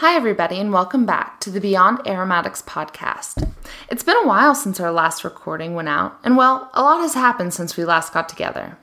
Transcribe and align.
Hi, 0.00 0.16
everybody, 0.16 0.58
and 0.58 0.72
welcome 0.72 1.04
back 1.04 1.40
to 1.40 1.50
the 1.50 1.60
Beyond 1.60 2.08
Aromatics 2.08 2.62
podcast. 2.62 3.46
It's 3.90 4.02
been 4.02 4.16
a 4.16 4.26
while 4.26 4.54
since 4.54 4.80
our 4.80 4.90
last 4.90 5.24
recording 5.24 5.74
went 5.74 5.90
out, 5.90 6.18
and 6.24 6.38
well, 6.38 6.70
a 6.72 6.80
lot 6.80 7.02
has 7.02 7.12
happened 7.12 7.52
since 7.52 7.76
we 7.76 7.84
last 7.84 8.14
got 8.14 8.26
together. 8.26 8.78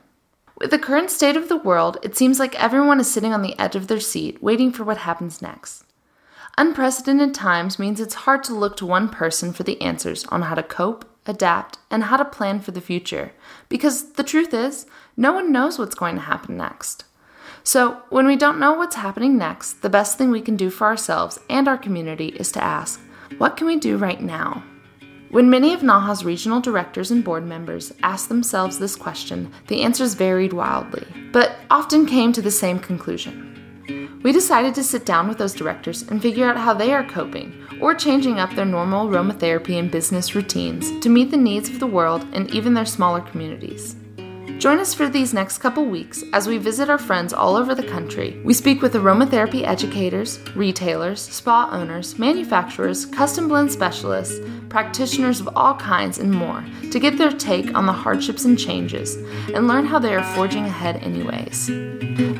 With 0.58 0.70
the 0.70 0.78
current 0.78 1.10
state 1.10 1.36
of 1.36 1.48
the 1.48 1.56
world, 1.56 1.98
it 2.04 2.16
seems 2.16 2.38
like 2.38 2.54
everyone 2.54 3.00
is 3.00 3.10
sitting 3.10 3.32
on 3.32 3.42
the 3.42 3.58
edge 3.58 3.74
of 3.74 3.88
their 3.88 3.98
seat 3.98 4.40
waiting 4.40 4.70
for 4.70 4.84
what 4.84 4.98
happens 4.98 5.42
next. 5.42 5.82
Unprecedented 6.56 7.34
times 7.34 7.80
means 7.80 7.98
it's 7.98 8.14
hard 8.14 8.44
to 8.44 8.54
look 8.54 8.76
to 8.76 8.86
one 8.86 9.08
person 9.08 9.52
for 9.52 9.64
the 9.64 9.82
answers 9.82 10.24
on 10.26 10.42
how 10.42 10.54
to 10.54 10.62
cope, 10.62 11.04
adapt, 11.26 11.78
and 11.90 12.04
how 12.04 12.16
to 12.16 12.24
plan 12.24 12.60
for 12.60 12.70
the 12.70 12.80
future, 12.80 13.32
because 13.68 14.12
the 14.12 14.22
truth 14.22 14.54
is, 14.54 14.86
no 15.16 15.32
one 15.32 15.50
knows 15.50 15.80
what's 15.80 15.96
going 15.96 16.14
to 16.14 16.20
happen 16.20 16.56
next. 16.56 17.02
So, 17.64 18.02
when 18.10 18.26
we 18.26 18.36
don't 18.36 18.58
know 18.58 18.72
what's 18.72 18.96
happening 18.96 19.36
next, 19.36 19.82
the 19.82 19.90
best 19.90 20.16
thing 20.16 20.30
we 20.30 20.40
can 20.40 20.56
do 20.56 20.70
for 20.70 20.86
ourselves 20.86 21.38
and 21.50 21.68
our 21.68 21.78
community 21.78 22.28
is 22.28 22.52
to 22.52 22.64
ask, 22.64 23.00
what 23.36 23.56
can 23.56 23.66
we 23.66 23.76
do 23.76 23.96
right 23.96 24.20
now? 24.20 24.64
When 25.30 25.50
many 25.50 25.74
of 25.74 25.82
NAHA's 25.82 26.24
regional 26.24 26.60
directors 26.60 27.10
and 27.10 27.22
board 27.22 27.46
members 27.46 27.92
asked 28.02 28.30
themselves 28.30 28.78
this 28.78 28.96
question, 28.96 29.52
the 29.66 29.82
answers 29.82 30.14
varied 30.14 30.54
wildly, 30.54 31.06
but 31.32 31.56
often 31.70 32.06
came 32.06 32.32
to 32.32 32.40
the 32.40 32.50
same 32.50 32.78
conclusion. 32.78 34.20
We 34.22 34.32
decided 34.32 34.74
to 34.74 34.82
sit 34.82 35.04
down 35.04 35.28
with 35.28 35.36
those 35.36 35.52
directors 35.52 36.02
and 36.02 36.22
figure 36.22 36.48
out 36.48 36.56
how 36.56 36.72
they 36.72 36.94
are 36.94 37.04
coping 37.04 37.54
or 37.80 37.94
changing 37.94 38.40
up 38.40 38.54
their 38.54 38.64
normal 38.64 39.06
aromatherapy 39.06 39.78
and 39.78 39.90
business 39.90 40.34
routines 40.34 40.98
to 41.00 41.10
meet 41.10 41.30
the 41.30 41.36
needs 41.36 41.68
of 41.68 41.78
the 41.78 41.86
world 41.86 42.26
and 42.32 42.50
even 42.50 42.72
their 42.72 42.86
smaller 42.86 43.20
communities. 43.20 43.96
Join 44.58 44.80
us 44.80 44.92
for 44.92 45.08
these 45.08 45.32
next 45.32 45.58
couple 45.58 45.84
weeks 45.84 46.24
as 46.32 46.48
we 46.48 46.58
visit 46.58 46.90
our 46.90 46.98
friends 46.98 47.32
all 47.32 47.54
over 47.54 47.76
the 47.76 47.86
country. 47.86 48.40
We 48.44 48.52
speak 48.52 48.82
with 48.82 48.94
aromatherapy 48.94 49.64
educators, 49.64 50.40
retailers, 50.56 51.22
spa 51.22 51.68
owners, 51.70 52.18
manufacturers, 52.18 53.06
custom 53.06 53.46
blend 53.46 53.70
specialists, 53.70 54.40
practitioners 54.68 55.38
of 55.38 55.48
all 55.54 55.76
kinds, 55.76 56.18
and 56.18 56.32
more 56.32 56.64
to 56.90 56.98
get 56.98 57.16
their 57.16 57.30
take 57.30 57.72
on 57.76 57.86
the 57.86 57.92
hardships 57.92 58.46
and 58.46 58.58
changes 58.58 59.14
and 59.54 59.68
learn 59.68 59.86
how 59.86 60.00
they 60.00 60.12
are 60.12 60.34
forging 60.34 60.64
ahead, 60.64 60.96
anyways. 61.04 61.68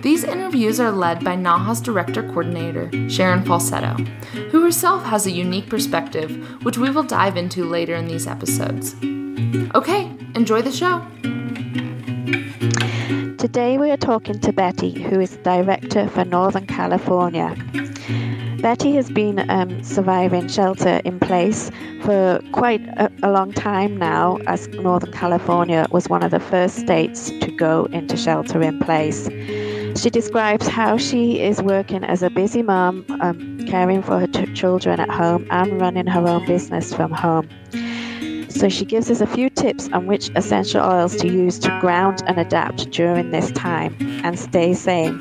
These 0.03 0.25
interviews 0.25 0.81
are 0.81 0.91
led 0.91 1.23
by 1.23 1.37
NAHA's 1.37 1.81
director 1.81 2.25
coordinator, 2.25 2.91
Sharon 3.09 3.45
Falsetto, 3.45 3.95
who 4.51 4.65
herself 4.65 5.05
has 5.05 5.27
a 5.27 5.31
unique 5.31 5.69
perspective, 5.71 6.65
which 6.65 6.79
we 6.79 6.91
will 6.91 7.05
dive 7.05 7.37
into 7.37 7.65
later 7.65 7.95
in 7.95 8.09
these 8.09 8.27
episodes. 8.27 8.97
Okay, 9.77 10.11
enjoy 10.35 10.63
the 10.63 10.73
show. 10.73 11.07
Today 13.49 13.79
we 13.79 13.91
are 13.91 13.97
talking 13.97 14.39
to 14.41 14.53
Betty, 14.53 15.03
who 15.05 15.21
is 15.21 15.39
Director 15.39 16.07
for 16.09 16.23
Northern 16.23 16.67
California. 16.67 17.57
Betty 18.61 18.95
has 18.97 19.09
been 19.09 19.51
um, 19.51 19.83
surviving 19.83 20.49
shelter 20.49 21.01
in 21.07 21.19
place 21.19 21.71
for 22.03 22.43
quite 22.53 22.83
a, 22.99 23.11
a, 23.23 23.33
long 23.33 23.55
time 23.55 23.97
now, 23.97 24.37
as 24.47 24.69
Northern 24.69 25.13
California 25.13 25.87
was 25.91 26.11
one 26.11 26.23
of 26.23 26.31
the 26.31 26.39
first 26.39 26.77
states 26.77 27.31
to 27.41 27.51
go 27.53 27.87
into 27.87 28.19
shelter 28.19 28.61
in 28.61 28.81
place. 28.81 29.31
She 29.99 30.11
describes 30.11 30.69
how 30.69 30.99
she 30.99 31.41
is 31.41 31.63
working 31.63 32.05
as 32.05 32.23
a 32.23 32.29
busy 32.29 32.61
mom, 32.61 33.07
um, 33.23 33.65
caring 33.67 34.03
for 34.03 34.21
her 34.21 34.27
t- 34.27 34.53
children 34.53 35.01
at 35.01 35.09
home, 35.09 35.47
and 35.51 35.81
running 35.81 36.07
her 36.07 36.29
own 36.29 36.45
business 36.45 36.93
from 36.93 37.13
home. 37.13 37.49
So 38.49 38.69
she 38.69 38.85
gives 38.85 39.11
us 39.11 39.21
a 39.21 39.27
few 39.27 39.51
tips 39.51 39.89
on 39.93 40.07
which 40.07 40.31
essential 40.35 40.83
oils 40.83 41.17
to 41.17 41.29
use 41.29 41.59
to 41.61 41.79
ground 41.81 42.23
and 42.27 42.39
adapt 42.39 42.91
during 42.91 43.31
this 43.31 43.51
time 43.53 43.95
and 44.25 44.39
stay 44.39 44.75
sane. 44.75 45.19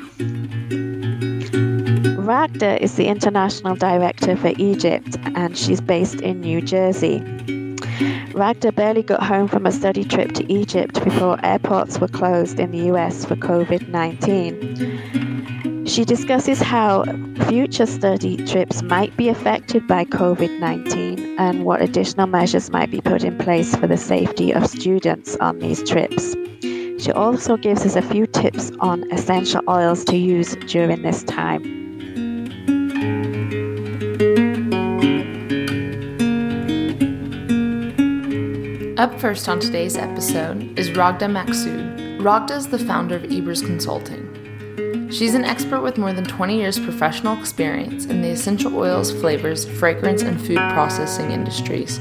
Ragda 2.28 2.78
is 2.80 2.96
the 2.96 3.06
international 3.06 3.74
director 3.74 4.36
for 4.36 4.52
Egypt 4.58 5.16
and 5.34 5.56
she's 5.56 5.80
based 5.80 6.20
in 6.20 6.40
New 6.40 6.60
Jersey. 6.60 7.20
Ragda 8.34 8.74
barely 8.74 9.02
got 9.02 9.22
home 9.22 9.48
from 9.48 9.66
a 9.66 9.72
study 9.72 10.04
trip 10.04 10.32
to 10.32 10.52
Egypt 10.52 11.02
before 11.02 11.38
airports 11.44 11.98
were 11.98 12.08
closed 12.08 12.60
in 12.60 12.70
the 12.70 12.90
US 12.92 13.24
for 13.24 13.36
COVID 13.36 13.88
19. 13.88 15.27
She 15.88 16.04
discusses 16.04 16.60
how 16.60 17.04
future 17.48 17.86
study 17.86 18.36
trips 18.44 18.82
might 18.82 19.16
be 19.16 19.30
affected 19.30 19.86
by 19.86 20.04
COVID 20.04 20.60
19 20.60 21.38
and 21.38 21.64
what 21.64 21.80
additional 21.80 22.26
measures 22.26 22.70
might 22.70 22.90
be 22.90 23.00
put 23.00 23.24
in 23.24 23.38
place 23.38 23.74
for 23.74 23.86
the 23.86 23.96
safety 23.96 24.52
of 24.52 24.66
students 24.66 25.34
on 25.36 25.60
these 25.60 25.82
trips. 25.88 26.34
She 27.02 27.10
also 27.10 27.56
gives 27.56 27.86
us 27.86 27.96
a 27.96 28.02
few 28.02 28.26
tips 28.26 28.70
on 28.80 29.10
essential 29.10 29.62
oils 29.66 30.04
to 30.04 30.16
use 30.18 30.56
during 30.66 31.00
this 31.00 31.24
time. 31.24 31.62
Up 38.98 39.18
first 39.18 39.48
on 39.48 39.58
today's 39.58 39.96
episode 39.96 40.78
is 40.78 40.90
Ragda 40.90 41.28
Maqsood. 41.28 42.20
Ragda 42.20 42.56
is 42.56 42.66
the 42.66 42.78
founder 42.78 43.16
of 43.16 43.32
Ebers 43.32 43.62
Consulting. 43.62 44.27
She's 45.10 45.34
an 45.34 45.44
expert 45.44 45.80
with 45.80 45.96
more 45.96 46.12
than 46.12 46.24
20 46.24 46.56
years 46.56 46.78
professional 46.78 47.38
experience 47.38 48.04
in 48.04 48.20
the 48.20 48.28
essential 48.28 48.76
oils, 48.76 49.10
flavors, 49.10 49.64
fragrance, 49.78 50.20
and 50.22 50.38
food 50.38 50.58
processing 50.58 51.30
industries. 51.30 51.98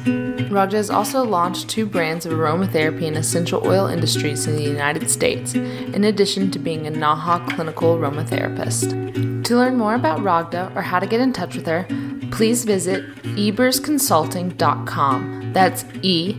Ragda 0.50 0.76
has 0.76 0.90
also 0.90 1.24
launched 1.24 1.70
two 1.70 1.86
brands 1.86 2.26
of 2.26 2.34
aromatherapy 2.34 3.08
and 3.08 3.16
essential 3.16 3.66
oil 3.66 3.88
industries 3.88 4.46
in 4.46 4.58
the 4.58 4.64
United 4.64 5.10
States, 5.10 5.56
in 5.56 6.04
addition 6.04 6.52
to 6.52 6.60
being 6.60 6.86
a 6.86 6.92
NAHA 6.92 7.48
clinical 7.56 7.98
aromatherapist. 7.98 9.46
To 9.46 9.56
learn 9.56 9.78
more 9.78 9.96
about 9.96 10.22
Ragda 10.22 10.74
or 10.76 10.82
how 10.82 11.00
to 11.00 11.08
get 11.08 11.22
in 11.22 11.32
touch 11.32 11.56
with 11.56 11.66
her, 11.66 11.88
please 12.32 12.66
visit 12.66 13.06
ebersconsulting.com. 13.24 15.54
That's 15.54 15.86
E 16.02 16.34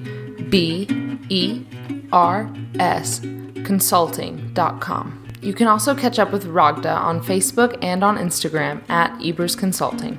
B 0.50 0.86
E 1.30 1.64
R 2.12 2.52
S 2.78 3.20
consulting.com. 3.64 5.27
You 5.40 5.54
can 5.54 5.68
also 5.68 5.94
catch 5.94 6.18
up 6.18 6.32
with 6.32 6.46
Ragda 6.46 6.92
on 6.92 7.20
Facebook 7.22 7.78
and 7.80 8.02
on 8.02 8.16
Instagram 8.16 8.88
at 8.90 9.16
Ebers 9.24 9.54
Consulting. 9.54 10.18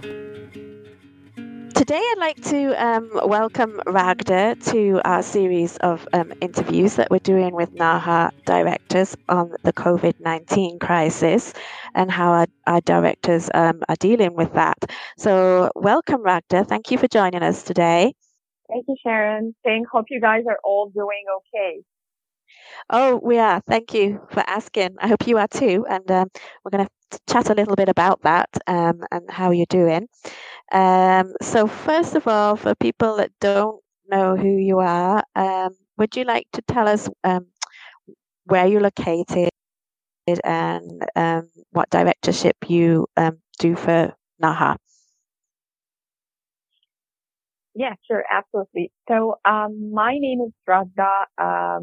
Today, 1.76 1.98
I'd 1.98 2.16
like 2.20 2.42
to 2.46 2.74
um, 2.86 3.10
welcome 3.26 3.82
Ragda 3.86 4.56
to 4.72 5.02
our 5.04 5.22
series 5.22 5.76
of 5.78 6.08
um, 6.14 6.32
interviews 6.40 6.96
that 6.96 7.10
we're 7.12 7.20
doing 7.20 7.54
with 7.54 7.74
NAHA 7.74 8.32
directors 8.46 9.18
on 9.28 9.52
the 9.64 9.74
COVID 9.74 10.20
19 10.20 10.80
crisis 10.80 11.54
and 11.96 12.10
how 12.10 12.32
our, 12.32 12.48
our 12.68 12.82
directors 12.82 13.50
um, 13.54 13.82
are 13.90 13.96
dealing 13.98 14.36
with 14.36 14.54
that. 14.54 14.78
So, 15.18 15.70
welcome, 15.76 16.24
Ragda. 16.24 16.66
Thank 16.66 16.92
you 16.92 16.98
for 16.98 17.08
joining 17.08 17.44
us 17.44 17.64
today. 17.64 18.14
Thank 18.70 18.86
you, 18.88 18.96
Sharon. 19.04 19.56
Thank, 19.66 19.88
hope 19.90 20.06
you 20.10 20.22
guys 20.22 20.44
are 20.48 20.60
all 20.64 20.90
doing 20.90 21.24
okay. 21.38 21.82
Oh, 22.90 23.20
we 23.24 23.38
are. 23.38 23.62
Thank 23.68 23.94
you 23.94 24.22
for 24.32 24.44
asking. 24.48 24.96
I 25.00 25.08
hope 25.08 25.28
you 25.28 25.38
are 25.38 25.48
too. 25.48 25.86
And 25.90 26.10
um, 26.12 26.30
we're 26.64 26.72
going 26.72 26.88
to 27.12 27.20
chat 27.30 27.50
a 27.50 27.54
little 27.54 27.76
bit 27.76 27.90
about 27.90 28.22
that 28.24 28.50
um, 28.68 29.02
and 29.12 29.30
how 29.30 29.52
you're 29.52 29.66
doing. 29.70 30.08
Um, 30.72 31.34
so, 31.42 31.68
first 31.68 32.16
of 32.16 32.28
all, 32.28 32.56
for 32.56 32.76
people 32.76 33.18
that 33.18 33.32
don't 33.42 33.82
know 34.10 34.36
who 34.38 34.58
you 34.58 34.80
are, 34.80 35.24
um, 35.36 35.76
would 35.98 36.16
you 36.16 36.24
like 36.26 36.48
to 36.54 36.62
tell 36.64 36.88
us 36.88 37.10
um, 37.24 37.48
where 38.46 38.68
you're 38.68 38.82
located 38.82 39.50
and 40.44 41.06
um, 41.16 41.50
what 41.72 41.90
directorship 41.90 42.58
you 42.70 43.08
do 43.60 43.76
for 43.76 44.14
NAHA? 44.40 44.78
Yeah, 47.80 47.96
sure, 48.12 48.26
absolutely. 48.30 48.92
So, 49.10 49.38
um, 49.46 49.92
my 49.94 50.18
name 50.20 50.42
is 50.42 50.52
Ragda 50.68 51.28
uh, 51.38 51.80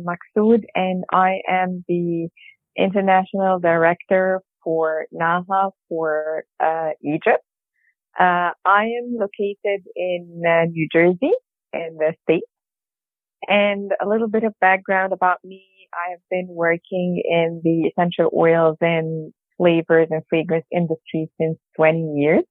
and 0.75 1.05
I 1.11 1.41
am 1.49 1.85
the 1.89 2.29
international 2.77 3.61
director 3.61 4.43
for 4.63 5.07
NAHA 5.11 5.71
for 5.89 6.45
uh, 6.61 6.91
Egypt. 7.03 7.43
Uh, 8.19 8.53
I 8.67 8.85
am 9.01 9.17
located 9.19 9.85
in 9.97 10.43
uh, 10.47 10.67
New 10.71 10.89
Jersey, 10.93 11.33
in 11.73 11.97
the 11.99 12.15
state. 12.25 12.45
And 13.49 13.93
a 14.03 14.09
little 14.09 14.29
bit 14.29 14.45
of 14.45 14.55
background 14.61 15.13
about 15.13 15.39
me: 15.45 15.65
I 15.95 16.11
have 16.13 16.21
been 16.31 16.49
working 16.51 17.23
in 17.25 17.61
the 17.65 17.89
essential 17.91 18.31
oils 18.37 18.77
and 18.81 19.33
flavors 19.57 20.09
and 20.11 20.23
fragrance 20.29 20.67
industry 20.73 21.31
since 21.41 21.59
20 21.77 22.15
years. 22.17 22.45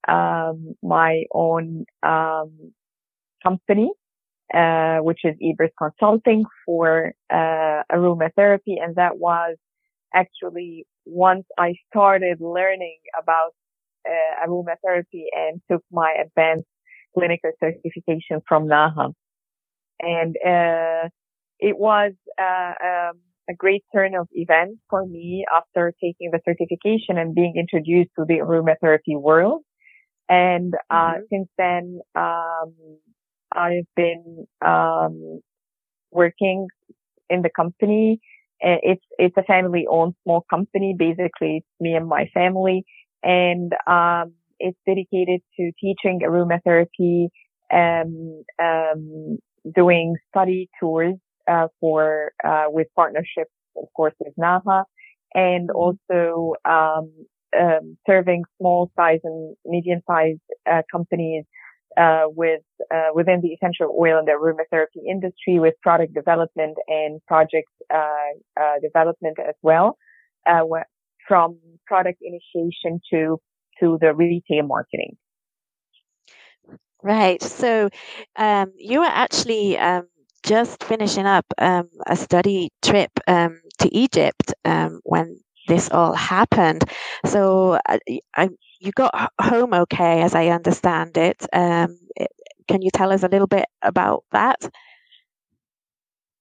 um, 0.08 0.76
my 0.84 1.24
own 1.34 1.86
um, 2.04 2.74
company, 3.44 3.92
uh, 4.54 4.98
which 5.00 5.22
is 5.24 5.36
Ebers 5.42 5.72
Consulting 5.78 6.46
for 6.66 7.14
uh, 7.30 7.84
aromatherapy, 7.92 8.82
and 8.82 8.96
that 8.96 9.18
was 9.18 9.58
actually 10.14 10.86
once 11.06 11.46
I 11.58 11.76
started 11.90 12.40
learning 12.42 12.98
about 13.22 13.52
uh, 14.08 14.48
aromatherapy 14.48 15.26
and 15.34 15.62
took 15.70 15.84
my 15.92 16.16
advanced 16.24 16.68
clinical 17.14 17.52
certification 17.60 18.42
from 18.48 18.68
NAHA. 18.68 19.12
and 20.00 20.36
uh, 20.46 21.10
it 21.60 21.78
was 21.78 22.14
uh, 22.40 22.74
um, 22.84 23.20
a 23.50 23.54
great 23.54 23.84
turn 23.94 24.16
of 24.16 24.28
events 24.34 24.80
for 24.90 25.06
me 25.06 25.46
after 25.56 25.94
taking 26.02 26.32
the 26.32 26.40
certification 26.46 27.18
and 27.18 27.34
being 27.34 27.54
introduced 27.58 28.10
to 28.18 28.26
the 28.26 28.36
aromatherapy 28.36 29.20
world. 29.20 29.64
And 30.30 30.74
uh, 30.90 30.96
mm-hmm. 30.96 31.22
since 31.32 31.50
then, 31.58 32.02
um, 32.16 32.76
I've 33.54 33.88
been 33.96 34.46
um, 34.66 35.40
working 36.12 36.68
in 37.30 37.42
the 37.42 37.50
company. 37.56 38.20
It's 38.60 39.04
it's 39.20 39.38
a 39.38 39.44
family-owned 39.44 40.16
small 40.24 40.44
company. 40.50 40.96
Basically, 40.98 41.58
it's 41.58 41.68
me 41.80 41.94
and 41.94 42.08
my 42.08 42.28
family, 42.34 42.86
and 43.24 43.72
um, 43.86 44.34
it's 44.60 44.78
dedicated 44.86 45.42
to 45.58 45.72
teaching 45.80 46.22
aromatherapy, 46.24 47.28
um, 47.72 48.44
um, 48.60 49.38
doing 49.76 50.16
study 50.30 50.70
tours 50.80 51.16
uh, 51.48 51.68
for 51.80 52.32
uh, 52.44 52.66
with 52.68 52.88
partnerships, 52.96 53.52
of 53.76 53.88
course, 53.96 54.14
with 54.20 54.34
NAHA, 54.38 54.84
and 55.34 55.70
mm-hmm. 55.70 55.76
also 55.76 56.56
um, 56.66 57.12
um, 57.60 57.98
serving 58.08 58.44
small 58.60 58.92
size 58.96 59.20
and 59.24 59.56
medium 59.66 60.02
sized 60.08 60.40
uh, 60.70 60.82
companies 60.92 61.46
uh, 61.98 62.26
with 62.28 62.62
uh, 62.94 63.10
within 63.14 63.42
the 63.42 63.50
essential 63.50 63.96
oil 64.00 64.20
and 64.20 64.28
the 64.28 64.32
aromatherapy 64.32 65.08
industry 65.10 65.60
with 65.60 65.74
product 65.82 66.14
development 66.14 66.78
and 66.88 67.22
project 67.26 67.70
uh, 67.94 68.76
development 68.82 69.38
as 69.40 69.56
well, 69.62 69.98
from 71.28 71.58
product 71.86 72.20
initiation 72.22 73.02
to 73.12 73.40
to 73.80 73.98
the 74.02 74.14
retail 74.14 74.66
marketing. 74.66 75.18
Right. 77.04 77.42
So 77.42 77.90
um, 78.36 78.74
you 78.76 79.00
were 79.00 79.06
actually 79.06 79.78
um, 79.78 80.08
just 80.48 80.82
finishing 80.86 81.26
up 81.26 81.46
um, 81.58 81.90
a 82.08 82.16
study 82.16 82.70
trip 82.82 83.12
um, 83.28 83.60
to 83.80 83.94
Egypt 83.94 84.54
um, 84.64 85.02
when 85.04 85.38
this 85.68 85.90
all 85.90 86.14
happened. 86.14 86.86
So 87.26 87.78
uh, 87.88 87.98
I, 88.36 88.50
you 88.80 88.92
got 88.94 89.34
home 89.42 89.74
okay, 89.74 90.22
as 90.22 90.36
I 90.36 90.48
understand 90.48 91.18
it. 91.18 91.46
Um, 91.52 92.00
it. 92.16 92.32
Can 92.70 92.82
you 92.82 92.90
tell 92.92 93.12
us 93.12 93.24
a 93.24 93.28
little 93.28 93.48
bit 93.48 93.66
about 93.82 94.24
that? 94.32 94.70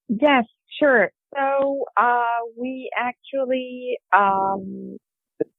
Yes, 0.07 0.45
sure. 0.79 1.11
So 1.35 1.83
uh, 1.97 2.47
we 2.57 2.89
actually, 2.97 3.97
um, 4.15 4.97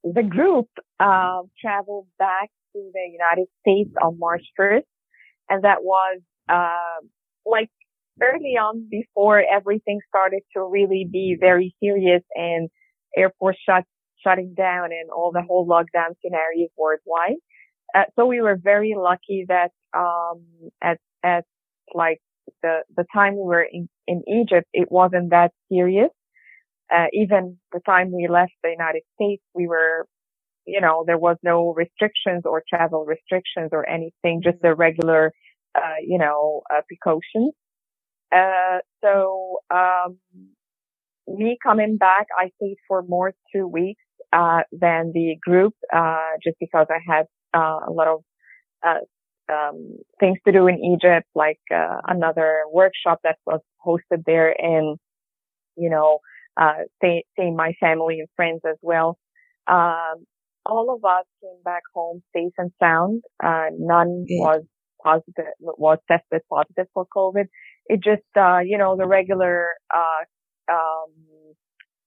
the 0.05 0.23
group 0.23 0.69
uh, 0.99 1.43
traveled 1.61 2.07
back 2.19 2.49
to 2.73 2.91
the 2.95 3.11
United 3.13 3.49
States 3.61 3.95
on 4.03 4.19
March 4.19 4.45
1st, 4.59 4.85
and 5.51 5.65
that 5.65 5.83
was 5.83 6.21
uh, 6.49 7.07
like 7.45 7.71
early 8.23 8.57
on 8.57 8.87
before 8.91 9.43
everything 9.43 10.01
started 10.09 10.43
to 10.55 10.63
really 10.63 11.09
be 11.11 11.37
very 11.39 11.75
serious 11.83 12.23
and 12.35 12.69
airports 13.17 13.59
shut 13.67 13.85
shutting 14.23 14.55
down 14.57 14.87
and 14.87 15.11
all 15.11 15.31
the 15.33 15.43
whole 15.43 15.67
lockdown 15.67 16.15
scenarios 16.23 16.71
worldwide. 16.77 17.37
Uh, 17.95 18.05
so 18.17 18.27
we 18.27 18.41
were 18.41 18.57
very 18.63 18.95
lucky 18.97 19.47
that 19.49 19.71
um, 19.97 20.43
at 20.83 20.99
at 21.23 21.45
like 21.95 22.21
the 22.63 22.81
the 22.97 23.05
time 23.15 23.35
we 23.35 23.43
were 23.43 23.67
in 23.71 23.89
in 24.07 24.23
Egypt, 24.29 24.67
it 24.73 24.91
wasn't 24.91 25.31
that 25.31 25.53
serious. 25.71 26.11
Uh, 26.93 27.07
even 27.13 27.59
the 27.73 27.81
time 27.85 28.11
we 28.13 28.29
left 28.29 28.53
the 28.63 28.71
United 28.71 29.03
States, 29.15 29.43
we 29.55 29.67
were, 29.67 30.07
you 30.67 30.81
know, 30.81 31.05
there 31.07 31.19
was 31.19 31.37
no 31.43 31.75
restrictions 31.75 32.43
or 32.47 32.63
travel 32.67 33.05
restrictions 33.05 33.69
or 33.73 33.87
anything, 33.89 34.41
just 34.43 34.57
the 34.63 34.75
regular, 34.75 35.33
uh, 35.75 36.01
you 36.03 36.19
know, 36.19 36.63
uh, 36.75 36.81
precautions. 36.89 37.53
Uh, 38.33 38.79
so, 39.03 39.59
um, 39.71 40.19
me 41.27 41.59
coming 41.63 41.97
back, 41.97 42.27
I 42.39 42.51
stayed 42.57 42.77
for 42.89 43.03
more 43.03 43.33
two 43.55 43.67
weeks, 43.67 44.03
uh, 44.33 44.63
than 44.73 45.13
the 45.13 45.37
group, 45.43 45.75
uh, 45.95 46.33
just 46.43 46.57
because 46.61 46.87
I 46.91 46.99
had, 47.07 47.27
uh, 47.55 47.81
a 47.89 47.93
lot 47.93 48.09
of, 48.09 48.25
uh, 48.87 49.01
um, 49.53 49.99
things 50.21 50.39
to 50.47 50.53
do 50.53 50.67
in 50.69 50.79
Egypt, 50.85 51.27
like, 51.35 51.61
uh, 51.75 52.01
another 52.09 52.65
workshop 52.73 53.21
that 53.25 53.39
was 53.47 53.61
hosted 53.87 54.25
there 54.27 54.55
and, 54.61 54.99
you 55.77 55.91
know, 55.91 56.21
uh, 56.57 56.85
seeing, 57.03 57.57
my 57.57 57.73
family 57.81 58.21
and 58.21 58.29
friends 58.37 58.63
as 58.69 58.77
well. 58.83 59.19
Um, 59.69 60.27
all 60.67 60.95
of 60.95 61.05
us 61.05 61.25
came 61.43 61.63
back 61.65 61.83
home 61.95 62.23
safe 62.35 62.53
and 62.59 62.73
sound. 62.81 63.23
none 63.43 64.27
was 64.29 64.65
positive, 65.03 65.53
was 65.61 65.99
tested 66.11 66.43
positive 66.51 66.87
for 66.95 67.07
COVID. 67.17 67.47
It 67.89 68.03
just, 68.03 68.23
uh, 68.37 68.59
you 68.59 68.79
know, 68.79 68.97
the 68.97 69.07
regular, 69.07 69.69
uh, 69.95 70.73
um, 70.73 71.11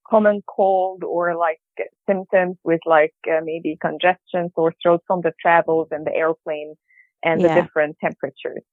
common 0.07 0.41
cold 0.47 1.03
or 1.03 1.35
like 1.35 1.59
symptoms 2.07 2.57
with 2.63 2.81
like 2.85 3.15
uh, 3.27 3.39
maybe 3.43 3.77
congestion, 3.81 4.51
sore 4.55 4.73
throat 4.81 5.01
from 5.07 5.21
the 5.21 5.31
travels 5.41 5.87
and 5.91 6.05
the 6.05 6.13
airplane 6.13 6.75
and 7.23 7.41
yeah. 7.41 7.47
the 7.47 7.61
different 7.61 7.97
temperatures. 7.99 8.63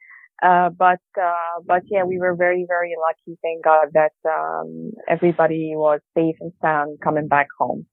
Uh, 0.43 0.69
but, 0.71 1.01
uh, 1.21 1.61
but 1.67 1.83
yeah, 1.91 2.05
we 2.05 2.19
were 2.19 2.37
very, 2.37 2.65
very 2.69 2.95
lucky. 3.07 3.39
Thank 3.43 3.65
God 3.65 3.89
that, 3.95 4.13
um, 4.29 4.93
everybody 5.09 5.73
was 5.75 6.01
safe 6.17 6.37
and 6.41 6.53
sound 6.61 6.99
coming 7.03 7.29
back 7.29 7.49
home. 7.59 7.87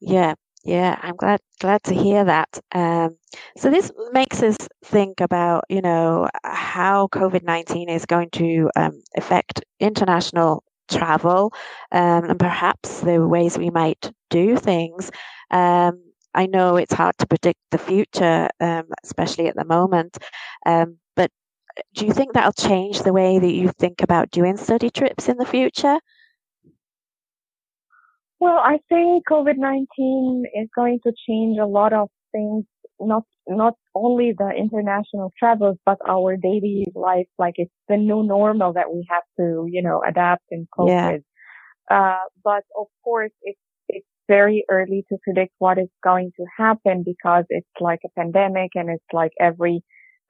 Yeah. 0.00 0.34
Yeah, 0.64 0.98
I'm 1.02 1.16
glad 1.16 1.40
glad 1.60 1.82
to 1.84 1.94
hear 1.94 2.24
that. 2.24 2.48
Um, 2.72 3.16
so 3.56 3.70
this 3.70 3.90
makes 4.12 4.42
us 4.42 4.56
think 4.84 5.20
about, 5.20 5.64
you 5.68 5.80
know, 5.80 6.28
how 6.44 7.06
COVID 7.08 7.42
nineteen 7.44 7.88
is 7.88 8.04
going 8.06 8.30
to 8.32 8.70
um, 8.76 9.02
affect 9.16 9.64
international 9.80 10.64
travel 10.90 11.52
um, 11.92 12.24
and 12.24 12.38
perhaps 12.38 13.00
the 13.00 13.26
ways 13.26 13.56
we 13.58 13.70
might 13.70 14.10
do 14.30 14.56
things. 14.56 15.10
Um, 15.50 16.02
I 16.34 16.46
know 16.46 16.76
it's 16.76 16.92
hard 16.94 17.16
to 17.18 17.26
predict 17.26 17.60
the 17.70 17.78
future, 17.78 18.48
um, 18.60 18.84
especially 19.04 19.46
at 19.48 19.56
the 19.56 19.64
moment. 19.64 20.18
Um, 20.66 20.98
but 21.16 21.30
do 21.94 22.06
you 22.06 22.12
think 22.12 22.32
that'll 22.34 22.52
change 22.52 23.02
the 23.02 23.12
way 23.12 23.38
that 23.38 23.52
you 23.52 23.70
think 23.78 24.02
about 24.02 24.30
doing 24.30 24.56
study 24.56 24.90
trips 24.90 25.28
in 25.28 25.38
the 25.38 25.46
future? 25.46 25.98
Well, 28.40 28.58
I 28.58 28.78
think 28.88 29.26
COVID-19 29.28 30.42
is 30.54 30.68
going 30.74 31.00
to 31.04 31.12
change 31.28 31.58
a 31.58 31.66
lot 31.66 31.92
of 31.92 32.08
things, 32.30 32.64
not, 33.00 33.24
not 33.48 33.74
only 33.94 34.32
the 34.36 34.50
international 34.56 35.32
travels, 35.38 35.76
but 35.84 35.98
our 36.08 36.36
daily 36.36 36.86
life. 36.94 37.26
Like 37.38 37.54
it's 37.56 37.72
the 37.88 37.96
new 37.96 38.22
normal 38.22 38.74
that 38.74 38.92
we 38.92 39.04
have 39.10 39.24
to, 39.38 39.66
you 39.68 39.82
know, 39.82 40.02
adapt 40.06 40.44
and 40.50 40.68
cope 40.76 40.88
yeah. 40.88 41.12
with. 41.12 41.22
Uh, 41.90 42.24
but 42.44 42.62
of 42.78 42.86
course, 43.02 43.32
it's, 43.42 43.58
it's 43.88 44.06
very 44.28 44.64
early 44.70 45.04
to 45.08 45.18
predict 45.24 45.52
what 45.58 45.78
is 45.78 45.88
going 46.04 46.30
to 46.36 46.44
happen 46.56 47.02
because 47.04 47.44
it's 47.48 47.66
like 47.80 48.00
a 48.04 48.20
pandemic 48.20 48.70
and 48.74 48.88
it's 48.88 49.04
like 49.12 49.32
every, 49.40 49.82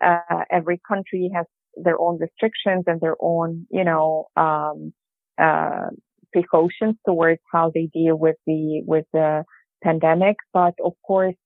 uh, 0.03 0.45
every 0.51 0.81
country 0.89 1.31
has 1.35 1.45
their 1.77 2.01
own 2.01 2.19
restrictions 2.19 2.85
and 2.87 3.01
their 3.01 3.17
own, 3.21 3.67
you 3.71 3.85
know, 3.85 4.27
um, 4.37 4.93
uh, 5.37 5.89
precautions 6.33 6.97
towards 7.07 7.41
how 7.53 7.71
they 7.75 7.89
deal 7.93 8.17
with 8.17 8.37
the 8.47 8.83
with 8.87 9.07
the 9.13 9.45
pandemic. 9.83 10.37
But 10.53 10.75
of 10.85 10.93
course, 11.07 11.37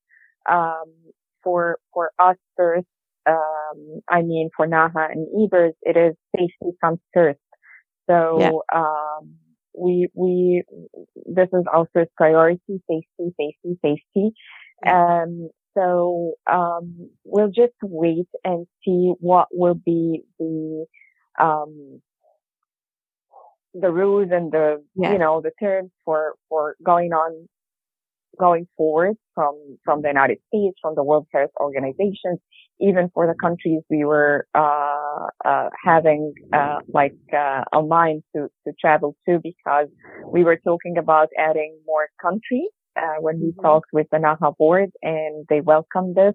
um, 0.51 0.93
for 1.43 1.79
for 1.93 2.11
us 2.19 2.37
first, 2.57 2.87
um, 3.29 4.01
I 4.09 4.23
mean 4.23 4.51
for 4.57 4.67
Naha 4.67 5.11
and 5.11 5.27
Ebers, 5.45 5.75
it 5.83 5.97
is 5.97 6.15
safety 6.37 6.77
comes 6.83 7.01
first. 7.15 7.41
So 8.09 8.39
yeah. 8.41 8.51
um, 8.75 9.35
we 9.79 10.09
we 10.15 10.65
this 11.27 11.49
is 11.53 11.65
our 11.73 11.87
first 11.93 12.11
priority: 12.17 12.83
safety, 12.89 13.35
safety, 13.39 13.79
safety. 13.83 14.33
Um, 14.85 15.49
so 15.77 16.35
um, 16.51 17.11
we'll 17.25 17.51
just 17.51 17.75
wait 17.83 18.27
and 18.45 18.67
see 18.85 19.12
what 19.21 19.49
will 19.53 19.75
be 19.75 20.23
the 20.39 20.87
um, 21.41 22.01
the 23.75 23.91
rules 23.91 24.29
and 24.31 24.52
the 24.52 24.83
yeah. 24.95 25.12
you 25.12 25.19
know 25.19 25.41
the 25.41 25.52
terms 25.61 25.91
for 26.05 26.35
for 26.49 26.76
going 26.85 27.12
on 27.12 27.49
going 28.38 28.67
forward 28.76 29.17
from 29.35 29.55
from 29.85 30.02
the 30.02 30.09
United 30.09 30.38
States, 30.49 30.76
from 30.81 30.95
the 30.95 31.05
World 31.05 31.26
Health 31.33 31.50
Organization, 31.61 32.38
even 32.81 33.11
for 33.14 33.26
the 33.26 33.35
countries 33.41 33.83
we 33.91 34.05
were 34.05 34.47
uh, 34.55 35.26
uh, 35.45 35.69
having 35.85 36.33
uh, 36.52 36.79
like 36.93 37.17
uh, 37.33 37.62
a 37.73 37.83
mind 37.83 38.23
to 38.35 38.49
to 38.67 38.73
travel 38.81 39.17
to, 39.29 39.38
because 39.43 39.88
we 40.26 40.45
were 40.45 40.59
talking 40.64 40.99
about 40.99 41.29
adding 41.38 41.79
more 41.87 42.09
countries 42.21 42.71
uh, 42.97 43.17
when 43.21 43.41
we 43.41 43.49
mm-hmm. 43.49 43.62
talked 43.62 43.91
with 43.93 44.07
the 44.12 44.19
NAHA 44.19 44.52
board, 44.59 44.91
and 45.02 45.47
they 45.49 45.61
welcomed 45.61 46.17
this. 46.17 46.35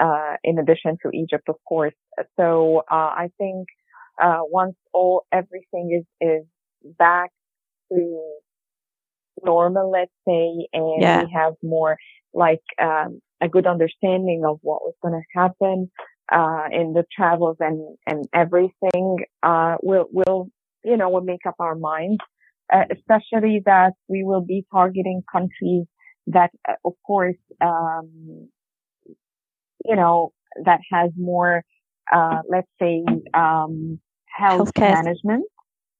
Uh, 0.00 0.36
in 0.42 0.58
addition 0.58 0.96
to 1.02 1.10
Egypt, 1.12 1.46
of 1.50 1.56
course. 1.68 1.92
So 2.38 2.82
I 2.88 3.28
think 3.36 3.66
once 4.18 4.74
all 4.94 5.26
everything 5.30 6.00
is 6.00 6.06
is 6.26 6.44
back 6.98 7.30
to 7.92 8.22
normal, 9.44 9.90
let's 9.90 10.12
say, 10.26 10.68
and 10.72 11.02
yeah. 11.02 11.24
we 11.24 11.32
have 11.32 11.54
more 11.62 11.96
like 12.34 12.62
um, 12.80 13.20
a 13.40 13.48
good 13.48 13.66
understanding 13.66 14.44
of 14.46 14.58
what 14.62 14.82
was 14.82 14.94
going 15.02 15.14
to 15.14 15.40
happen. 15.40 15.90
uh, 16.30 16.64
in 16.70 16.92
the 16.92 17.04
travels 17.14 17.56
and, 17.60 17.96
and 18.06 18.26
everything, 18.34 19.18
uh, 19.42 19.76
will, 19.82 20.06
we'll 20.10 20.48
you 20.84 20.96
know, 20.96 21.08
will 21.10 21.20
make 21.22 21.44
up 21.46 21.54
our 21.58 21.74
minds, 21.74 22.18
uh, 22.72 22.84
especially 22.90 23.62
that 23.66 23.92
we 24.08 24.24
will 24.24 24.40
be 24.40 24.64
targeting 24.72 25.22
countries 25.30 25.86
that, 26.26 26.50
uh, 26.68 26.74
of 26.84 26.94
course, 27.06 27.36
um, 27.60 28.48
you 29.84 29.96
know, 29.96 30.32
that 30.64 30.80
has 30.90 31.10
more, 31.16 31.62
uh, 32.12 32.40
let's 32.48 32.68
say, 32.80 33.04
um, 33.34 34.00
health 34.26 34.72
Healthcare. 34.74 35.04
management. 35.04 35.44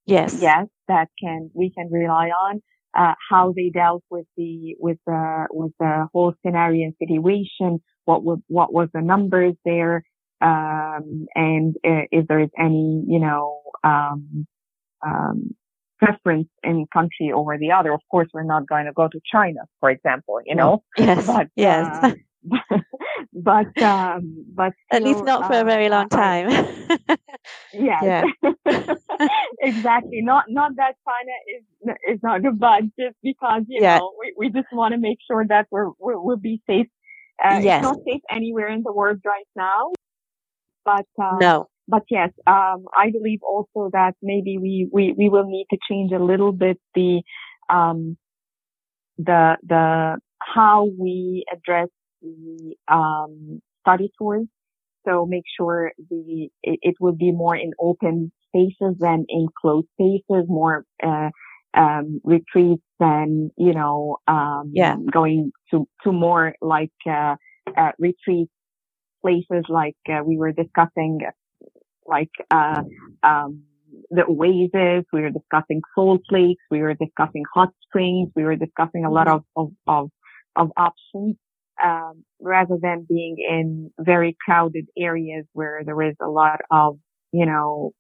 Yes. 0.07 0.39
Yes, 0.41 0.67
that 0.89 1.09
can, 1.23 1.51
we 1.55 1.71
can 1.71 1.91
rely 1.91 2.29
on. 2.29 2.63
Uh, 2.95 3.15
how 3.31 3.55
they 3.57 3.71
dealt 3.71 4.05
with 4.11 4.27
the 4.37 4.77
with 4.79 4.99
the 5.07 5.47
with 5.51 5.73
the 5.81 6.07
whole 6.13 6.35
scenario 6.45 6.85
and 6.85 6.95
situation. 6.99 7.81
What 8.05 8.23
was 8.23 8.39
what 8.49 8.71
was 8.71 8.91
the 8.93 9.01
numbers 9.01 9.55
there, 9.65 10.05
um, 10.43 11.25
and 11.35 11.75
uh, 11.87 12.05
if 12.11 12.27
there 12.29 12.41
is 12.41 12.51
any 12.59 13.03
you 13.09 13.19
know 13.19 13.63
um, 13.83 14.47
um, 15.03 15.55
preference 15.99 16.49
in 16.63 16.87
country 16.93 17.33
over 17.35 17.57
the 17.59 17.71
other. 17.73 17.93
Of 17.93 18.01
course, 18.11 18.29
we're 18.35 18.43
not 18.43 18.67
going 18.69 18.87
to 18.87 18.93
go 18.93 19.09
to 19.09 19.21
China, 19.31 19.61
for 19.81 19.91
example. 19.91 20.41
You 20.45 20.57
know, 20.57 20.83
Yes. 20.99 21.27
but 21.27 21.49
yes. 21.57 21.87
uh, 22.03 22.13
but 23.33 23.83
um, 23.83 24.45
but 24.55 24.73
At 24.91 25.03
least 25.03 25.25
not 25.25 25.47
for 25.47 25.55
a 25.61 25.65
uh, 25.65 25.65
very 25.65 25.89
long 25.89 26.09
time. 26.09 26.49
Yes. 27.73 28.13
exactly. 29.61 30.21
Not 30.23 30.45
not 30.49 30.73
that 30.77 30.95
China 31.07 31.33
is 31.57 32.15
is 32.15 32.21
not 32.23 32.43
good, 32.43 32.59
but 32.59 32.83
just 32.99 33.17
because 33.23 33.63
you 33.69 33.81
Yeah. 33.81 33.99
know 33.99 34.13
we, 34.19 34.35
we 34.37 34.51
just 34.51 34.69
want 34.73 34.93
to 34.93 34.99
make 35.01 35.19
sure 35.27 35.45
that 35.49 35.67
we're, 35.71 35.91
we're 35.99 36.21
we'll 36.21 36.37
be 36.37 36.61
safe. 36.69 36.87
Uh, 37.43 37.61
Yes. 37.61 37.65
It's 37.65 37.81
not 37.81 37.97
safe 38.07 38.23
anywhere 38.31 38.69
in 38.69 38.83
the 38.85 38.93
world 38.93 39.19
right 39.25 39.49
now. 39.57 39.93
But 40.85 41.07
uh, 41.23 41.43
no. 41.43 41.69
but 41.89 42.03
yes, 42.11 42.31
um, 42.47 42.85
I 42.97 43.11
believe 43.11 43.41
also 43.43 43.91
that 43.93 44.15
maybe 44.23 44.59
we, 44.59 44.89
we, 44.93 45.15
we 45.17 45.29
will 45.29 45.45
need 45.47 45.67
to 45.71 45.79
change 45.89 46.13
a 46.13 46.19
little 46.23 46.53
bit 46.53 46.79
the 46.95 47.23
um, 47.69 48.17
the 49.19 49.57
the 49.67 50.19
how 50.41 50.89
we 50.99 51.45
address 51.53 51.89
the 52.23 52.77
um, 52.93 53.63
study 53.83 54.13
tours. 54.19 54.47
So 55.07 55.27
make 55.27 55.45
sure 55.59 55.93
the 56.11 56.49
it, 56.63 56.81
it 56.83 56.95
will 57.01 57.15
be 57.17 57.33
more 57.33 57.57
in 57.57 57.73
open 57.81 58.33
spaces 58.49 58.97
than 59.01 59.27
in 59.29 59.49
closed 59.61 59.89
spaces, 60.01 60.47
more 60.49 60.85
uh, 61.03 61.31
um, 61.75 62.21
retreats 62.25 62.83
than 63.01 63.51
you 63.57 63.75
know 63.75 64.19
um, 64.29 64.73
Yeah. 64.75 64.97
going 65.13 65.53
to 65.73 65.87
to 66.05 66.13
more 66.13 66.55
like 66.63 66.93
uh, 67.09 67.37
uh, 67.77 67.93
retreat 67.99 68.49
places 69.23 69.65
like 69.69 69.97
uh, 70.11 70.23
we 70.25 70.37
were 70.37 70.53
discussing 70.53 71.21
like 72.07 72.31
uh, 72.51 72.83
um, 73.23 73.63
the 74.11 74.25
oasis. 74.27 75.07
We 75.13 75.23
were 75.23 75.31
discussing 75.31 75.83
salt 75.95 76.23
lakes. 76.31 76.63
We 76.71 76.81
were 76.83 76.95
discussing 76.95 77.45
hot 77.55 77.71
springs. 77.87 78.31
We 78.37 78.45
were 78.45 78.57
discussing 78.57 79.05
a 79.05 79.11
lot 79.11 79.29
of 79.29 79.43
of 79.57 79.71
of, 79.87 80.11
of 80.57 80.71
options 80.77 81.37
um, 81.83 82.25
rather 82.41 82.77
than 82.81 83.07
being 83.09 83.37
in 83.39 83.91
very 83.99 84.37
crowded 84.45 84.87
areas 84.97 85.45
where 85.53 85.83
there 85.85 86.01
is 86.03 86.15
a 86.21 86.29
lot 86.29 86.61
of 86.71 86.99
you 87.33 87.47
know 87.47 87.93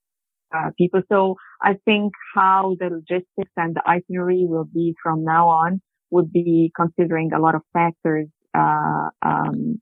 uh, 0.55 0.71
people. 0.77 1.03
So 1.11 1.37
I 1.61 1.75
think 1.85 2.12
how 2.35 2.77
the 2.79 2.87
logistics 2.87 3.53
and 3.57 3.75
the 3.75 3.83
itinerary 3.87 4.45
will 4.47 4.65
be 4.73 4.95
from 5.03 5.25
now 5.25 5.49
on 5.49 5.81
would 6.11 6.33
be 6.33 6.73
considering 6.77 7.33
a 7.33 7.41
lot 7.41 7.55
of 7.55 7.62
factors. 7.73 8.29
Uh, 8.55 9.09
um, 9.23 9.81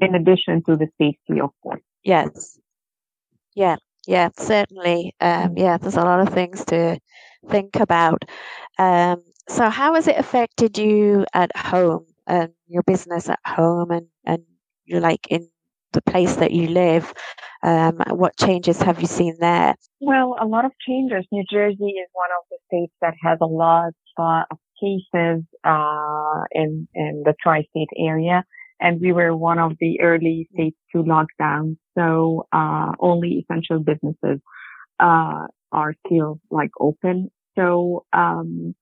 in 0.00 0.14
addition 0.14 0.62
to 0.68 0.76
the 0.76 0.86
safety, 0.98 1.40
of 1.40 1.50
course. 1.62 1.80
Yes. 2.04 2.58
Yeah. 3.54 3.76
Yeah. 4.06 4.28
Certainly. 4.38 5.14
Um, 5.20 5.54
yeah. 5.56 5.76
There's 5.78 5.96
a 5.96 6.02
lot 6.02 6.20
of 6.20 6.32
things 6.32 6.64
to 6.66 6.98
think 7.48 7.76
about. 7.76 8.24
Um, 8.78 9.22
so, 9.48 9.68
how 9.68 9.94
has 9.94 10.06
it 10.06 10.16
affected 10.16 10.78
you 10.78 11.24
at 11.34 11.56
home 11.56 12.06
and 12.30 12.50
your 12.74 12.84
business 12.92 13.28
at 13.28 13.40
home, 13.44 13.90
and 13.90 14.06
and 14.24 14.42
you 14.84 15.00
like 15.00 15.26
in 15.30 15.42
the 15.92 16.02
place 16.02 16.36
that 16.36 16.52
you 16.52 16.68
live? 16.68 17.12
Um, 17.62 18.00
what 18.22 18.36
changes 18.38 18.80
have 18.82 19.00
you 19.02 19.06
seen 19.06 19.34
there? 19.40 19.74
Well, 20.00 20.36
a 20.40 20.46
lot 20.46 20.64
of 20.64 20.72
changes. 20.88 21.26
New 21.32 21.44
Jersey 21.50 21.92
is 22.02 22.08
one 22.12 22.32
of 22.38 22.42
the 22.50 22.58
states 22.68 22.94
that 23.02 23.14
has 23.26 23.38
a 23.42 23.46
lot 23.46 23.92
of 24.18 24.58
cases 24.80 25.44
uh, 25.64 26.40
in 26.52 26.88
in 26.94 27.22
the 27.26 27.34
tri-state 27.42 27.92
area, 27.98 28.44
and 28.80 29.00
we 29.00 29.12
were 29.12 29.36
one 29.36 29.58
of 29.58 29.72
the 29.80 30.00
early 30.00 30.48
states 30.54 30.78
to 30.92 31.02
lock 31.02 31.26
down. 31.38 31.76
So 31.98 32.46
uh, 32.52 32.92
only 33.00 33.30
essential 33.42 33.80
businesses 33.80 34.40
uh, 35.00 35.46
are 35.72 35.94
still 36.06 36.40
like 36.50 36.70
open. 36.78 37.30
So 37.58 38.04
um, 38.12 38.74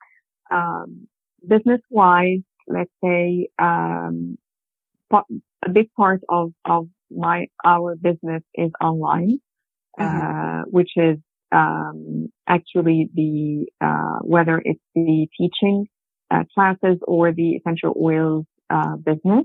um, 0.50 1.08
business-wise, 1.46 2.44
let's 2.68 2.90
say 3.04 3.48
um, 3.58 4.38
a 5.64 5.70
big 5.72 5.92
part 5.96 6.20
of 6.28 6.52
of 6.66 6.88
my 7.10 7.46
our 7.64 7.96
business 7.96 8.42
is 8.54 8.70
online 8.80 9.38
uh, 9.98 10.62
which 10.70 10.90
is 10.96 11.18
um, 11.52 12.28
actually 12.48 13.08
the 13.14 13.66
uh, 13.80 14.18
whether 14.22 14.60
it's 14.64 14.80
the 14.94 15.26
teaching 15.38 15.86
uh, 16.30 16.44
classes 16.54 16.98
or 17.06 17.32
the 17.32 17.52
essential 17.56 17.94
oils 18.00 18.46
uh, 18.70 18.96
business. 18.96 19.44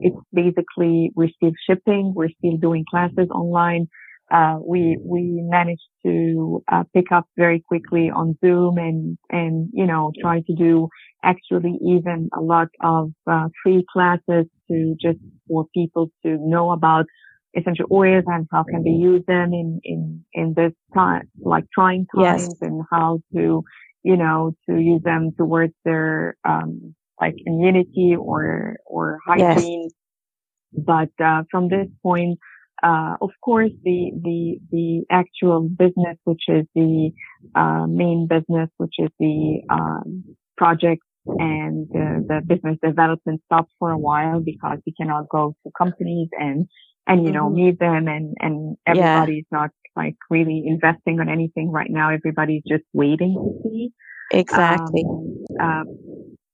It's 0.00 0.16
basically 0.32 1.10
we're 1.14 1.30
still 1.36 1.52
shipping, 1.68 2.12
we're 2.14 2.30
still 2.38 2.56
doing 2.58 2.84
classes 2.90 3.28
online. 3.34 3.88
Uh, 4.32 4.58
we 4.64 4.98
we 5.04 5.40
managed 5.42 5.88
to 6.04 6.62
uh, 6.70 6.84
pick 6.94 7.12
up 7.12 7.26
very 7.36 7.60
quickly 7.66 8.10
on 8.10 8.36
Zoom 8.44 8.78
and 8.78 9.18
and 9.30 9.68
you 9.72 9.86
know 9.86 10.12
try 10.20 10.40
to 10.40 10.54
do 10.54 10.88
actually 11.22 11.78
even 11.86 12.28
a 12.36 12.40
lot 12.40 12.68
of 12.82 13.10
uh, 13.30 13.48
free 13.62 13.84
classes 13.92 14.46
to 14.70 14.94
just 15.00 15.18
for 15.48 15.66
people 15.74 16.08
to 16.24 16.36
know 16.40 16.70
about 16.72 17.06
essential 17.56 17.86
oils 17.92 18.24
and 18.26 18.46
how 18.52 18.64
can 18.64 18.82
they 18.84 18.90
use 18.90 19.22
them 19.26 19.52
in 19.52 19.80
in 19.84 20.24
in 20.34 20.54
this 20.56 20.72
time 20.94 21.28
like 21.44 21.64
trying 21.74 22.06
Yes. 22.12 22.40
times 22.40 22.56
and 22.60 22.82
how 22.90 23.20
to 23.34 23.62
you 24.02 24.16
know 24.16 24.52
to 24.68 24.76
use 24.78 25.02
them 25.04 25.30
towards 25.36 25.72
their 25.84 26.36
um 26.48 26.94
like 27.20 27.36
immunity 27.46 28.14
or 28.18 28.76
or 28.86 29.18
Yes. 29.34 29.64
hygiene 29.64 29.90
but 30.72 31.10
uh, 31.22 31.42
from 31.50 31.68
this 31.68 31.88
point 32.02 32.38
uh, 32.82 33.16
of 33.20 33.30
course 33.44 33.72
the 33.84 34.12
the 34.22 34.58
the 34.70 35.04
actual 35.10 35.68
business 35.68 36.16
which 36.24 36.44
is 36.48 36.66
the 36.74 37.10
uh, 37.54 37.86
main 37.86 38.26
business 38.28 38.68
which 38.78 38.94
is 38.98 39.10
the 39.18 39.60
um, 39.70 40.24
project 40.56 41.02
and 41.38 41.88
uh, 41.94 42.20
the 42.28 42.40
business 42.46 42.76
development 42.82 43.40
stopped 43.46 43.72
for 43.78 43.90
a 43.90 43.98
while 43.98 44.40
because 44.40 44.78
we 44.86 44.92
cannot 45.00 45.28
go 45.28 45.54
to 45.64 45.70
companies 45.76 46.28
and 46.38 46.66
and 47.06 47.24
you 47.24 47.32
know 47.32 47.48
Mhm. 47.48 47.54
meet 47.54 47.78
them 47.78 48.08
and 48.08 48.34
and 48.40 48.76
Yeah. 48.86 48.92
everybody's 48.92 49.46
not 49.50 49.70
like 49.96 50.16
really 50.30 50.64
investing 50.66 51.20
on 51.20 51.28
anything 51.28 51.70
right 51.70 51.90
now 51.90 52.10
everybody's 52.10 52.62
just 52.68 52.84
waiting 52.92 53.34
to 53.34 53.50
see 53.62 53.90
Exactly. 54.32 55.04
um, 55.04 55.44
um, 55.60 55.86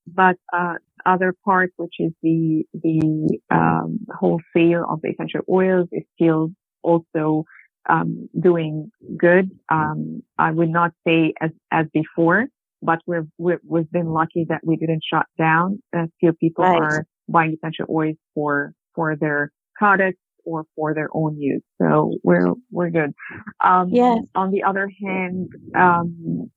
but 0.06 0.36
uh, 0.52 0.74
other 1.06 1.34
part, 1.44 1.70
which 1.76 1.94
is 1.98 2.12
the 2.22 2.64
the 2.74 3.38
um, 3.50 4.00
whole 4.18 4.40
sale 4.56 4.86
of 4.88 5.00
the 5.02 5.10
essential 5.10 5.40
oils, 5.48 5.88
is 5.92 6.04
still 6.14 6.50
also 6.82 7.44
um, 7.88 8.28
doing 8.38 8.90
good. 9.16 9.50
Um, 9.70 10.22
I 10.38 10.50
would 10.50 10.70
not 10.70 10.92
say 11.06 11.34
as 11.40 11.50
as 11.70 11.86
before, 11.92 12.46
but 12.82 13.00
we've 13.06 13.28
we've, 13.38 13.58
we've 13.66 13.90
been 13.90 14.08
lucky 14.08 14.46
that 14.48 14.60
we 14.64 14.76
didn't 14.76 15.02
shut 15.08 15.26
down. 15.38 15.82
Uh, 15.96 16.06
still, 16.16 16.32
people 16.40 16.64
Right. 16.64 16.80
are 16.80 17.06
buying 17.28 17.54
essential 17.54 17.86
oils 17.90 18.16
for 18.34 18.72
for 18.94 19.16
their 19.16 19.50
products 19.74 20.18
or 20.44 20.64
for 20.76 20.94
their 20.94 21.08
own 21.14 21.38
use. 21.38 21.62
So 21.80 22.14
we're 22.22 22.52
we're 22.70 22.90
good. 22.90 23.12
Um, 23.60 23.88
Yeah. 23.90 24.16
On 24.34 24.50
the 24.50 24.62
other 24.62 24.90
hand, 25.02 25.48
um, 25.74 26.50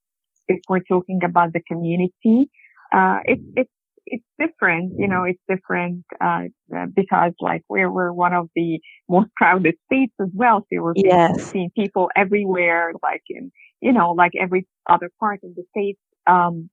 if 0.48 0.60
we're 0.70 0.82
talking 0.82 1.20
about 1.24 1.54
the 1.54 1.62
community, 1.62 2.50
uh, 2.94 3.20
it's, 3.26 3.42
it's, 3.56 3.70
it's 4.08 4.26
different, 4.40 4.94
you 4.98 5.08
know, 5.08 5.24
it's 5.24 5.42
different, 5.48 6.04
uh, 6.22 6.44
uh, 6.76 6.86
because 6.96 7.34
like 7.40 7.64
we're, 7.70 7.92
we're 7.92 8.14
one 8.14 8.34
of 8.34 8.50
the 8.56 8.80
most 9.10 9.30
crowded 9.38 9.76
states 9.88 10.14
as 10.22 10.30
well. 10.34 10.62
So 10.74 10.82
we're 10.82 10.96
Yes. 10.96 11.54
seeing 11.54 11.72
people 11.76 12.10
everywhere, 12.16 12.94
like 13.04 13.24
in, 13.30 13.52
you 13.82 13.94
know, 13.94 14.12
like 14.12 14.34
every 14.40 14.68
other 14.90 15.10
part 15.20 15.42
of 15.44 15.56
the 15.56 15.64
state. 15.72 15.98
Um, 16.28 16.70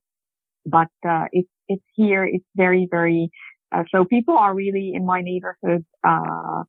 but, 0.67 0.88
uh, 1.09 1.26
it's, 1.33 1.49
it's 1.69 1.85
here, 1.95 2.25
it's 2.25 2.47
very, 2.57 2.88
very, 2.91 3.31
uh, 3.73 3.85
so 3.93 4.05
people 4.05 4.37
are 4.38 4.55
really 4.55 4.93
in 4.95 5.05
my 5.07 5.21
neighborhood, 5.23 5.85
uh, 6.07 6.62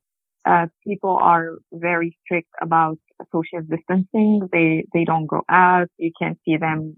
uh, 0.44 0.66
people 0.86 1.18
are 1.20 1.58
very 1.72 2.16
strict 2.24 2.50
about 2.62 2.98
social 3.32 3.60
distancing. 3.68 4.48
They, 4.52 4.86
they 4.94 5.04
don't 5.04 5.26
go 5.26 5.42
out. 5.48 5.88
You 5.98 6.12
can't 6.20 6.38
see 6.44 6.56
them 6.56 6.96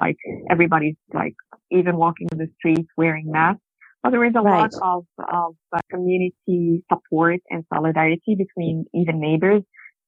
like 0.00 0.16
everybody's 0.50 0.96
like 1.12 1.34
even 1.70 1.96
walking 1.96 2.28
in 2.32 2.38
the 2.38 2.48
streets 2.58 2.88
wearing 2.96 3.30
masks. 3.30 3.62
but 4.02 4.10
there 4.10 4.24
is 4.24 4.32
a 4.36 4.40
right. 4.40 4.72
lot 4.72 4.74
of, 4.82 5.04
of 5.32 5.54
uh, 5.72 5.80
community 5.90 6.84
support 6.92 7.40
and 7.50 7.64
solidarity 7.72 8.36
between 8.36 8.84
even 8.94 9.20
neighbors. 9.20 9.62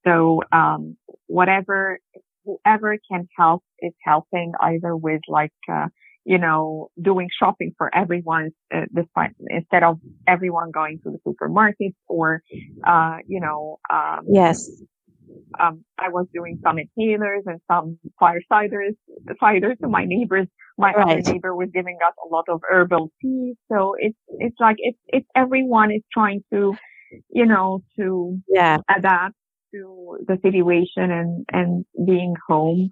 So, 0.06 0.42
um, 0.52 0.96
whatever, 1.26 1.98
whoever 2.44 2.96
can 3.10 3.28
help 3.36 3.62
is 3.80 3.92
helping 4.02 4.52
either 4.60 4.96
with 4.96 5.20
like, 5.28 5.52
uh, 5.70 5.86
you 6.24 6.38
know, 6.38 6.88
doing 7.00 7.28
shopping 7.38 7.72
for 7.76 7.94
everyone, 7.94 8.50
uh, 8.74 8.82
despite, 8.94 9.30
instead 9.48 9.82
of 9.82 9.98
everyone 10.26 10.70
going 10.70 11.00
to 11.04 11.10
the 11.10 11.18
supermarket 11.26 11.94
or, 12.08 12.42
uh, 12.86 13.16
you 13.26 13.40
know, 13.40 13.78
um, 13.92 14.20
yes, 14.30 14.70
um, 15.58 15.84
I 15.98 16.08
was 16.08 16.26
doing 16.32 16.58
some 16.62 16.76
inhalers 16.76 17.42
and 17.46 17.60
some 17.70 17.98
firesiders, 18.20 18.94
ciders 19.42 19.78
to 19.80 19.88
my 19.88 20.04
neighbors. 20.04 20.46
My 20.78 20.92
right. 20.92 21.18
other 21.20 21.32
neighbor 21.32 21.54
was 21.54 21.68
giving 21.74 21.98
us 22.06 22.14
a 22.24 22.28
lot 22.34 22.44
of 22.48 22.60
herbal 22.68 23.12
tea. 23.20 23.54
So 23.70 23.94
it's, 23.98 24.16
it's 24.38 24.56
like, 24.58 24.76
it's, 24.78 24.98
it's 25.08 25.26
everyone 25.34 25.92
is 25.92 26.02
trying 26.12 26.42
to, 26.52 26.74
you 27.28 27.46
know, 27.46 27.82
to 27.98 28.38
yeah. 28.48 28.78
adapt 28.88 29.34
to 29.74 30.18
the 30.26 30.38
situation 30.42 31.10
and, 31.10 31.44
and 31.52 31.84
being 32.06 32.34
home. 32.48 32.88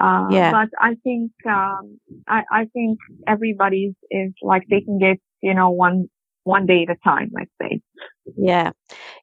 Uh, 0.00 0.28
yeah. 0.30 0.50
but 0.50 0.68
I 0.78 0.96
think, 1.04 1.30
um, 1.46 1.98
I, 2.26 2.42
I 2.50 2.64
think 2.72 2.98
everybody's 3.26 3.94
is 4.10 4.32
like 4.42 4.62
taking 4.70 4.98
it, 5.02 5.20
you 5.42 5.54
know, 5.54 5.70
one, 5.70 6.06
one 6.44 6.66
day 6.66 6.86
at 6.88 6.96
a 6.96 6.98
time, 7.04 7.30
let's 7.34 7.50
say. 7.60 7.80
Yeah, 8.36 8.72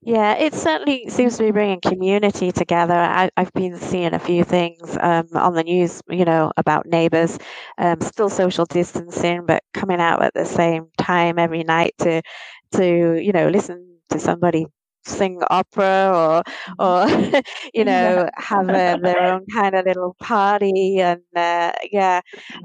yeah, 0.02 0.36
it 0.36 0.54
certainly 0.56 1.10
seems 1.10 1.38
to 1.38 1.44
be 1.44 1.52
bringing 1.52 1.82
community 1.82 2.52
together. 2.52 2.96
I, 2.96 3.30
have 3.38 3.54
been 3.54 3.78
seeing 3.78 4.14
a 4.14 4.20
few 4.20 4.44
things 4.44 4.98
um, 5.02 5.28
on 5.36 5.54
the 5.56 5.64
news, 5.64 6.02
you 6.10 6.26
know, 6.26 6.52
about 6.58 6.86
neighbours, 6.88 7.38
um, 7.78 8.02
still 8.02 8.30
social 8.30 8.66
distancing, 8.66 9.46
but 9.46 9.64
coming 9.74 10.02
out 10.02 10.24
at 10.24 10.34
the 10.34 10.46
same 10.46 10.88
time 10.98 11.40
every 11.40 11.64
night 11.64 11.96
to, 12.00 12.22
to 12.74 13.22
you 13.24 13.34
know, 13.34 13.50
listen 13.50 14.00
to 14.10 14.20
somebody 14.20 14.68
sing 15.08 15.40
opera 15.50 16.12
or 16.14 16.44
or 16.80 17.08
you 17.74 17.86
know 17.86 18.26
yeah. 18.26 18.30
have 18.38 18.70
a, 18.70 19.00
their 19.02 19.22
own 19.22 19.46
kind 19.54 19.76
of 19.76 19.86
little 19.86 20.16
party 20.20 21.00
and 21.00 21.22
uh, 21.36 21.72
yeah 21.92 22.22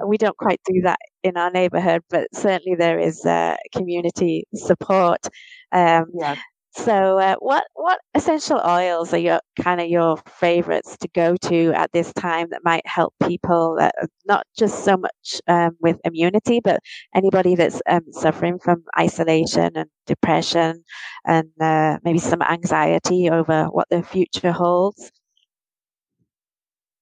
we 0.06 0.18
don't 0.18 0.36
quite 0.36 0.60
do 0.64 0.80
that 0.82 0.98
in 1.22 1.36
our 1.36 1.50
neighborhood 1.50 2.02
but 2.10 2.28
certainly 2.34 2.76
there 2.76 2.98
is 2.98 3.24
uh, 3.24 3.56
community 3.74 4.44
support 4.54 5.26
um, 5.72 6.06
yeah. 6.18 6.36
So, 6.74 7.18
uh, 7.18 7.36
what 7.40 7.64
what 7.74 8.00
essential 8.14 8.58
oils 8.66 9.12
are 9.12 9.18
your 9.18 9.40
kind 9.60 9.78
of 9.80 9.88
your 9.88 10.16
favorites 10.26 10.96
to 10.98 11.08
go 11.08 11.36
to 11.36 11.72
at 11.74 11.92
this 11.92 12.12
time 12.14 12.48
that 12.50 12.62
might 12.64 12.86
help 12.86 13.14
people, 13.28 13.76
uh, 13.78 13.90
not 14.24 14.46
just 14.56 14.82
so 14.82 14.96
much 14.96 15.40
um, 15.48 15.76
with 15.80 16.00
immunity, 16.04 16.60
but 16.60 16.80
anybody 17.14 17.56
that's 17.56 17.82
um, 17.88 18.00
suffering 18.12 18.58
from 18.58 18.84
isolation 18.98 19.70
and 19.76 19.90
depression, 20.06 20.82
and 21.26 21.50
uh, 21.60 21.98
maybe 22.04 22.18
some 22.18 22.40
anxiety 22.40 23.28
over 23.28 23.66
what 23.66 23.88
the 23.90 24.02
future 24.02 24.52
holds. 24.52 25.12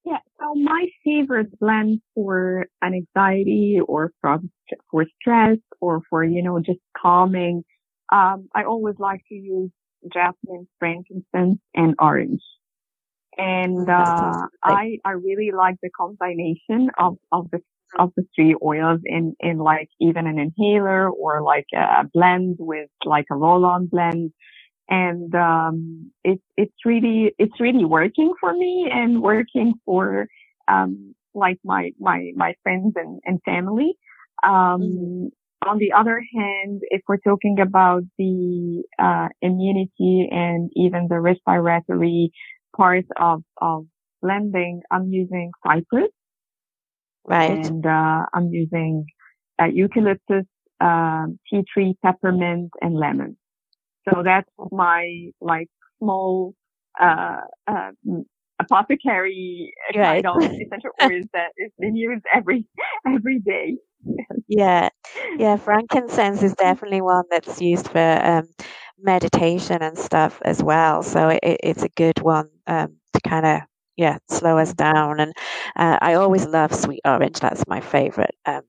Yeah, 0.05 0.19
so 0.41 0.55
my 0.55 0.87
favorite 1.05 1.59
blend 1.61 2.01
for 2.15 2.67
an 2.83 2.95
anxiety 2.95 3.79
or 3.87 4.13
from 4.21 4.51
for 4.91 5.07
stress 5.21 5.59
or 5.81 6.01
for 6.11 6.25
you 6.25 6.43
know 6.43 6.59
just 6.59 6.81
calming 6.97 7.63
um, 8.13 8.49
I 8.55 8.65
always 8.65 8.97
like 8.99 9.23
to 9.29 9.35
use 9.35 9.71
jasmine, 10.13 10.69
frankincense, 10.79 11.61
and 11.75 11.95
orange. 12.01 12.43
And 13.37 13.89
uh, 13.89 14.47
I 14.63 14.99
I 15.05 15.13
really 15.13 15.53
like 15.57 15.77
the 15.83 15.91
combination 15.91 16.91
of 16.99 17.17
of 17.33 17.51
the 17.51 17.61
of 17.99 18.13
the 18.17 18.25
three 18.37 18.57
oils 18.63 19.01
in 19.05 19.35
in 19.41 19.59
like 19.59 19.89
even 20.01 20.27
an 20.27 20.39
inhaler 20.39 21.11
or 21.11 21.43
like 21.43 21.67
a 21.75 22.05
blend 22.13 22.57
with 22.61 22.91
like 23.05 23.27
a 23.33 23.37
roll-on 23.37 23.87
blend. 23.87 24.33
And 24.91 25.35
um, 25.35 26.13
it's 26.25 26.43
it's 26.57 26.75
really 26.85 27.35
it's 27.39 27.61
really 27.61 27.85
working 27.85 28.35
for 28.41 28.53
me 28.53 28.91
and 28.93 29.23
working 29.23 29.75
for 29.87 30.29
um, 30.69 31.15
like 31.35 31.59
my 31.65 31.93
my 32.01 32.33
my 32.37 32.55
friends 32.63 32.95
and 32.97 33.21
and 33.25 33.41
family. 33.45 33.95
Um, 34.45 34.83
mm-hmm 34.83 35.29
on 35.67 35.79
the 35.79 35.93
other 35.93 36.23
hand, 36.35 36.81
if 36.91 37.03
we're 37.09 37.19
talking 37.19 37.59
about 37.61 38.03
the 38.19 38.83
uh, 38.99 39.29
immunity 39.43 40.29
and 40.31 40.71
even 40.75 41.07
the 41.09 41.21
respiratory 41.21 42.33
part 42.77 43.05
of, 43.19 43.43
of 43.61 43.85
blending, 44.23 44.83
I'm 44.91 45.09
using 45.13 45.51
cypress. 45.67 46.11
Right. 47.27 47.65
And 47.67 47.85
uh, 47.85 48.25
I'm 48.33 48.49
using 48.51 49.05
uh, 49.61 49.67
eucalyptus, 49.67 50.47
um, 50.81 51.39
tea 51.51 51.63
tree, 51.73 51.97
peppermint, 52.03 52.71
and 52.81 52.97
lemon. 52.97 53.37
So 54.09 54.23
that's 54.25 54.49
my 54.73 55.31
like 55.41 55.69
small 56.03 56.55
uh, 56.99 57.43
uh, 57.67 57.91
apothecary 58.59 59.73
right. 59.95 60.25
kind 60.25 60.27
of 60.27 60.43
essential 60.43 60.91
oils 61.03 61.27
that 61.35 61.53
is 61.59 61.71
being 61.79 61.97
used 61.97 62.25
every 62.35 62.65
every 63.07 63.41
day. 63.41 63.77
yeah, 64.49 64.89
yeah. 65.39 65.57
Frankincense 65.57 66.43
is 66.43 66.55
definitely 66.55 67.01
one 67.01 67.25
that's 67.31 67.61
used 67.61 67.89
for 67.89 68.21
um, 68.25 68.49
meditation 68.99 69.83
and 69.83 69.99
stuff 69.99 70.41
as 70.45 70.63
well. 70.63 71.03
So 71.03 71.29
it, 71.29 71.41
it's 71.43 71.83
a 71.83 71.89
good 71.91 72.21
one 72.21 72.49
um, 72.67 72.97
to 73.15 73.21
kind 73.29 73.47
of 73.47 73.61
yeah 73.97 74.19
slow 74.31 74.59
us 74.59 74.75
down. 74.75 75.21
And 75.21 75.33
uh, 75.77 75.99
I 76.01 76.15
always 76.15 76.47
love 76.47 76.75
sweet 76.75 77.01
orange. 77.05 77.41
That's 77.41 77.65
my 77.67 77.81
favorite 77.81 78.35
um, 78.47 78.63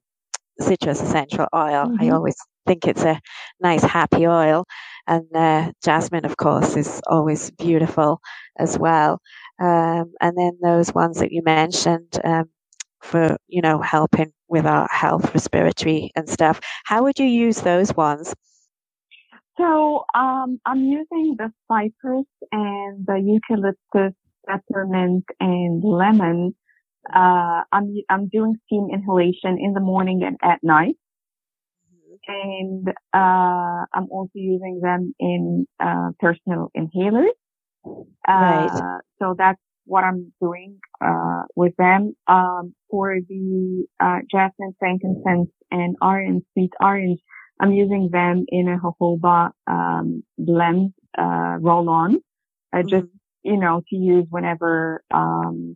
citrus 0.59 1.01
essential 1.01 1.47
oil. 1.55 1.89
Mm-hmm. 1.89 2.03
I 2.03 2.09
always 2.09 2.35
think 2.67 2.87
it's 2.87 3.03
a 3.03 3.19
nice 3.61 3.83
happy 3.83 4.27
oil. 4.27 4.65
And 5.07 5.25
uh, 5.35 5.71
jasmine, 5.83 6.25
of 6.25 6.37
course, 6.37 6.75
is 6.77 7.01
always 7.07 7.51
beautiful 7.51 8.21
as 8.59 8.77
well. 8.79 9.19
Um, 9.61 10.13
and 10.21 10.37
then 10.37 10.57
those 10.63 10.93
ones 10.93 11.19
that 11.19 11.31
you 11.31 11.41
mentioned 11.43 12.19
um, 12.23 12.45
for 13.01 13.37
you 13.47 13.61
know 13.61 13.81
helping 13.81 14.31
with 14.47 14.65
our 14.65 14.87
health, 14.91 15.33
respiratory 15.33 16.11
and 16.15 16.29
stuff. 16.29 16.59
How 16.85 17.03
would 17.03 17.19
you 17.19 17.25
use 17.25 17.61
those 17.61 17.95
ones? 17.95 18.33
So 19.57 20.05
um, 20.13 20.59
I'm 20.65 20.83
using 20.83 21.35
the 21.37 21.51
cypress 21.67 22.25
and 22.51 23.05
the 23.05 23.21
eucalyptus, 23.23 24.15
peppermint, 24.47 25.25
and 25.39 25.83
lemon. 25.83 26.55
Uh, 27.13 27.63
I'm 27.71 27.95
I'm 28.09 28.27
doing 28.29 28.57
steam 28.65 28.89
inhalation 28.91 29.57
in 29.59 29.73
the 29.73 29.79
morning 29.79 30.23
and 30.23 30.37
at 30.43 30.59
night, 30.63 30.95
and 32.27 32.87
uh, 33.13 33.85
I'm 33.93 34.07
also 34.09 34.31
using 34.35 34.79
them 34.81 35.13
in 35.19 35.67
uh, 35.79 36.11
personal 36.19 36.71
inhalers. 36.77 37.35
right. 38.35 38.71
Uh, 38.75 38.99
so 39.19 39.35
that's 39.37 39.59
what 39.85 40.03
I'm 40.03 40.31
doing 40.41 40.79
uh, 41.03 41.43
with 41.55 41.75
them. 41.77 42.15
Um, 42.27 42.73
for 42.89 43.17
the 43.27 43.85
uh, 43.99 44.19
jasmine, 44.29 44.75
frankincense, 44.79 45.49
and 45.71 45.95
orange, 46.01 46.43
sweet 46.53 46.71
orange, 46.81 47.19
I'm 47.59 47.71
using 47.71 48.09
them 48.11 48.45
in 48.47 48.67
a 48.67 48.77
jojoba 48.79 49.51
um, 49.67 50.23
blend 50.37 50.93
uh, 51.17 51.57
roll 51.59 51.89
on, 51.89 52.15
uh, 52.73 52.77
mm-hmm. 52.77 52.87
just 52.87 53.07
you 53.43 53.57
know 53.57 53.81
to 53.89 53.95
use 53.95 54.25
whenever 54.29 55.03
um, 55.11 55.75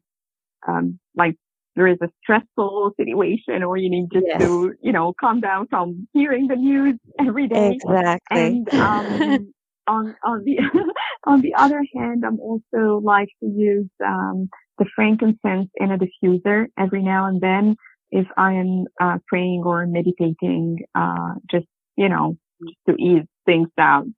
um, 0.68 1.00
like 1.16 1.36
there 1.76 1.88
is 1.88 1.98
a 2.02 2.10
stressful 2.24 2.92
situation 2.98 3.64
or 3.64 3.78
you 3.78 3.90
need 3.90 4.08
just 4.12 4.26
yes. 4.28 4.42
to 4.42 4.74
you 4.82 4.92
know 4.92 5.14
calm 5.20 5.42
down 5.42 5.68
from 5.68 6.08
hearing 6.14 6.48
the 6.48 6.56
news 6.56 7.00
every 7.20 7.48
day. 7.48 7.74
Exactly. 7.74 8.20
And 8.32 8.74
um, 8.74 9.54
on 9.88 10.16
on 10.24 10.44
the 10.44 10.58
on 11.26 11.42
the 11.42 11.54
other 11.56 11.84
hand, 11.96 12.24
I'm 12.26 12.40
also 12.40 13.02
like 13.04 13.30
to 13.42 13.48
use 13.48 13.90
um, 14.06 14.50
the 14.78 14.86
frankincense 14.96 15.70
in 15.76 15.92
a 15.92 15.98
diffuser 15.98 16.68
every 16.78 17.04
now 17.04 17.28
and 17.28 17.42
then 17.42 17.76
if 18.12 18.28
I 18.38 18.54
am 18.54 18.86
uh, 19.02 19.18
praying 19.28 19.64
or 19.66 19.86
meditating, 19.88 20.80
uh, 20.96 21.36
just 21.50 21.68
you 21.98 22.10
know, 22.10 22.38
just 22.64 22.78
to 22.90 22.96
ease 22.96 23.26
things 23.46 23.70
down. 23.78 24.16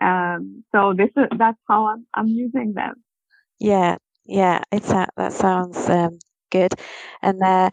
Um, 0.00 0.64
so 0.74 0.94
this 0.96 1.10
is 1.16 1.26
that's 1.38 1.58
how 1.68 1.86
I'm 1.86 2.06
I'm 2.14 2.28
using 2.28 2.74
them. 2.74 3.02
Yeah, 3.58 3.96
yeah, 4.26 4.62
it's 4.72 4.88
that 4.88 5.10
that 5.16 5.32
sounds 5.32 5.88
um, 5.88 6.18
good, 6.50 6.74
and 7.22 7.42
uh, 7.42 7.70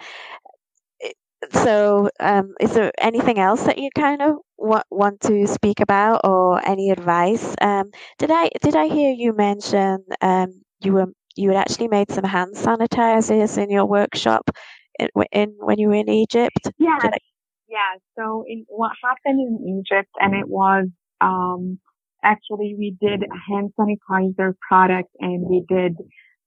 so 1.51 2.10
um, 2.19 2.53
is 2.60 2.73
there 2.73 2.91
anything 2.99 3.39
else 3.39 3.63
that 3.63 3.79
you 3.79 3.89
kind 3.95 4.21
of 4.21 4.38
want, 4.60 4.86
want 4.91 5.22
to 5.22 5.48
speak 5.48 5.80
about 5.80 6.22
or 6.24 6.65
any 6.65 6.91
advice. 6.91 7.56
Um, 7.62 7.91
did 8.17 8.32
i 8.32 8.50
did 8.62 8.76
i 8.76 8.88
hear 8.88 9.12
you 9.12 9.34
mention 9.34 10.04
um, 10.22 10.62
you 10.82 10.93
were 10.93 11.08
you 11.36 11.50
had 11.50 11.58
actually 11.58 11.88
made 11.88 12.12
some 12.12 12.24
hand 12.24 12.56
sanitizers 12.56 13.58
in 13.58 13.69
your 13.69 13.86
workshop 13.86 14.50
in, 15.00 15.10
in 15.32 15.56
when 15.60 15.80
you 15.80 15.89
were 15.89 15.95
in 15.95 16.10
egypt? 16.10 16.72
Yeah 16.78 16.98
I... 17.02 17.17
yeah. 17.67 17.98
So 18.17 18.43
in 18.48 18.65
what 18.67 18.91
happened 19.04 19.39
in 19.39 19.82
egypt 19.82 20.12
and 20.19 20.36
it 20.36 20.48
was 20.48 20.88
um, 21.22 21.80
actually 22.24 22.76
we 22.78 22.95
did 23.02 23.24
a 23.24 23.52
hand 23.52 23.72
sanitizer 23.80 24.54
product 24.67 25.10
and 25.19 25.45
we 25.48 25.63
did 25.67 25.95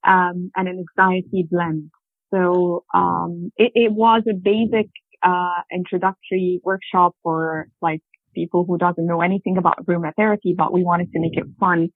um, 0.05 0.51
an 0.55 0.67
anxiety 0.67 1.47
blend. 1.49 1.89
So 2.33 2.83
um, 2.93 3.51
it, 3.57 3.71
it, 3.75 3.91
was 3.91 4.23
a 4.27 4.33
basic 4.33 4.89
uh, 5.23 5.61
introductory 5.71 6.59
workshop 6.63 7.15
for 7.23 7.67
like 7.81 8.01
people 8.33 8.65
who 8.67 8.77
doesn't 8.77 9.05
know 9.05 9.21
anything 9.21 9.57
about 9.57 9.85
aromatherapy, 9.85 10.55
but 10.55 10.73
we 10.73 10.83
wanted 10.83 11.11
to 11.11 11.19
make 11.19 11.37
it 11.37 11.45
fun. 11.59 11.89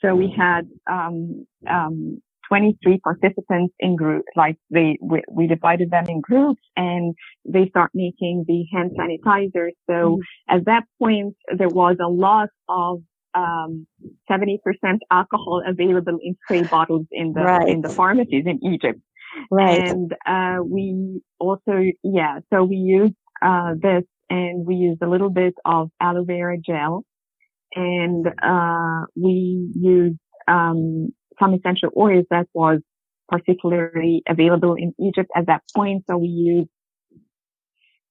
So 0.00 0.14
we 0.14 0.34
had, 0.36 0.62
um, 0.90 1.46
um, 1.70 2.20
23 2.48 2.98
participants 2.98 3.72
in 3.78 3.96
group, 3.96 4.24
like 4.36 4.56
they, 4.68 4.98
we, 5.00 5.22
we, 5.30 5.46
divided 5.46 5.90
them 5.90 6.04
in 6.08 6.20
groups 6.20 6.60
and 6.76 7.14
they 7.48 7.66
start 7.68 7.90
making 7.94 8.44
the 8.46 8.64
hand 8.70 8.90
sanitizer. 8.98 9.68
So 9.88 9.92
mm-hmm. 9.92 10.56
at 10.56 10.64
that 10.66 10.82
point, 10.98 11.34
there 11.56 11.68
was 11.68 11.96
a 12.02 12.08
lot 12.08 12.48
of, 12.68 13.00
um, 13.34 13.86
70% 14.30 14.58
alcohol 15.10 15.62
available 15.66 16.18
in 16.22 16.36
spray 16.44 16.64
bottles 16.64 17.06
in 17.10 17.32
the, 17.32 17.42
right. 17.42 17.68
in 17.68 17.80
the 17.80 17.88
pharmacies 17.88 18.44
in 18.44 18.62
Egypt. 18.62 19.00
Right. 19.50 19.88
And, 19.88 20.12
uh, 20.26 20.62
we 20.64 21.22
also, 21.38 21.82
yeah, 22.02 22.40
so 22.52 22.64
we 22.64 22.76
used, 22.76 23.14
uh, 23.42 23.74
this 23.80 24.04
and 24.30 24.66
we 24.66 24.76
used 24.76 25.02
a 25.02 25.08
little 25.08 25.30
bit 25.30 25.54
of 25.64 25.90
aloe 26.00 26.24
vera 26.24 26.56
gel 26.58 27.04
and, 27.74 28.26
uh, 28.42 29.06
we 29.16 29.70
used, 29.74 30.18
um, 30.48 31.12
some 31.38 31.54
essential 31.54 31.90
oils 31.96 32.26
that 32.30 32.46
was 32.54 32.80
particularly 33.28 34.22
available 34.28 34.74
in 34.74 34.94
Egypt 35.00 35.30
at 35.34 35.46
that 35.46 35.62
point. 35.74 36.04
So 36.08 36.18
we 36.18 36.28
used 36.28 36.68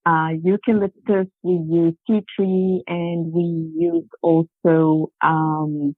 uh, 0.05 0.29
eucalyptus, 0.43 1.27
we 1.43 1.53
used 1.69 1.97
tea 2.07 2.21
tree, 2.35 2.83
and 2.87 3.31
we 3.31 3.71
used 3.77 4.09
also 4.23 5.11
um, 5.21 5.95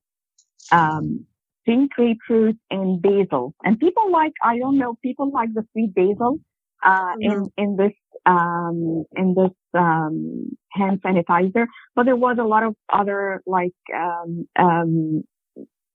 um, 0.71 1.25
pink 1.65 1.91
grapefruit 1.93 2.57
and 2.69 3.01
basil. 3.01 3.53
And 3.63 3.79
people 3.79 4.11
like, 4.11 4.33
I 4.43 4.57
don't 4.57 4.77
know, 4.77 4.95
people 5.03 5.31
like 5.31 5.53
the 5.53 5.65
sweet 5.71 5.93
basil 5.95 6.39
uh, 6.83 7.15
mm-hmm. 7.15 7.31
in 7.31 7.49
in 7.57 7.75
this 7.77 7.93
um, 8.25 9.05
in 9.15 9.35
this 9.35 9.51
um, 9.73 10.57
hand 10.71 11.01
sanitizer. 11.01 11.65
But 11.95 12.05
there 12.05 12.15
was 12.15 12.37
a 12.39 12.43
lot 12.43 12.63
of 12.63 12.75
other 12.91 13.41
like 13.45 13.73
um, 13.95 14.47
um, 14.57 15.23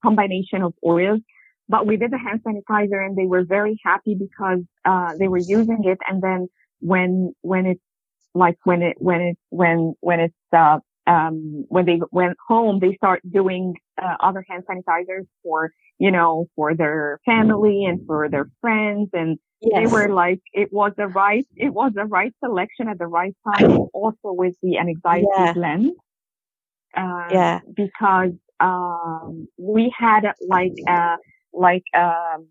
combination 0.03 0.63
of 0.63 0.75
oils. 0.85 1.21
But 1.69 1.87
we 1.87 1.97
did 1.97 2.11
the 2.11 2.19
hand 2.19 2.41
sanitizer 2.47 3.05
and 3.05 3.17
they 3.17 3.27
were 3.27 3.45
very 3.45 3.79
happy 3.85 4.15
because, 4.19 4.61
uh, 4.85 5.13
they 5.19 5.29
were 5.29 5.39
using 5.39 5.81
it. 5.85 5.99
And 6.09 6.23
then 6.23 6.49
when, 6.81 7.35
when 7.43 7.67
it's 7.67 7.81
like 8.35 8.57
when 8.65 8.83
it, 8.83 8.97
when 8.99 9.21
it, 9.21 9.39
when, 9.51 9.95
when 10.01 10.21
it's, 10.21 10.35
uh, 10.53 10.79
um, 11.09 11.65
when 11.69 11.87
they 11.87 12.01
went 12.13 12.37
home, 12.47 12.79
they 12.81 12.95
start 12.95 13.21
doing, 13.29 13.75
uh, 14.01 14.17
other 14.21 14.45
hand 14.49 14.65
sanitizers 14.69 15.27
for, 15.43 15.73
you 15.99 16.11
know, 16.11 16.47
for 16.55 16.75
their 16.75 17.19
family 17.25 17.87
and 17.87 18.07
for 18.07 18.29
their 18.29 18.51
friends. 18.61 19.09
And 19.15 19.39
yes. 19.63 19.73
they 19.89 19.93
were 19.93 20.09
like, 20.11 20.41
it 20.53 20.71
was 20.71 20.93
the 20.97 21.07
right, 21.07 21.47
it 21.57 21.71
was 21.71 21.93
the 21.95 22.05
right 22.05 22.33
selection 22.45 22.89
at 22.89 22.99
the 22.99 23.07
right 23.07 23.35
time. 23.45 23.71
also 23.95 24.33
with 24.33 24.55
the 24.63 24.79
anxiety 24.79 25.27
yeah. 25.35 25.53
blend. 25.55 25.93
Uh, 26.95 27.29
yeah. 27.31 27.61
Because 27.75 28.33
um, 28.61 29.49
we 29.57 29.93
had 29.99 30.23
like 30.47 30.75
a, 30.87 31.17
like, 31.55 31.85
um, 31.97 32.47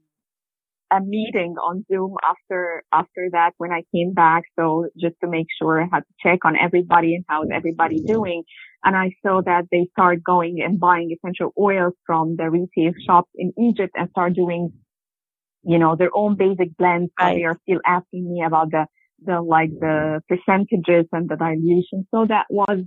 a 0.92 1.02
meeting 1.02 1.56
on 1.62 1.86
Zoom 1.92 2.16
after, 2.28 2.84
after 2.94 3.30
that 3.32 3.52
when 3.58 3.72
I 3.72 3.84
came 3.94 4.14
back. 4.14 4.44
So 4.58 4.88
just 5.00 5.16
to 5.24 5.30
make 5.30 5.48
sure 5.62 5.82
I 5.82 5.88
had 5.92 6.02
to 6.02 6.14
check 6.22 6.40
on 6.46 6.56
everybody 6.56 7.16
and 7.16 7.26
how's 7.28 7.48
everybody 7.54 8.02
doing. 8.02 8.44
And 8.84 8.96
I 8.96 9.12
saw 9.26 9.42
that 9.46 9.66
they 9.72 9.88
start 9.92 10.24
going 10.24 10.62
and 10.64 10.80
buying 10.80 11.12
essential 11.12 11.52
oils 11.60 11.94
from 12.06 12.36
the 12.38 12.50
retail 12.50 12.94
shops 13.06 13.30
in 13.36 13.52
Egypt 13.60 13.94
and 13.96 14.10
start 14.12 14.34
doing, 14.34 14.72
you 15.64 15.78
know, 15.78 15.96
their 15.96 16.12
own 16.14 16.38
basic 16.38 16.76
blends. 16.78 17.12
Right. 17.20 17.36
They 17.36 17.44
are 17.44 17.58
still 17.64 17.82
asking 17.86 18.32
me 18.32 18.44
about 18.46 18.72
the, 18.72 18.86
the, 19.26 19.42
like 19.42 19.72
the 19.80 20.22
percentages 20.30 21.06
and 21.12 21.28
the 21.28 21.36
dilution. 21.36 22.08
So 22.12 22.26
that 22.28 22.46
was, 22.50 22.80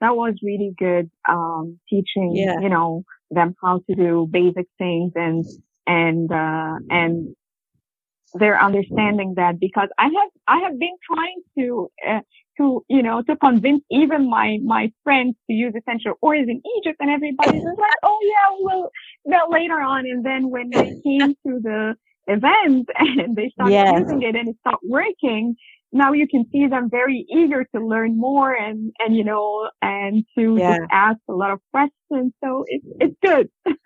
that 0.00 0.16
was 0.16 0.34
really 0.42 0.74
good 0.76 1.10
um, 1.28 1.78
teaching 1.88 2.32
yeah. 2.34 2.58
you 2.60 2.68
know 2.68 3.04
them 3.30 3.54
how 3.62 3.80
to 3.88 3.94
do 3.94 4.28
basic 4.30 4.66
things 4.76 5.12
and 5.14 5.44
and 5.86 6.30
uh, 6.30 6.74
and 6.90 7.34
they're 8.34 8.60
understanding 8.60 9.34
that 9.36 9.60
because 9.60 9.88
I 9.98 10.04
have 10.04 10.30
I 10.48 10.58
have 10.60 10.78
been 10.78 10.96
trying 11.06 11.42
to 11.58 11.90
uh, 12.08 12.20
to 12.58 12.84
you 12.88 13.02
know 13.02 13.22
to 13.22 13.36
convince 13.36 13.82
even 13.90 14.28
my 14.28 14.58
my 14.64 14.92
friends 15.04 15.36
to 15.48 15.54
use 15.54 15.74
essential 15.76 16.14
oils 16.24 16.46
in 16.48 16.60
Egypt 16.78 16.96
and 17.00 17.10
everybody's 17.10 17.62
just 17.62 17.78
like 17.78 17.98
oh 18.02 18.18
yeah 18.22 18.56
we'll 18.60 18.90
that 19.26 19.50
later 19.50 19.80
on 19.80 20.06
and 20.06 20.24
then 20.24 20.50
when 20.50 20.70
they 20.70 21.00
came 21.04 21.34
to 21.46 21.60
the 21.62 21.94
event 22.26 22.88
and 22.98 23.36
they 23.36 23.50
started 23.50 23.72
yes. 23.72 24.00
using 24.00 24.22
it 24.22 24.36
and 24.36 24.48
it 24.48 24.56
stopped 24.60 24.84
working 24.86 25.56
now 25.92 26.12
you 26.12 26.26
can 26.26 26.46
see 26.50 26.66
them 26.66 26.88
very 26.90 27.26
eager 27.28 27.66
to 27.74 27.86
learn 27.86 28.18
more 28.18 28.52
and, 28.52 28.92
and, 28.98 29.14
you 29.14 29.24
know, 29.24 29.68
and 29.82 30.24
to 30.38 30.56
yeah. 30.56 30.78
just 30.78 30.88
ask 30.90 31.18
a 31.28 31.34
lot 31.34 31.50
of 31.50 31.60
questions. 31.70 32.32
So 32.42 32.64
it's, 32.66 32.86
it's 32.98 33.16
good. 33.22 33.50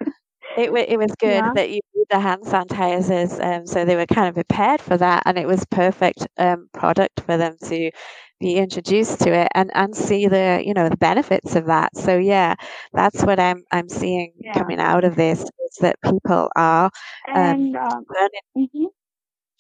it, 0.57 0.71
it 0.88 0.99
was 0.99 1.12
good 1.19 1.29
yeah. 1.29 1.53
that 1.55 1.71
you 1.71 1.81
did 1.95 2.07
the 2.11 2.21
hand 2.21 2.42
sanitizers. 2.42 3.42
Um, 3.45 3.66
so 3.66 3.85
they 3.85 3.97
were 3.97 4.07
kind 4.07 4.29
of 4.29 4.35
prepared 4.35 4.81
for 4.81 4.97
that 4.97 5.23
and 5.27 5.38
it 5.38 5.47
was 5.47 5.64
perfect, 5.71 6.27
um, 6.38 6.69
product 6.73 7.21
for 7.21 7.37
them 7.37 7.57
to 7.64 7.90
be 8.38 8.57
introduced 8.57 9.21
to 9.21 9.33
it 9.33 9.49
and, 9.55 9.71
and 9.75 9.97
see 9.97 10.27
the, 10.27 10.62
you 10.64 10.75
know, 10.75 10.88
the 10.88 10.97
benefits 10.97 11.57
of 11.57 11.66
that. 11.66 11.97
So 11.97 12.19
yeah, 12.19 12.55
that's 12.92 13.23
what 13.23 13.40
I'm, 13.40 13.62
I'm 13.73 13.88
seeing 13.88 14.33
yeah. 14.38 14.53
coming 14.55 14.79
out 14.79 15.05
of 15.05 15.16
this 15.16 15.42
is 15.42 15.77
that 15.81 15.97
people 16.03 16.51
are, 16.57 16.87
um, 17.29 17.37
and, 17.37 17.77
um, 17.77 18.05
learning. 18.11 18.69
Mm-hmm 18.69 18.87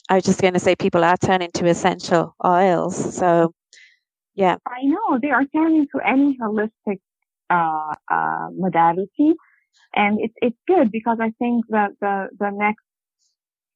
I 0.08 0.14
was 0.14 0.24
just 0.24 0.40
going 0.40 0.54
to 0.54 0.60
say 0.60 0.76
people 0.76 1.04
are 1.04 1.16
turning 1.16 1.50
to 1.54 1.66
essential 1.66 2.36
oils. 2.44 3.16
So, 3.16 3.52
yeah. 4.34 4.56
I 4.66 4.84
know 4.84 5.18
they 5.20 5.30
are 5.30 5.44
turning 5.46 5.86
to 5.94 6.00
any 6.06 6.36
holistic 6.40 7.00
uh, 7.50 7.92
uh, 8.10 8.48
modality, 8.52 9.34
and 9.94 10.18
it's 10.20 10.34
it's 10.36 10.58
good 10.66 10.90
because 10.90 11.18
I 11.20 11.32
think 11.38 11.64
that 11.68 11.90
the 12.00 12.28
the 12.38 12.50
next 12.50 12.84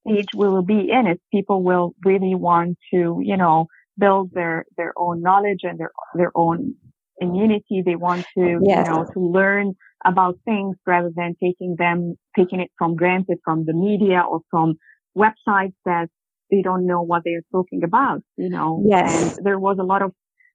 stage 0.06 0.28
we 0.34 0.48
will 0.48 0.62
be 0.62 0.90
in 0.90 1.06
is 1.06 1.18
people 1.32 1.62
will 1.62 1.94
really 2.04 2.34
want 2.34 2.78
to 2.92 3.20
you 3.22 3.36
know 3.36 3.66
build 3.98 4.30
their 4.32 4.64
their 4.76 4.92
own 4.96 5.22
knowledge 5.22 5.60
and 5.62 5.78
their 5.78 5.92
their 6.14 6.32
own 6.34 6.74
immunity. 7.18 7.82
They 7.84 7.96
want 7.96 8.26
to 8.36 8.60
yes. 8.62 8.86
you 8.86 8.92
know 8.92 9.06
to 9.12 9.20
learn 9.20 9.74
about 10.04 10.38
things 10.44 10.76
rather 10.86 11.10
than 11.14 11.36
taking 11.42 11.76
them 11.78 12.14
taking 12.36 12.60
it 12.60 12.70
from 12.78 12.96
granted 12.96 13.38
from 13.44 13.66
the 13.66 13.74
media 13.74 14.22
or 14.28 14.40
from 14.50 14.76
websites 15.16 15.74
that 15.84 16.08
they 16.50 16.62
don't 16.62 16.86
know 16.86 17.02
what 17.02 17.22
they're 17.24 17.42
talking 17.52 17.84
about, 17.84 18.22
you 18.36 18.48
know. 18.48 18.82
Yes. 18.84 19.36
And 19.36 19.46
there 19.46 19.58
was 19.58 19.78
a 19.78 19.84
lot 19.84 20.02
of 20.02 20.12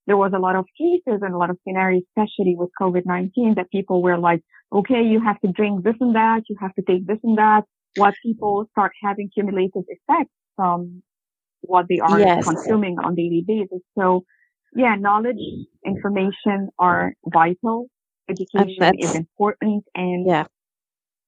there 0.07 0.17
was 0.17 0.33
a 0.35 0.39
lot 0.39 0.55
of 0.55 0.65
cases 0.77 1.21
and 1.21 1.33
a 1.33 1.37
lot 1.37 1.49
of 1.49 1.57
scenarios, 1.67 2.03
especially 2.09 2.55
with 2.55 2.69
COVID-19, 2.79 3.55
that 3.55 3.71
people 3.71 4.03
were 4.03 4.19
like, 4.19 4.41
okay, 4.71 5.03
you 5.03 5.21
have 5.21 5.39
to 5.41 5.51
drink 5.51 5.83
this 5.83 5.95
and 5.99 6.15
that, 6.15 6.43
you 6.49 6.55
have 6.59 6.73
to 6.75 6.81
take 6.81 7.05
this 7.07 7.19
and 7.23 7.37
that. 7.37 7.63
What 7.97 8.13
people 8.23 8.67
start 8.71 8.91
having 9.01 9.29
cumulative 9.33 9.83
effects 9.87 10.33
from 10.55 11.01
what 11.61 11.87
they 11.87 11.99
are 11.99 12.19
yes. 12.19 12.45
consuming 12.45 12.97
on 12.99 13.15
daily 13.15 13.43
basis. 13.47 13.81
So 13.97 14.25
yeah, 14.75 14.95
knowledge, 14.95 15.37
information 15.85 16.69
are 16.77 17.13
vital. 17.25 17.87
Education 18.29 18.99
is 18.99 19.15
important 19.15 19.85
and 19.95 20.27
yeah. 20.27 20.45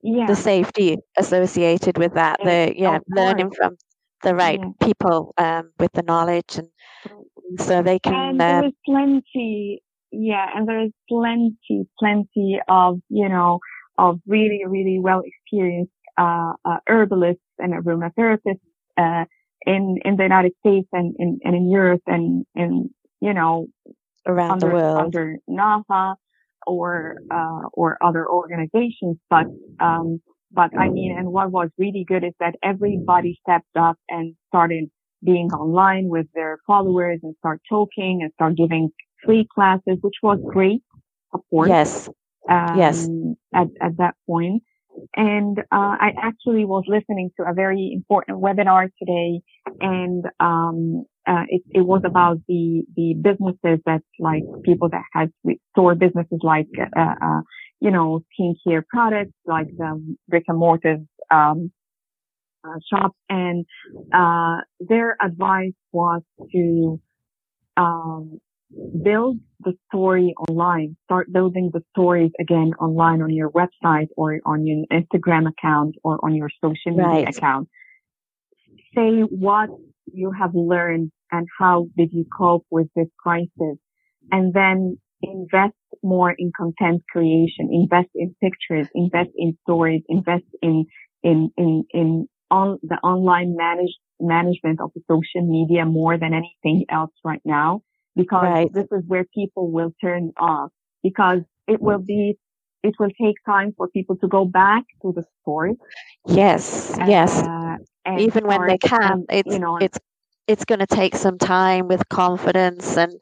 Yeah. 0.04 0.28
The 0.28 0.36
safety 0.36 0.98
associated 1.18 1.98
with 1.98 2.14
that, 2.14 2.40
the 2.44 2.72
yeah, 2.76 3.00
learning 3.10 3.52
from 3.52 3.78
the 4.24 4.36
right 4.36 4.60
yeah. 4.60 4.86
people 4.88 5.34
um, 5.38 5.72
with 5.80 5.92
the 5.94 6.04
knowledge, 6.04 6.58
and 6.58 7.60
so 7.60 7.82
they 7.82 7.98
can. 8.00 8.14
And 8.14 8.40
there 8.40 8.64
uh, 8.64 8.68
is 8.68 8.74
plenty, 8.86 9.82
yeah, 10.12 10.48
and 10.56 10.68
there 10.68 10.84
is 10.84 10.92
plenty, 11.10 11.88
plenty 12.00 12.60
of 12.68 13.00
you 13.10 13.30
know 13.30 13.60
of 13.98 14.20
really, 14.28 14.62
really 14.66 15.00
well 15.00 15.22
experienced 15.26 15.92
uh, 16.18 16.54
uh, 16.66 16.78
herbalists 16.88 17.42
and 17.60 17.74
aromatherapists 17.74 18.60
uh, 18.98 19.26
in 19.66 19.98
in 20.04 20.18
the 20.18 20.24
United 20.24 20.54
States 20.60 20.88
and 20.94 21.16
in 21.20 21.40
and 21.44 21.56
in 21.56 21.70
Europe 21.70 22.02
and 22.08 22.46
in 22.56 22.90
you 23.22 23.34
know 23.34 23.68
around 24.26 24.64
under, 24.64 24.68
the 24.68 24.74
world. 24.74 25.00
under 25.00 25.38
NAHA 25.48 26.16
or 26.66 27.16
uh, 27.32 27.62
or 27.74 27.98
other 28.02 28.28
organizations, 28.30 29.18
but 29.30 29.46
um, 29.80 30.22
but 30.52 30.72
I 30.78 30.90
mean, 30.90 31.16
and 31.18 31.32
what 31.32 31.52
was 31.52 31.70
really 31.78 32.06
good 32.08 32.24
is 32.24 32.34
that 32.40 32.56
everybody 32.64 33.40
stepped 33.42 33.76
up 33.78 33.98
and 34.10 34.36
started 34.48 34.90
being 35.24 35.48
online 35.48 36.10
with 36.10 36.28
their 36.34 36.60
followers 36.68 37.20
and 37.24 37.36
start 37.40 37.62
talking 37.68 38.20
and 38.22 38.32
start 38.34 38.56
giving 38.56 38.90
free 39.26 39.48
classes, 39.54 39.98
which 40.02 40.16
was 40.24 40.40
great, 40.46 40.82
of 41.34 41.42
course. 41.50 41.70
Yes. 41.70 42.10
Um, 42.50 42.78
yes. 42.78 43.08
At, 43.54 43.68
at 43.82 43.98
that 43.98 44.16
point. 44.26 44.64
And, 45.16 45.60
uh, 45.60 45.64
I 45.72 46.14
actually 46.22 46.66
was 46.66 46.84
listening 46.88 47.30
to 47.38 47.48
a 47.48 47.54
very 47.54 47.92
important 47.94 48.42
webinar 48.42 48.90
today 48.98 49.42
and, 49.80 50.26
um, 50.40 51.06
uh, 51.28 51.44
it, 51.50 51.62
it 51.70 51.82
was 51.82 52.02
about 52.06 52.38
the, 52.48 52.84
the 52.96 53.14
businesses 53.22 53.80
that 53.86 54.02
like 54.18 54.44
people 54.64 54.90
that 54.90 55.04
had 55.14 55.32
store 55.72 55.94
businesses 55.94 56.40
like, 56.42 56.68
uh, 56.80 57.16
uh, 57.22 57.42
you 57.80 57.92
know, 57.92 58.22
skincare 58.40 58.82
products 58.88 59.34
like 59.46 59.68
the 59.78 60.16
brick 60.30 60.46
and 60.48 60.58
mortar, 60.58 60.98
um, 61.30 61.72
uh, 62.64 62.80
shops 62.92 63.18
and, 63.30 63.66
uh, 64.14 64.62
their 64.80 65.16
advice 65.22 65.74
was 65.92 66.24
to, 66.52 67.00
um, 67.76 68.40
build 69.04 69.38
the 69.62 69.74
story 69.88 70.34
online. 70.50 70.98
Start 71.06 71.32
building 71.32 71.72
the 71.74 71.82
stories 71.92 72.32
again 72.40 72.74
online 72.80 73.22
on 73.22 73.32
your 73.32 73.50
website 73.52 74.08
or 74.16 74.40
on 74.46 74.66
your 74.66 74.86
Instagram 74.92 75.50
account 75.50 75.96
or 76.04 76.20
on 76.24 76.36
your 76.36 76.50
social 76.64 76.92
media 76.92 77.06
right. 77.06 77.30
account. 77.30 77.70
Say 78.96 79.22
what 79.22 79.70
you 80.06 80.32
have 80.32 80.52
learned 80.54 81.12
and 81.32 81.48
how 81.60 81.88
did 81.98 82.10
you 82.12 82.26
cope 82.38 82.66
with 82.70 82.88
this 82.96 83.08
crisis 83.20 83.78
and 84.32 84.54
then 84.54 84.98
invest 85.22 85.74
more 86.04 86.34
in 86.38 86.52
content 86.56 87.04
creation, 87.10 87.70
invest 87.72 88.10
in 88.16 88.36
pictures, 88.42 88.88
invest 88.94 89.30
in 89.36 89.58
stories, 89.64 90.04
invest 90.08 90.46
in, 90.62 90.86
in, 91.24 91.52
in, 91.58 91.84
in 91.92 92.28
on 92.50 92.80
the 92.82 92.96
online 93.04 93.56
manage, 93.58 93.94
management 94.20 94.80
of 94.80 94.92
the 94.96 95.02
social 95.10 95.46
media 95.46 95.86
more 95.86 96.18
than 96.18 96.34
anything 96.34 96.86
else 96.90 97.12
right 97.26 97.42
now 97.44 97.82
because 98.18 98.44
right. 98.44 98.74
this 98.74 98.88
is 98.92 99.04
where 99.08 99.26
people 99.34 99.72
will 99.72 99.94
turn 100.02 100.34
off 100.38 100.72
because 101.04 101.40
it 101.68 101.82
will 101.82 102.00
be 102.00 102.38
it 102.84 102.96
will 103.00 103.12
take 103.22 103.36
time 103.46 103.74
for 103.78 103.88
people 103.90 104.16
to 104.18 104.28
go 104.28 104.46
back 104.46 104.84
to 105.02 105.14
the 105.16 105.24
stores. 105.42 105.76
Yes, 106.26 106.98
uh, 106.98 107.06
yes. 107.08 107.44
Even 108.18 108.48
when 108.48 108.66
they 108.68 108.78
can, 108.78 109.26
it's 109.30 109.54
you 109.54 109.60
know, 109.60 109.78
it's 109.78 110.00
it's 110.48 110.66
going 110.66 110.80
to 110.80 110.88
take 110.88 111.16
some 111.16 111.38
time 111.38 111.88
with 111.88 112.08
confidence 112.10 112.98
and 112.98 113.14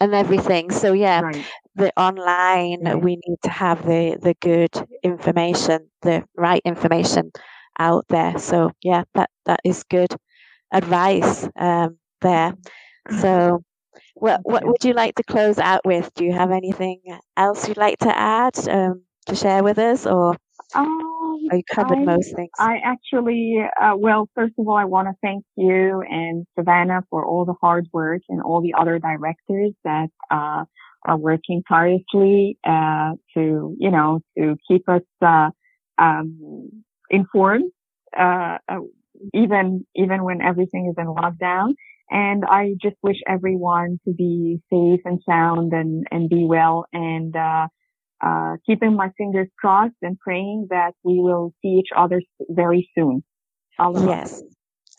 and 0.00 0.14
everything. 0.14 0.70
So 0.70 0.92
yeah, 0.92 1.20
right. 1.20 1.44
the 1.74 1.92
online 1.96 2.84
right. 2.84 3.02
we 3.02 3.16
need 3.26 3.38
to 3.44 3.50
have 3.50 3.84
the 3.86 4.18
the 4.20 4.34
good 4.40 4.70
information, 5.02 5.90
the 6.02 6.24
right 6.36 6.62
information 6.64 7.30
out 7.78 8.04
there. 8.08 8.38
So 8.38 8.70
yeah, 8.82 9.04
that 9.14 9.30
that 9.46 9.60
is 9.64 9.82
good 9.84 10.14
advice 10.72 11.48
um, 11.58 11.98
there. 12.20 12.52
Mm-hmm. 12.52 13.20
So 13.20 13.62
what 14.14 14.40
what 14.44 14.64
would 14.64 14.84
you 14.84 14.92
like 14.92 15.14
to 15.16 15.22
close 15.24 15.58
out 15.58 15.84
with? 15.84 16.12
Do 16.14 16.24
you 16.24 16.32
have 16.32 16.50
anything 16.50 17.00
else 17.36 17.68
you'd 17.68 17.76
like 17.76 17.98
to 17.98 18.16
add 18.16 18.68
um, 18.68 19.02
to 19.26 19.34
share 19.34 19.62
with 19.62 19.78
us, 19.78 20.06
or 20.06 20.36
um, 20.74 21.48
are 21.50 21.56
you 21.56 21.62
covered 21.70 21.98
I, 21.98 22.04
most 22.04 22.34
things? 22.34 22.50
I 22.58 22.78
actually, 22.84 23.58
uh, 23.80 23.94
well, 23.96 24.28
first 24.34 24.54
of 24.58 24.66
all, 24.68 24.76
I 24.76 24.84
want 24.84 25.08
to 25.08 25.14
thank 25.22 25.44
you 25.56 26.02
and 26.02 26.46
Savannah 26.58 27.02
for 27.10 27.24
all 27.24 27.44
the 27.44 27.54
hard 27.60 27.86
work 27.92 28.22
and 28.28 28.42
all 28.42 28.60
the 28.60 28.74
other 28.74 28.98
directors 28.98 29.72
that 29.84 30.08
uh, 30.30 30.64
are 31.04 31.16
working 31.16 31.62
tirelessly 31.68 32.58
uh, 32.64 33.12
to, 33.34 33.76
you 33.78 33.90
know, 33.90 34.20
to 34.38 34.56
keep 34.68 34.88
us 34.88 35.02
uh, 35.22 35.50
um, 35.98 36.84
informed, 37.10 37.70
uh, 38.18 38.58
uh, 38.68 38.78
even 39.32 39.86
even 39.94 40.24
when 40.24 40.40
everything 40.40 40.86
is 40.88 40.94
in 40.98 41.06
lockdown. 41.06 41.74
And 42.10 42.44
I 42.44 42.74
just 42.82 42.96
wish 43.02 43.16
everyone 43.26 43.98
to 44.06 44.12
be 44.12 44.60
safe 44.72 45.00
and 45.04 45.20
sound 45.28 45.72
and, 45.72 46.06
and 46.10 46.28
be 46.28 46.44
well 46.44 46.86
and, 46.92 47.34
uh, 47.36 47.68
uh, 48.24 48.56
keeping 48.66 48.96
my 48.96 49.10
fingers 49.18 49.48
crossed 49.58 49.96
and 50.02 50.18
praying 50.18 50.68
that 50.70 50.92
we 51.02 51.20
will 51.20 51.52
see 51.60 51.68
each 51.68 51.90
other 51.96 52.20
very 52.50 52.88
soon. 52.96 53.22
yes. 53.94 54.42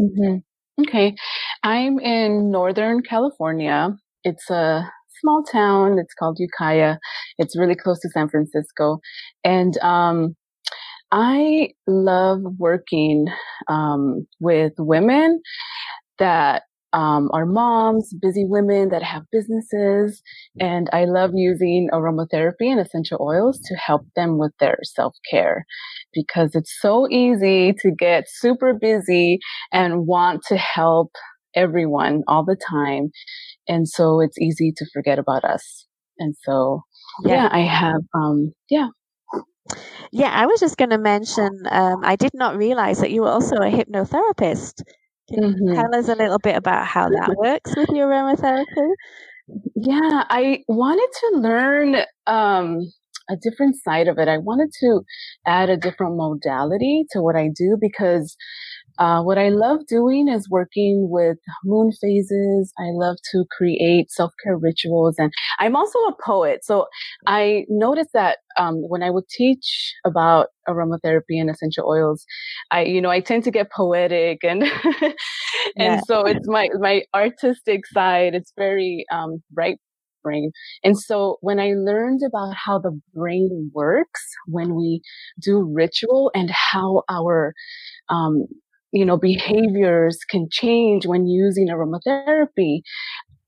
Mm-hmm. 0.00 0.38
Okay. 0.82 1.14
I'm 1.62 1.98
in 2.00 2.50
Northern 2.50 3.02
California. 3.02 3.90
It's 4.24 4.50
a 4.50 4.90
small 5.20 5.44
town. 5.44 5.98
It's 5.98 6.14
called 6.14 6.38
Ukiah. 6.40 6.96
It's 7.38 7.56
really 7.56 7.76
close 7.76 8.00
to 8.00 8.08
San 8.10 8.28
Francisco. 8.28 8.98
And, 9.44 9.76
um, 9.78 10.34
I 11.12 11.68
love 11.86 12.40
working, 12.58 13.28
um, 13.68 14.26
with 14.40 14.72
women 14.78 15.40
that 16.18 16.64
um, 16.94 17.28
are 17.32 17.44
moms, 17.44 18.14
busy 18.22 18.46
women 18.46 18.88
that 18.90 19.02
have 19.02 19.24
businesses. 19.32 20.22
And 20.60 20.88
I 20.92 21.04
love 21.04 21.32
using 21.34 21.88
aromatherapy 21.92 22.70
and 22.70 22.80
essential 22.80 23.18
oils 23.20 23.60
to 23.66 23.74
help 23.74 24.06
them 24.14 24.38
with 24.38 24.52
their 24.60 24.78
self 24.82 25.14
care 25.30 25.66
because 26.12 26.54
it's 26.54 26.74
so 26.80 27.08
easy 27.10 27.74
to 27.80 27.90
get 27.90 28.24
super 28.28 28.72
busy 28.72 29.38
and 29.72 30.06
want 30.06 30.42
to 30.48 30.56
help 30.56 31.10
everyone 31.54 32.22
all 32.28 32.44
the 32.44 32.56
time. 32.56 33.10
And 33.68 33.88
so 33.88 34.20
it's 34.20 34.38
easy 34.38 34.72
to 34.76 34.86
forget 34.92 35.18
about 35.18 35.44
us. 35.44 35.86
And 36.18 36.34
so, 36.44 36.82
yeah, 37.24 37.34
yeah 37.34 37.48
I 37.50 37.60
have, 37.60 38.02
um, 38.14 38.52
yeah, 38.70 38.88
yeah, 40.12 40.30
I 40.30 40.46
was 40.46 40.60
just 40.60 40.76
going 40.76 40.90
to 40.90 40.98
mention, 40.98 41.50
um, 41.70 42.00
I 42.04 42.16
did 42.16 42.32
not 42.34 42.56
realize 42.56 43.00
that 43.00 43.10
you 43.10 43.22
were 43.22 43.30
also 43.30 43.56
a 43.56 43.70
hypnotherapist. 43.70 44.82
Can 45.32 45.42
mm-hmm. 45.42 45.68
you 45.68 45.74
tell 45.74 45.94
us 45.94 46.08
a 46.08 46.14
little 46.14 46.38
bit 46.38 46.56
about 46.56 46.86
how 46.86 47.08
that 47.08 47.34
works 47.36 47.74
with 47.76 47.88
your 47.90 48.08
aromatherapy? 48.08 48.88
Yeah, 49.74 50.24
I 50.28 50.60
wanted 50.68 51.08
to 51.20 51.38
learn 51.40 51.96
um, 52.26 52.92
a 53.30 53.36
different 53.36 53.76
side 53.82 54.08
of 54.08 54.18
it. 54.18 54.28
I 54.28 54.38
wanted 54.38 54.70
to 54.80 55.00
add 55.46 55.70
a 55.70 55.76
different 55.76 56.16
modality 56.16 57.04
to 57.12 57.20
what 57.20 57.36
I 57.36 57.48
do 57.54 57.76
because 57.80 58.36
uh, 58.98 59.22
what 59.22 59.38
I 59.38 59.48
love 59.48 59.86
doing 59.88 60.28
is 60.28 60.48
working 60.48 61.08
with 61.10 61.38
moon 61.64 61.90
phases. 62.00 62.72
I 62.78 62.90
love 62.92 63.16
to 63.32 63.44
create 63.56 64.10
self-care 64.10 64.56
rituals 64.56 65.16
and 65.18 65.32
I'm 65.58 65.74
also 65.76 65.98
a 66.00 66.14
poet. 66.24 66.64
So 66.64 66.86
I 67.26 67.64
noticed 67.68 68.10
that, 68.14 68.38
um, 68.56 68.76
when 68.88 69.02
I 69.02 69.10
would 69.10 69.28
teach 69.28 69.94
about 70.04 70.48
aromatherapy 70.68 71.40
and 71.40 71.50
essential 71.50 71.88
oils, 71.88 72.24
I, 72.70 72.84
you 72.84 73.00
know, 73.00 73.10
I 73.10 73.20
tend 73.20 73.44
to 73.44 73.50
get 73.50 73.72
poetic 73.72 74.44
and, 74.44 74.62
and 75.02 75.14
yeah. 75.76 76.00
so 76.06 76.24
it's 76.26 76.48
my, 76.48 76.68
my 76.78 77.02
artistic 77.14 77.86
side. 77.86 78.34
It's 78.34 78.52
very, 78.56 79.04
um, 79.10 79.42
right 79.54 79.78
brain. 80.22 80.50
And 80.82 80.98
so 80.98 81.36
when 81.40 81.60
I 81.60 81.74
learned 81.76 82.22
about 82.26 82.54
how 82.54 82.78
the 82.78 82.98
brain 83.14 83.70
works 83.74 84.22
when 84.46 84.74
we 84.74 85.02
do 85.40 85.62
ritual 85.62 86.32
and 86.34 86.50
how 86.50 87.02
our, 87.08 87.52
um, 88.08 88.46
you 88.94 89.04
know, 89.04 89.16
behaviors 89.16 90.18
can 90.30 90.46
change 90.50 91.04
when 91.04 91.26
using 91.26 91.68
aromatherapy. 91.68 92.80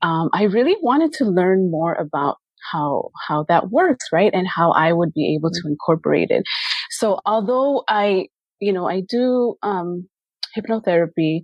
Um, 0.03 0.29
I 0.35 0.43
really 0.43 0.75
wanted 0.83 1.13
to 1.15 1.25
learn 1.25 1.71
more 1.71 1.95
about 1.95 2.37
how 2.73 3.11
how 3.29 3.45
that 3.49 3.71
works, 3.71 4.07
right, 4.13 4.35
and 4.35 4.49
how 4.49 4.73
I 4.73 4.93
would 4.93 5.13
be 5.15 5.37
able 5.37 5.51
to 5.53 5.63
incorporate 5.67 6.31
it. 6.31 6.43
So, 6.91 7.21
although 7.25 7.85
I, 7.89 8.27
you 8.61 8.73
know, 8.73 8.89
I 8.89 9.03
do 9.09 9.55
um, 9.63 10.09
hypnotherapy, 10.59 11.43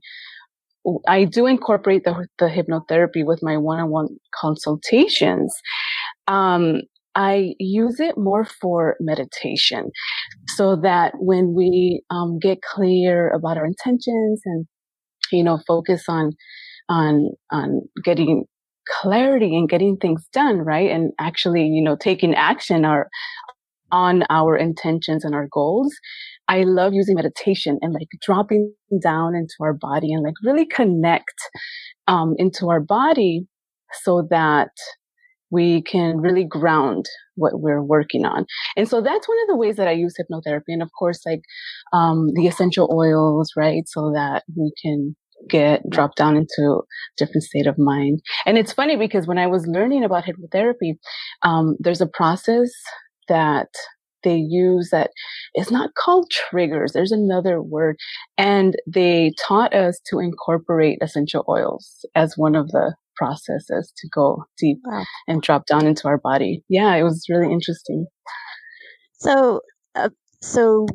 I 1.07 1.23
do 1.25 1.47
incorporate 1.47 2.03
the 2.05 2.27
the 2.41 2.47
hypnotherapy 2.47 3.25
with 3.25 3.41
my 3.41 3.57
one-on-one 3.57 4.09
consultations. 4.35 5.55
Um, 6.27 6.83
I 7.15 7.55
use 7.59 8.01
it 8.01 8.17
more 8.17 8.45
for 8.45 8.97
meditation 9.01 9.91
so 10.49 10.77
that 10.77 11.13
when 11.19 11.55
we 11.55 12.03
um, 12.11 12.39
get 12.39 12.63
clear 12.63 13.31
about 13.31 13.57
our 13.57 13.67
intentions 13.67 14.41
and, 14.45 14.67
you 15.31 15.45
know, 15.45 15.59
focus 15.67 16.05
on, 16.09 16.33
on, 16.89 17.31
on 17.51 17.83
getting 18.03 18.45
clarity 19.01 19.57
and 19.57 19.69
getting 19.69 19.97
things 19.97 20.27
done, 20.33 20.59
right? 20.59 20.91
And 20.91 21.13
actually, 21.21 21.67
you 21.67 21.83
know, 21.83 21.97
taking 21.97 22.35
action 22.35 22.85
our, 22.85 23.09
on 23.91 24.25
our 24.31 24.57
intentions 24.57 25.25
and 25.25 25.35
our 25.35 25.49
goals. 25.53 25.93
I 26.49 26.63
love 26.63 26.93
using 26.95 27.15
meditation 27.15 27.79
and 27.83 27.93
like 27.93 28.09
dropping 28.21 28.75
down 29.03 29.35
into 29.35 29.55
our 29.61 29.75
body 29.75 30.13
and 30.13 30.25
like 30.25 30.35
really 30.43 30.67
connect, 30.67 31.35
um, 32.09 32.35
into 32.39 32.69
our 32.69 32.81
body 32.81 33.47
so 34.03 34.27
that 34.31 34.71
we 35.53 35.83
can 35.83 36.17
really 36.17 36.45
ground 36.45 37.05
what 37.37 37.61
we're 37.61 37.83
working 37.83 38.25
on. 38.25 38.47
And 38.77 38.89
so 38.89 39.01
that's 39.01 39.29
one 39.29 39.39
of 39.43 39.49
the 39.49 39.57
ways 39.57 39.77
that 39.77 39.87
I 39.87 39.93
use 39.93 40.15
hypnotherapy. 40.19 40.69
And 40.69 40.83
of 40.83 40.91
course, 40.99 41.21
like, 41.25 41.43
um, 41.93 42.33
the 42.35 42.47
essential 42.47 42.91
oils, 42.93 43.53
right? 43.57 43.85
So 43.87 44.11
that 44.13 44.43
we 44.57 44.73
can 44.83 45.15
get 45.49 45.83
dropped 45.91 46.17
down 46.17 46.37
into 46.37 46.83
different 47.17 47.43
state 47.43 47.67
of 47.67 47.79
mind. 47.79 48.21
And 48.47 48.57
it's 48.57 48.73
funny 48.73 48.97
because 48.97 49.27
when 49.27 49.39
I 49.39 49.47
was 49.47 49.67
learning 49.67 50.05
about 50.05 50.25
hypnotherapy, 50.25 50.95
um, 51.43 51.77
there's 51.79 52.01
a 52.01 52.07
process 52.07 52.71
that 53.29 53.69
they 54.25 54.37
use 54.37 54.91
that 54.91 55.11
is 55.55 55.71
not 55.71 55.95
called 55.95 56.31
triggers. 56.31 56.93
There's 56.93 57.13
another 57.13 57.61
word. 57.61 57.97
And 58.39 58.77
they 58.87 59.33
taught 59.47 59.75
us 59.75 60.01
to 60.11 60.19
incorporate 60.19 60.99
essential 61.03 61.45
oils 61.49 62.07
as 62.15 62.35
one 62.37 62.55
of 62.55 62.69
the 62.69 62.95
processes 63.17 63.93
to 63.97 64.09
go 64.09 64.45
deep 64.59 64.79
wow. 64.85 65.05
and 65.29 65.43
drop 65.43 65.67
down 65.67 65.87
into 65.87 66.09
our 66.09 66.19
body. 66.19 66.63
Yeah, 66.69 66.95
it 66.95 67.03
was 67.03 67.27
really 67.29 67.53
interesting. 67.53 68.07
So, 69.15 69.61
uh, 69.95 70.11
so 70.41 70.87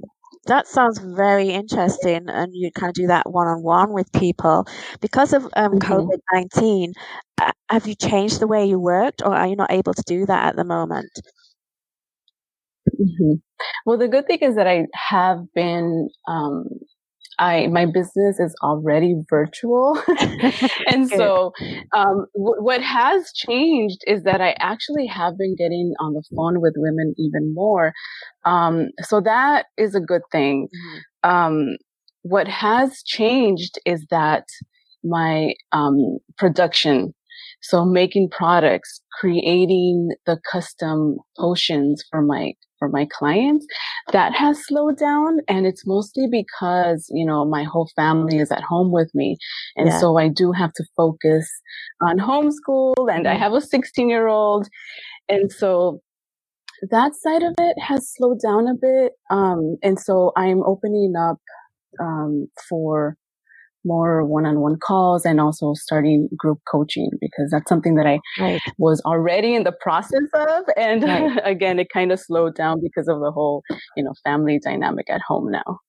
that 0.48 0.68
sounds 0.68 1.00
very 1.00 1.50
interesting, 1.50 2.28
and 2.28 2.52
you 2.54 2.72
kind 2.72 2.90
of 2.90 2.96
do 2.96 3.08
that 3.08 3.30
one 3.30 3.48
on 3.48 3.64
one 3.64 3.94
with 3.94 4.12
people. 4.14 4.66
Because 5.02 5.34
of 5.34 5.44
um, 5.56 5.74
mm-hmm. 5.74 5.92
COVID 5.92 6.20
nineteen, 6.34 6.94
uh, 7.40 7.52
have 7.70 7.88
you 7.88 7.96
changed 7.96 8.40
the 8.40 8.48
way 8.48 8.66
you 8.66 8.80
worked, 8.80 9.22
or 9.22 9.34
are 9.34 9.48
you 9.48 9.56
not 9.56 9.72
able 9.72 9.94
to 9.94 10.04
do 10.06 10.26
that 10.26 10.50
at 10.50 10.56
the 10.56 10.64
moment? 10.64 11.12
Mm-hmm. 12.94 13.34
Well, 13.86 13.98
the 13.98 14.08
good 14.08 14.28
thing 14.28 14.40
is 14.40 14.56
that 14.56 14.68
I 14.68 14.86
have 14.94 15.40
been 15.54 16.10
um, 16.28 16.66
I 17.40 17.68
my 17.68 17.86
business 17.86 18.40
is 18.40 18.56
already 18.64 19.16
virtual, 19.30 20.02
and 20.88 21.08
so 21.10 21.52
um, 21.96 22.26
w- 22.36 22.62
what 22.62 22.82
has 22.82 23.32
changed 23.34 24.00
is 24.08 24.24
that 24.24 24.42
I 24.42 24.56
actually 24.60 25.08
have 25.08 25.38
been 25.38 25.56
getting 25.56 25.94
on 26.00 26.14
the 26.14 26.24
phone 26.36 26.62
with 26.62 26.74
women 26.78 27.14
even 27.18 27.54
more. 27.54 27.94
Um, 28.46 28.88
so 29.02 29.22
that 29.22 29.66
is 29.78 29.94
a 29.94 30.00
good 30.00 30.24
thing. 30.32 30.68
Mm-hmm. 30.68 31.30
Um, 31.30 31.78
what 32.24 32.48
has 32.48 33.04
changed 33.04 33.80
is 33.86 34.06
that 34.10 34.46
my 35.04 35.54
um, 35.72 36.18
production 36.38 37.14
so 37.62 37.86
making 37.86 38.30
products, 38.30 39.02
creating 39.20 40.10
the 40.26 40.40
custom 40.52 41.18
potions 41.38 42.04
for 42.10 42.22
my 42.22 42.54
for 42.80 42.90
my 42.90 43.08
clients, 43.12 43.66
that 44.12 44.34
has 44.34 44.64
slowed 44.66 44.98
down. 44.98 45.40
And 45.48 45.66
it's 45.66 45.86
mostly 45.88 46.28
because, 46.30 47.08
you 47.10 47.26
know, 47.26 47.44
my 47.44 47.64
whole 47.64 47.90
family 47.96 48.38
is 48.38 48.52
at 48.52 48.62
home 48.62 48.92
with 48.92 49.10
me. 49.16 49.38
And 49.76 49.88
yeah. 49.88 50.00
so 50.00 50.18
I 50.18 50.28
do 50.28 50.52
have 50.52 50.74
to 50.74 50.86
focus 50.96 51.50
on 52.02 52.20
homeschool 52.20 52.94
and 53.12 53.28
I 53.28 53.34
mm-hmm. 53.34 53.42
have 53.42 53.54
a 53.54 53.62
16 53.62 54.10
year 54.10 54.28
old. 54.28 54.68
And 55.28 55.52
so 55.52 56.02
that 56.92 57.16
side 57.16 57.44
of 57.44 57.56
it 57.58 57.80
has 57.82 58.14
slowed 58.16 58.40
down 58.42 58.68
a 58.68 58.76
bit. 58.80 59.14
Um, 59.32 59.78
and 59.82 60.00
so 60.00 60.32
I'm 60.38 60.62
opening 60.64 61.14
up, 61.18 61.38
um, 62.00 62.48
for 62.70 63.18
more 63.86 64.26
one-on-one 64.26 64.78
calls 64.80 65.26
and 65.26 65.40
also 65.40 65.74
starting 65.74 66.30
group 66.38 66.60
coaching 66.70 67.10
because 67.22 67.50
that's 67.52 67.70
something 67.70 67.96
that 67.96 68.06
I 68.06 68.20
right. 68.40 68.62
was 68.78 69.02
already 69.02 69.56
in 69.56 69.64
the 69.64 69.72
process 69.72 70.28
of. 70.34 70.64
And 70.76 71.04
right. 71.04 71.40
again, 71.44 71.80
it 71.80 71.88
kind 71.92 72.12
of 72.12 72.20
slowed 72.20 72.56
down 72.56 72.82
because 72.82 73.08
of 73.08 73.20
the 73.20 73.32
whole, 73.32 73.64
you 73.96 74.04
know, 74.04 74.14
family 74.24 74.60
dynamic 74.64 75.10
at 75.10 75.22
home 75.22 75.52
now. 75.52 75.80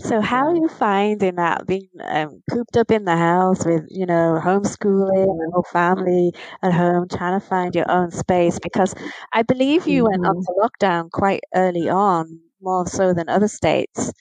So 0.00 0.20
how 0.20 0.48
are 0.48 0.54
you 0.54 0.68
finding 0.68 1.36
that 1.36 1.66
being 1.66 1.88
um, 2.04 2.42
cooped 2.50 2.76
up 2.76 2.90
in 2.90 3.04
the 3.04 3.16
house 3.16 3.64
with, 3.64 3.84
you 3.88 4.06
know, 4.06 4.40
homeschooling 4.42 5.24
and 5.24 5.52
whole 5.52 5.66
family 5.72 6.32
at 6.62 6.72
home, 6.72 7.08
trying 7.08 7.40
to 7.40 7.46
find 7.46 7.74
your 7.74 7.90
own 7.90 8.10
space? 8.10 8.58
Because 8.58 8.94
I 9.32 9.42
believe 9.42 9.86
you 9.86 10.04
mm-hmm. 10.04 10.22
went 10.22 10.26
onto 10.26 10.52
lockdown 10.60 11.10
quite 11.10 11.40
early 11.54 11.88
on, 11.88 12.40
more 12.60 12.86
so 12.86 13.14
than 13.14 13.28
other 13.28 13.48
states. 13.48 14.12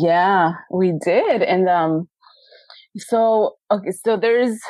Yeah, 0.00 0.52
we 0.70 0.92
did. 1.04 1.42
And 1.42 1.68
um 1.68 2.08
so 2.96 3.56
okay, 3.70 3.90
so 3.90 4.16
there's 4.16 4.60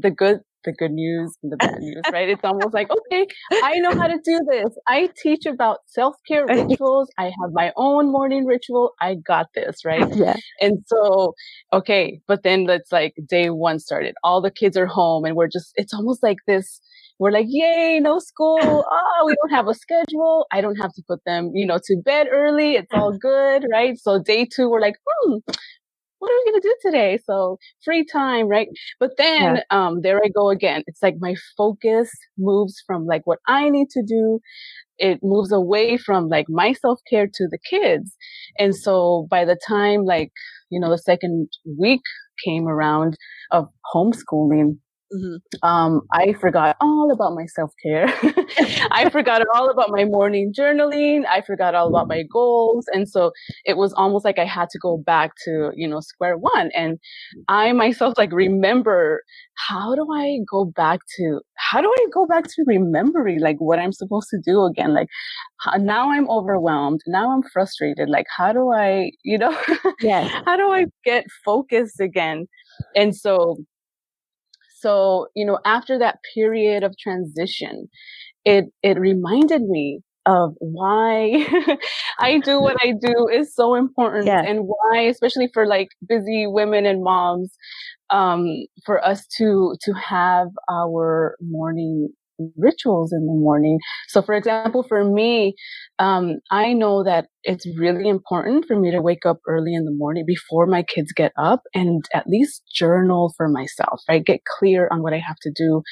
the 0.00 0.10
good 0.10 0.40
the 0.64 0.72
good 0.72 0.92
news 0.92 1.36
and 1.42 1.50
the 1.52 1.56
bad 1.56 1.78
news, 1.80 2.02
right? 2.12 2.28
It's 2.28 2.44
almost 2.44 2.72
like, 2.72 2.88
okay, 2.90 3.26
I 3.62 3.78
know 3.80 3.90
how 3.90 4.06
to 4.06 4.18
do 4.24 4.40
this. 4.48 4.68
I 4.86 5.10
teach 5.20 5.44
about 5.46 5.78
self-care 5.86 6.46
rituals. 6.48 7.08
I 7.18 7.24
have 7.24 7.50
my 7.52 7.72
own 7.76 8.12
morning 8.12 8.44
ritual. 8.46 8.92
I 9.00 9.16
got 9.16 9.46
this, 9.54 9.84
right? 9.84 10.06
Yeah. 10.14 10.36
And 10.60 10.84
so, 10.86 11.34
okay, 11.72 12.20
but 12.28 12.42
then 12.44 12.68
it's 12.70 12.92
like 12.92 13.14
day 13.28 13.50
one 13.50 13.78
started. 13.80 14.14
All 14.22 14.40
the 14.40 14.50
kids 14.50 14.76
are 14.76 14.86
home 14.86 15.24
and 15.24 15.34
we're 15.36 15.48
just, 15.48 15.72
it's 15.74 15.92
almost 15.92 16.22
like 16.22 16.38
this 16.46 16.80
we're 17.22 17.30
like, 17.30 17.46
yay, 17.48 18.00
no 18.00 18.18
school. 18.18 18.58
Oh, 18.90 19.22
we 19.26 19.36
don't 19.36 19.56
have 19.56 19.68
a 19.68 19.74
schedule. 19.74 20.46
I 20.50 20.60
don't 20.60 20.74
have 20.74 20.92
to 20.94 21.02
put 21.06 21.20
them, 21.24 21.52
you 21.54 21.64
know, 21.64 21.78
to 21.84 21.96
bed 22.04 22.26
early. 22.32 22.74
It's 22.74 22.92
all 22.92 23.16
good, 23.16 23.64
right? 23.70 23.96
So 23.96 24.20
day 24.20 24.44
two, 24.44 24.68
we're 24.68 24.80
like, 24.80 24.96
hmm, 25.06 25.34
what 26.18 26.32
are 26.32 26.34
we 26.34 26.50
going 26.50 26.60
to 26.60 26.68
do 26.68 26.76
today? 26.82 27.20
So 27.24 27.58
free 27.84 28.04
time, 28.04 28.48
right? 28.48 28.66
But 28.98 29.12
then, 29.18 29.56
yeah. 29.56 29.62
um, 29.70 30.00
there 30.02 30.20
I 30.24 30.30
go 30.34 30.50
again. 30.50 30.82
It's 30.88 31.00
like 31.00 31.14
my 31.20 31.36
focus 31.56 32.10
moves 32.36 32.82
from 32.86 33.06
like 33.06 33.22
what 33.24 33.38
I 33.46 33.70
need 33.70 33.90
to 33.90 34.02
do. 34.02 34.40
It 34.98 35.20
moves 35.22 35.52
away 35.52 35.98
from 35.98 36.28
like 36.28 36.46
my 36.48 36.72
self 36.72 37.00
care 37.08 37.26
to 37.26 37.48
the 37.48 37.58
kids. 37.70 38.16
And 38.58 38.74
so 38.74 39.28
by 39.30 39.44
the 39.44 39.58
time 39.68 40.04
like, 40.04 40.32
you 40.70 40.80
know, 40.80 40.90
the 40.90 40.98
second 40.98 41.50
week 41.78 42.02
came 42.44 42.66
around 42.66 43.16
of 43.52 43.68
homeschooling, 43.94 44.78
Mm-hmm. 45.14 45.66
Um, 45.68 46.02
I 46.10 46.32
forgot 46.32 46.76
all 46.80 47.10
about 47.12 47.34
my 47.34 47.44
self 47.46 47.72
care. 47.82 48.06
I 48.90 49.10
forgot 49.12 49.42
all 49.54 49.68
about 49.68 49.90
my 49.90 50.04
morning 50.04 50.54
journaling. 50.56 51.24
I 51.26 51.42
forgot 51.42 51.74
all 51.74 51.88
about 51.88 52.08
my 52.08 52.22
goals. 52.32 52.86
And 52.92 53.06
so 53.08 53.30
it 53.66 53.76
was 53.76 53.92
almost 53.92 54.24
like 54.24 54.38
I 54.38 54.46
had 54.46 54.70
to 54.70 54.78
go 54.78 54.96
back 54.96 55.32
to, 55.44 55.70
you 55.74 55.86
know, 55.86 56.00
square 56.00 56.38
one. 56.38 56.70
And 56.74 56.98
I 57.48 57.72
myself 57.72 58.14
like 58.16 58.32
remember 58.32 59.22
how 59.68 59.94
do 59.94 60.06
I 60.12 60.38
go 60.50 60.64
back 60.64 61.00
to, 61.18 61.40
how 61.56 61.82
do 61.82 61.92
I 61.94 62.06
go 62.12 62.26
back 62.26 62.44
to 62.44 62.64
remembering 62.66 63.40
like 63.40 63.56
what 63.58 63.78
I'm 63.78 63.92
supposed 63.92 64.28
to 64.30 64.40
do 64.42 64.64
again? 64.64 64.94
Like 64.94 65.08
how, 65.60 65.76
now 65.76 66.10
I'm 66.10 66.28
overwhelmed. 66.30 67.00
Now 67.06 67.32
I'm 67.32 67.42
frustrated. 67.52 68.08
Like 68.08 68.26
how 68.34 68.52
do 68.52 68.72
I, 68.72 69.10
you 69.24 69.36
know, 69.36 69.54
yeah, 70.00 70.42
how 70.46 70.56
do 70.56 70.70
I 70.70 70.86
get 71.04 71.26
focused 71.44 72.00
again? 72.00 72.46
And 72.96 73.14
so 73.14 73.56
so, 74.82 75.28
you 75.34 75.46
know, 75.46 75.58
after 75.64 75.98
that 75.98 76.18
period 76.34 76.82
of 76.82 76.96
transition, 76.98 77.88
it, 78.44 78.66
it 78.82 78.98
reminded 78.98 79.62
me 79.62 80.00
of 80.26 80.54
why 80.58 81.46
I 82.18 82.38
do 82.38 82.60
what 82.60 82.76
I 82.80 82.92
do 83.00 83.28
is 83.32 83.54
so 83.54 83.74
important 83.74 84.26
and 84.28 84.60
why, 84.66 85.02
especially 85.02 85.48
for 85.54 85.66
like 85.66 85.88
busy 86.06 86.46
women 86.46 86.84
and 86.86 87.02
moms, 87.02 87.52
um, 88.10 88.44
for 88.84 89.04
us 89.04 89.26
to, 89.38 89.76
to 89.82 89.92
have 89.94 90.48
our 90.70 91.36
morning 91.40 92.08
rituals 92.56 93.12
in 93.12 93.26
the 93.26 93.32
morning. 93.32 93.78
So, 94.08 94.22
for 94.22 94.34
example, 94.34 94.84
for 94.88 95.04
me, 95.04 95.54
um, 95.98 96.38
I 96.50 96.72
know 96.72 97.04
that 97.04 97.26
it's 97.44 97.66
really 97.78 98.08
important 98.08 98.66
for 98.66 98.78
me 98.78 98.90
to 98.90 99.00
wake 99.00 99.26
up 99.26 99.38
early 99.46 99.74
in 99.74 99.84
the 99.84 99.90
morning 99.92 100.24
before 100.26 100.66
my 100.66 100.82
kids 100.82 101.12
get 101.12 101.32
up 101.38 101.62
and 101.74 102.04
at 102.14 102.26
least 102.26 102.62
journal 102.74 103.32
for 103.36 103.48
myself, 103.48 104.00
right? 104.08 104.24
Get 104.24 104.40
clear 104.58 104.88
on 104.90 105.02
what 105.02 105.12
I 105.12 105.18
have 105.18 105.36
to 105.42 105.52
do. 105.54 105.82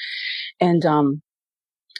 And, 0.59 0.85
um, 0.85 1.21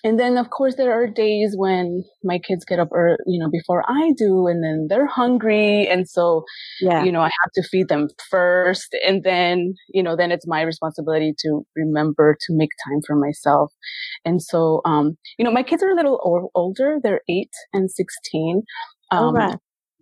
and 0.03 0.19
then 0.19 0.37
of 0.37 0.49
course 0.49 0.75
there 0.75 0.91
are 0.91 1.07
days 1.07 1.53
when 1.55 2.03
my 2.23 2.39
kids 2.39 2.65
get 2.65 2.79
up 2.79 2.89
early, 2.91 3.17
you 3.27 3.39
know, 3.39 3.49
before 3.49 3.83
I 3.87 4.13
do, 4.17 4.47
and 4.47 4.63
then 4.63 4.87
they're 4.89 5.07
hungry. 5.07 5.87
And 5.87 6.07
so, 6.09 6.43
yeah. 6.79 7.03
you 7.03 7.11
know, 7.11 7.21
I 7.21 7.31
have 7.43 7.51
to 7.55 7.63
feed 7.63 7.87
them 7.87 8.09
first. 8.29 8.95
And 9.05 9.23
then, 9.23 9.73
you 9.89 10.03
know, 10.03 10.15
then 10.15 10.31
it's 10.31 10.47
my 10.47 10.61
responsibility 10.61 11.33
to 11.39 11.65
remember 11.75 12.37
to 12.39 12.53
make 12.55 12.71
time 12.87 13.01
for 13.05 13.15
myself. 13.15 13.71
And 14.25 14.41
so, 14.41 14.81
um, 14.85 15.17
you 15.37 15.45
know, 15.45 15.51
my 15.51 15.63
kids 15.63 15.83
are 15.83 15.91
a 15.91 15.95
little 15.95 16.19
o- 16.23 16.51
older. 16.55 16.99
They're 17.01 17.21
eight 17.29 17.51
and 17.73 17.89
16. 17.89 18.63
Um, 19.11 19.35
right 19.35 19.57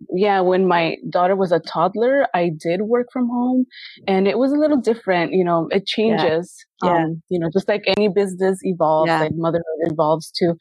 yeah, 0.08 0.40
when 0.40 0.66
my 0.66 0.96
daughter 1.08 1.36
was 1.36 1.52
a 1.52 1.60
toddler, 1.60 2.26
I 2.34 2.50
did 2.56 2.82
work 2.82 3.08
from 3.12 3.28
home 3.28 3.66
and 4.06 4.26
it 4.26 4.38
was 4.38 4.52
a 4.52 4.56
little 4.56 4.80
different. 4.80 5.32
You 5.32 5.44
know, 5.44 5.68
it 5.70 5.86
changes. 5.86 6.54
Yeah. 6.82 6.94
yeah. 6.94 7.04
Um, 7.04 7.22
you 7.28 7.38
know, 7.38 7.48
just 7.52 7.68
like 7.68 7.84
any 7.86 8.08
business 8.08 8.58
evolves, 8.62 9.08
yeah. 9.08 9.20
like 9.20 9.32
motherhood 9.34 9.64
evolves 9.92 10.30
too. 10.30 10.54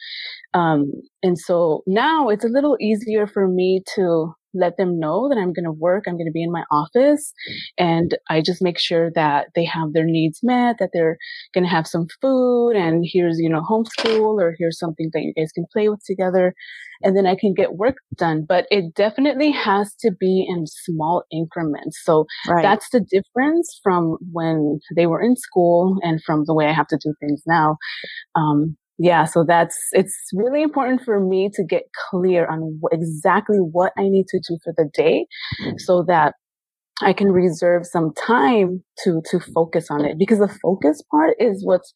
Um, 0.53 0.91
and 1.23 1.37
so 1.37 1.83
now 1.87 2.29
it's 2.29 2.43
a 2.43 2.49
little 2.49 2.77
easier 2.81 3.27
for 3.27 3.47
me 3.47 3.83
to 3.95 4.33
let 4.53 4.77
them 4.77 4.99
know 4.99 5.29
that 5.29 5.37
I'm 5.37 5.53
going 5.53 5.65
to 5.65 5.71
work. 5.71 6.05
I'm 6.07 6.15
going 6.15 6.27
to 6.27 6.31
be 6.31 6.43
in 6.43 6.51
my 6.51 6.63
office 6.71 7.33
and 7.77 8.17
I 8.29 8.41
just 8.41 8.61
make 8.61 8.79
sure 8.79 9.11
that 9.15 9.47
they 9.55 9.65
have 9.65 9.93
their 9.93 10.05
needs 10.05 10.39
met, 10.43 10.77
that 10.79 10.89
they're 10.93 11.17
going 11.53 11.63
to 11.63 11.69
have 11.69 11.87
some 11.87 12.07
food 12.21 12.71
and 12.71 13.05
here's, 13.05 13.39
you 13.39 13.49
know, 13.49 13.61
homeschool 13.61 14.41
or 14.41 14.55
here's 14.57 14.79
something 14.79 15.09
that 15.13 15.21
you 15.21 15.33
guys 15.35 15.51
can 15.51 15.65
play 15.71 15.89
with 15.89 16.03
together 16.05 16.53
and 17.01 17.15
then 17.15 17.25
I 17.25 17.35
can 17.35 17.53
get 17.53 17.75
work 17.75 17.95
done. 18.15 18.45
But 18.47 18.65
it 18.69 18.93
definitely 18.95 19.51
has 19.51 19.95
to 20.01 20.11
be 20.19 20.45
in 20.47 20.65
small 20.67 21.23
increments. 21.31 21.99
So 22.03 22.25
right. 22.47 22.61
that's 22.61 22.89
the 22.91 23.01
difference 23.01 23.79
from 23.83 24.17
when 24.31 24.79
they 24.95 25.07
were 25.07 25.21
in 25.21 25.35
school 25.35 25.97
and 26.01 26.21
from 26.23 26.43
the 26.45 26.53
way 26.53 26.67
I 26.67 26.73
have 26.73 26.87
to 26.87 26.99
do 27.01 27.13
things 27.19 27.41
now. 27.45 27.77
Um, 28.35 28.77
yeah, 28.99 29.23
so 29.23 29.45
that's, 29.47 29.77
it's 29.93 30.13
really 30.33 30.61
important 30.61 31.01
for 31.03 31.25
me 31.25 31.49
to 31.53 31.63
get 31.63 31.83
clear 32.09 32.45
on 32.47 32.79
exactly 32.91 33.57
what 33.57 33.93
I 33.97 34.03
need 34.03 34.25
to 34.27 34.39
do 34.39 34.57
for 34.61 34.73
the 34.75 34.89
day 34.93 35.25
mm. 35.63 35.73
so 35.77 36.03
that 36.07 36.33
I 37.01 37.13
can 37.13 37.31
reserve 37.31 37.85
some 37.85 38.11
time 38.13 38.83
to, 39.05 39.21
to 39.31 39.39
focus 39.39 39.87
on 39.89 40.03
it. 40.03 40.17
Because 40.19 40.39
the 40.39 40.53
focus 40.61 41.01
part 41.09 41.35
is 41.39 41.65
what's, 41.65 41.93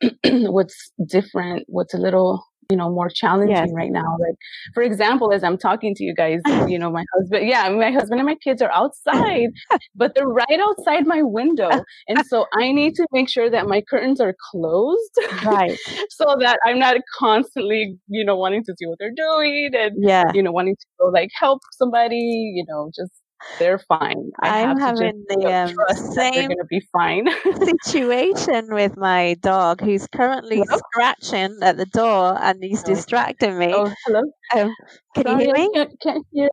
what's 0.24 0.92
different, 1.08 1.64
what's 1.66 1.92
a 1.92 1.98
little 1.98 2.44
you 2.70 2.76
know 2.76 2.90
more 2.90 3.08
challenging 3.08 3.56
yes. 3.56 3.70
right 3.74 3.90
now. 3.90 4.16
Like 4.20 4.36
for 4.74 4.82
example 4.82 5.32
as 5.32 5.44
i'm 5.44 5.58
talking 5.58 5.94
to 5.94 6.04
you 6.04 6.14
guys 6.14 6.40
you 6.68 6.78
know 6.78 6.90
my 6.90 7.04
husband 7.14 7.48
yeah 7.48 7.68
my 7.68 7.90
husband 7.90 8.20
and 8.20 8.26
my 8.26 8.36
kids 8.36 8.62
are 8.62 8.72
outside 8.72 9.50
but 9.94 10.14
they're 10.14 10.26
right 10.28 10.60
outside 10.60 11.06
my 11.06 11.22
window. 11.22 11.70
And 12.08 12.24
so 12.26 12.46
i 12.54 12.72
need 12.72 12.94
to 12.94 13.06
make 13.12 13.28
sure 13.28 13.50
that 13.50 13.66
my 13.66 13.82
curtains 13.88 14.20
are 14.20 14.34
closed 14.50 15.18
right. 15.44 15.78
so 16.10 16.36
that 16.40 16.58
i'm 16.64 16.78
not 16.78 16.96
constantly 17.18 17.96
you 18.08 18.24
know 18.24 18.36
wanting 18.36 18.64
to 18.64 18.74
see 18.78 18.86
what 18.86 18.98
they're 18.98 19.12
doing 19.16 19.70
and 19.74 19.92
yeah. 19.98 20.30
you 20.34 20.42
know 20.42 20.52
wanting 20.52 20.76
to 20.76 20.86
go 20.98 21.06
like 21.08 21.30
help 21.38 21.60
somebody 21.72 22.52
you 22.54 22.64
know 22.68 22.90
just 22.94 23.12
they're 23.58 23.78
fine. 23.78 24.30
I 24.40 24.60
am 24.60 24.78
having 24.78 25.24
the 25.28 25.46
um, 25.52 25.96
same 25.96 26.48
going 26.48 26.58
to 26.58 26.64
be 26.68 26.80
fine 26.92 27.28
situation 27.64 28.74
with 28.74 28.96
my 28.96 29.36
dog, 29.40 29.80
who's 29.80 30.06
currently 30.08 30.62
hello? 30.66 30.80
scratching 30.92 31.58
at 31.62 31.76
the 31.76 31.86
door 31.86 32.38
and 32.40 32.62
he's 32.62 32.82
oh. 32.82 32.86
distracting 32.86 33.58
me. 33.58 33.72
Oh, 33.74 33.92
hello. 34.06 34.22
Um, 34.54 34.74
can 35.14 35.24
Sorry, 35.24 35.46
you 35.46 35.52
hear 35.54 35.54
me? 35.54 35.70
I 35.74 35.74
can't, 35.74 36.00
can't 36.00 36.26
hear. 36.32 36.48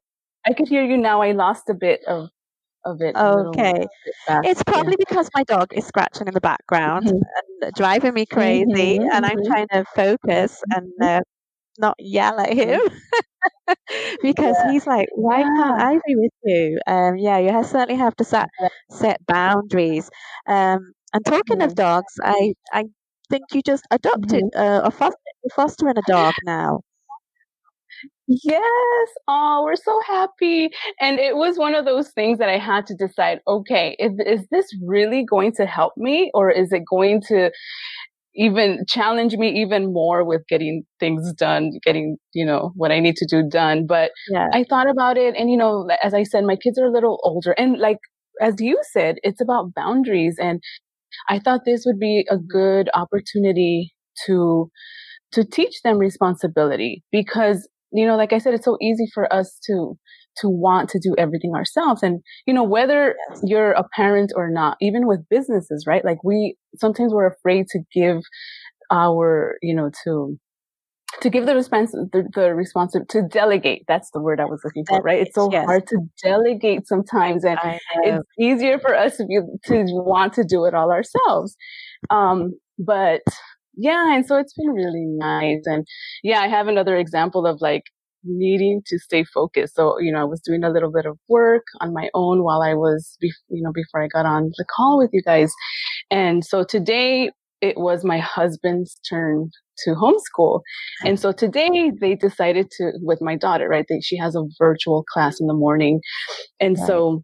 I 0.45 0.53
could 0.53 0.67
hear 0.67 0.83
you 0.83 0.97
now. 0.97 1.21
I 1.21 1.31
lost 1.31 1.69
a 1.69 1.73
bit 1.73 2.01
of 2.07 2.29
of 2.85 3.01
it. 3.01 3.15
Okay. 3.15 3.85
It's 4.43 4.63
probably 4.63 4.95
yeah. 4.99 5.05
because 5.07 5.29
my 5.35 5.43
dog 5.43 5.73
is 5.73 5.85
scratching 5.85 6.27
in 6.27 6.33
the 6.33 6.41
background 6.41 7.05
mm-hmm. 7.05 7.63
and 7.63 7.73
driving 7.73 8.13
me 8.13 8.25
crazy, 8.25 8.65
mm-hmm. 8.97 9.09
and 9.11 9.25
I'm 9.25 9.37
mm-hmm. 9.37 9.51
trying 9.51 9.67
to 9.69 9.85
focus 9.95 10.61
and 10.75 10.87
mm-hmm. 10.99 11.03
uh, 11.03 11.21
not 11.77 11.95
yell 11.99 12.39
at 12.39 12.53
him 12.53 12.79
mm-hmm. 12.79 12.95
because 14.22 14.55
yeah. 14.59 14.72
he's 14.72 14.88
like, 14.88 15.07
why 15.16 15.39
yeah. 15.39 15.53
can't 15.57 15.82
I 15.82 15.93
be 16.05 16.16
with 16.16 16.32
you? 16.43 16.80
Um, 16.88 17.18
yeah, 17.18 17.38
you 17.38 17.49
have, 17.49 17.66
certainly 17.66 17.95
have 17.95 18.16
to 18.18 18.24
set 18.24 18.49
set 18.89 19.26
boundaries. 19.26 20.09
Um, 20.47 20.93
and 21.14 21.26
talking 21.26 21.57
mm-hmm. 21.57 21.70
of 21.70 21.76
dogs, 21.76 22.14
I 22.24 22.53
I 22.72 22.86
think 23.30 23.43
you 23.53 23.62
just 23.62 23.86
adopted 23.91 24.43
mm-hmm. 24.43 24.59
uh, 24.59 24.88
a 24.88 24.91
foster, 24.91 25.18
fostering 25.55 25.97
a 25.97 26.12
dog 26.12 26.34
now. 26.45 26.82
Yes. 28.28 29.09
Oh, 29.28 29.62
we're 29.66 29.76
so 29.76 29.99
happy. 30.07 30.70
And 31.01 31.20
it 31.20 31.36
was 31.36 31.57
one 31.57 31.76
of 31.76 31.84
those 31.86 32.12
things 32.12 32.39
that 32.39 32.47
I 32.47 32.57
had 32.57 32.86
to 32.88 32.95
decide, 32.95 33.39
okay, 33.45 33.95
is, 33.99 34.14
is 34.26 34.47
this 34.49 34.66
really 34.86 35.26
going 35.26 35.51
to 35.55 35.66
help 35.66 35.93
me 35.97 36.32
or 36.34 36.49
is 36.49 36.72
it 36.72 36.84
going 36.89 37.22
to 37.28 37.51
even 38.34 38.86
challenge 38.88 39.36
me 39.36 39.49
even 39.61 39.91
more 39.91 40.25
with 40.25 40.41
getting 40.47 40.84
things 40.99 41.34
done, 41.34 41.71
getting, 41.84 42.17
you 42.34 42.45
know, 42.45 42.71
what 42.75 42.91
I 42.91 42.99
need 42.99 43.15
to 43.17 43.27
do 43.29 43.43
done. 43.47 43.86
But 43.88 44.11
yeah. 44.29 44.47
I 44.53 44.63
thought 44.63 44.89
about 44.89 45.17
it 45.17 45.36
and, 45.38 45.49
you 45.49 45.57
know, 45.57 45.89
as 46.01 46.13
I 46.13 46.23
said, 46.23 46.45
my 46.45 46.55
kids 46.55 46.79
are 46.79 46.86
a 46.86 46.91
little 46.91 47.19
older 47.23 47.51
and 47.51 47.77
like, 47.77 47.97
as 48.39 48.55
you 48.59 48.79
said, 48.91 49.17
it's 49.23 49.41
about 49.41 49.73
boundaries. 49.75 50.38
And 50.39 50.61
I 51.29 51.39
thought 51.39 51.61
this 51.65 51.84
would 51.86 51.99
be 51.99 52.25
a 52.29 52.38
good 52.38 52.89
opportunity 52.93 53.93
to, 54.25 54.71
to 55.34 55.43
teach 55.43 55.82
them 55.84 55.97
responsibility 55.97 57.03
because, 57.11 57.67
you 57.91 58.05
know, 58.05 58.15
like 58.15 58.33
I 58.33 58.37
said, 58.37 58.53
it's 58.53 58.65
so 58.65 58.77
easy 58.81 59.05
for 59.13 59.31
us 59.33 59.59
to, 59.67 59.97
to 60.37 60.49
want 60.49 60.89
to 60.89 60.99
do 60.99 61.13
everything 61.17 61.53
ourselves. 61.55 62.03
And, 62.03 62.21
you 62.45 62.53
know, 62.53 62.63
whether 62.63 63.15
you're 63.43 63.71
a 63.71 63.87
parent 63.95 64.31
or 64.35 64.49
not, 64.49 64.77
even 64.81 65.07
with 65.07 65.27
businesses, 65.29 65.85
right? 65.87 66.05
Like 66.05 66.23
we, 66.23 66.55
sometimes 66.75 67.13
we're 67.13 67.27
afraid 67.27 67.67
to 67.69 67.79
give 67.93 68.21
our, 68.89 69.57
you 69.61 69.75
know, 69.75 69.91
to, 70.03 70.37
to 71.19 71.29
give 71.29 71.45
the 71.45 71.55
response, 71.55 71.91
the, 71.91 72.23
the 72.33 72.55
responsibility 72.55 73.19
to 73.19 73.27
delegate. 73.27 73.83
That's 73.87 74.09
the 74.13 74.21
word 74.21 74.39
I 74.39 74.45
was 74.45 74.61
looking 74.63 74.85
for, 74.87 75.01
right? 75.01 75.21
It's 75.21 75.35
so 75.35 75.49
yes. 75.51 75.65
hard 75.65 75.85
to 75.87 75.97
delegate 76.23 76.87
sometimes, 76.87 77.43
and 77.43 77.59
it's 77.95 78.25
easier 78.39 78.79
for 78.79 78.95
us 78.95 79.17
to 79.17 79.25
be, 79.25 79.39
to 79.65 79.83
want 79.89 80.33
to 80.35 80.45
do 80.45 80.63
it 80.63 80.73
all 80.73 80.89
ourselves. 80.89 81.57
Um, 82.09 82.53
but 82.79 83.21
yeah, 83.82 84.15
and 84.15 84.25
so 84.25 84.38
it's 84.38 84.53
been 84.53 84.73
really 84.73 85.05
nice. 85.07 85.63
And 85.65 85.86
yeah, 86.23 86.39
I 86.41 86.47
have 86.47 86.67
another 86.67 86.97
example 86.97 87.47
of 87.47 87.61
like 87.61 87.84
needing 88.23 88.82
to 88.86 88.99
stay 88.99 89.23
focused. 89.23 89.75
So, 89.75 89.99
you 89.99 90.11
know, 90.11 90.21
I 90.21 90.25
was 90.25 90.41
doing 90.41 90.63
a 90.63 90.69
little 90.69 90.91
bit 90.91 91.05
of 91.05 91.17
work 91.27 91.63
on 91.79 91.91
my 91.93 92.09
own 92.13 92.43
while 92.43 92.61
I 92.61 92.75
was, 92.75 93.17
you 93.21 93.34
know, 93.49 93.71
before 93.73 94.03
I 94.03 94.07
got 94.07 94.25
on 94.27 94.51
the 94.57 94.65
call 94.75 94.99
with 94.99 95.09
you 95.13 95.23
guys. 95.23 95.51
And 96.11 96.45
so 96.45 96.63
today 96.63 97.32
it 97.61 97.77
was 97.77 98.03
my 98.03 98.19
husband's 98.19 98.99
turn 99.09 99.49
to 99.86 99.91
homeschool. 99.91 100.61
And 101.03 101.19
so 101.19 101.32
today 101.32 101.91
they 101.99 102.15
decided 102.15 102.69
to, 102.77 102.91
with 103.01 103.19
my 103.19 103.36
daughter, 103.36 103.67
right? 103.67 103.86
They, 103.89 103.99
she 104.01 104.17
has 104.17 104.36
a 104.36 104.43
virtual 104.59 105.03
class 105.11 105.39
in 105.39 105.47
the 105.47 105.53
morning. 105.53 106.01
And 106.59 106.77
right. 106.77 106.88
so 106.88 107.23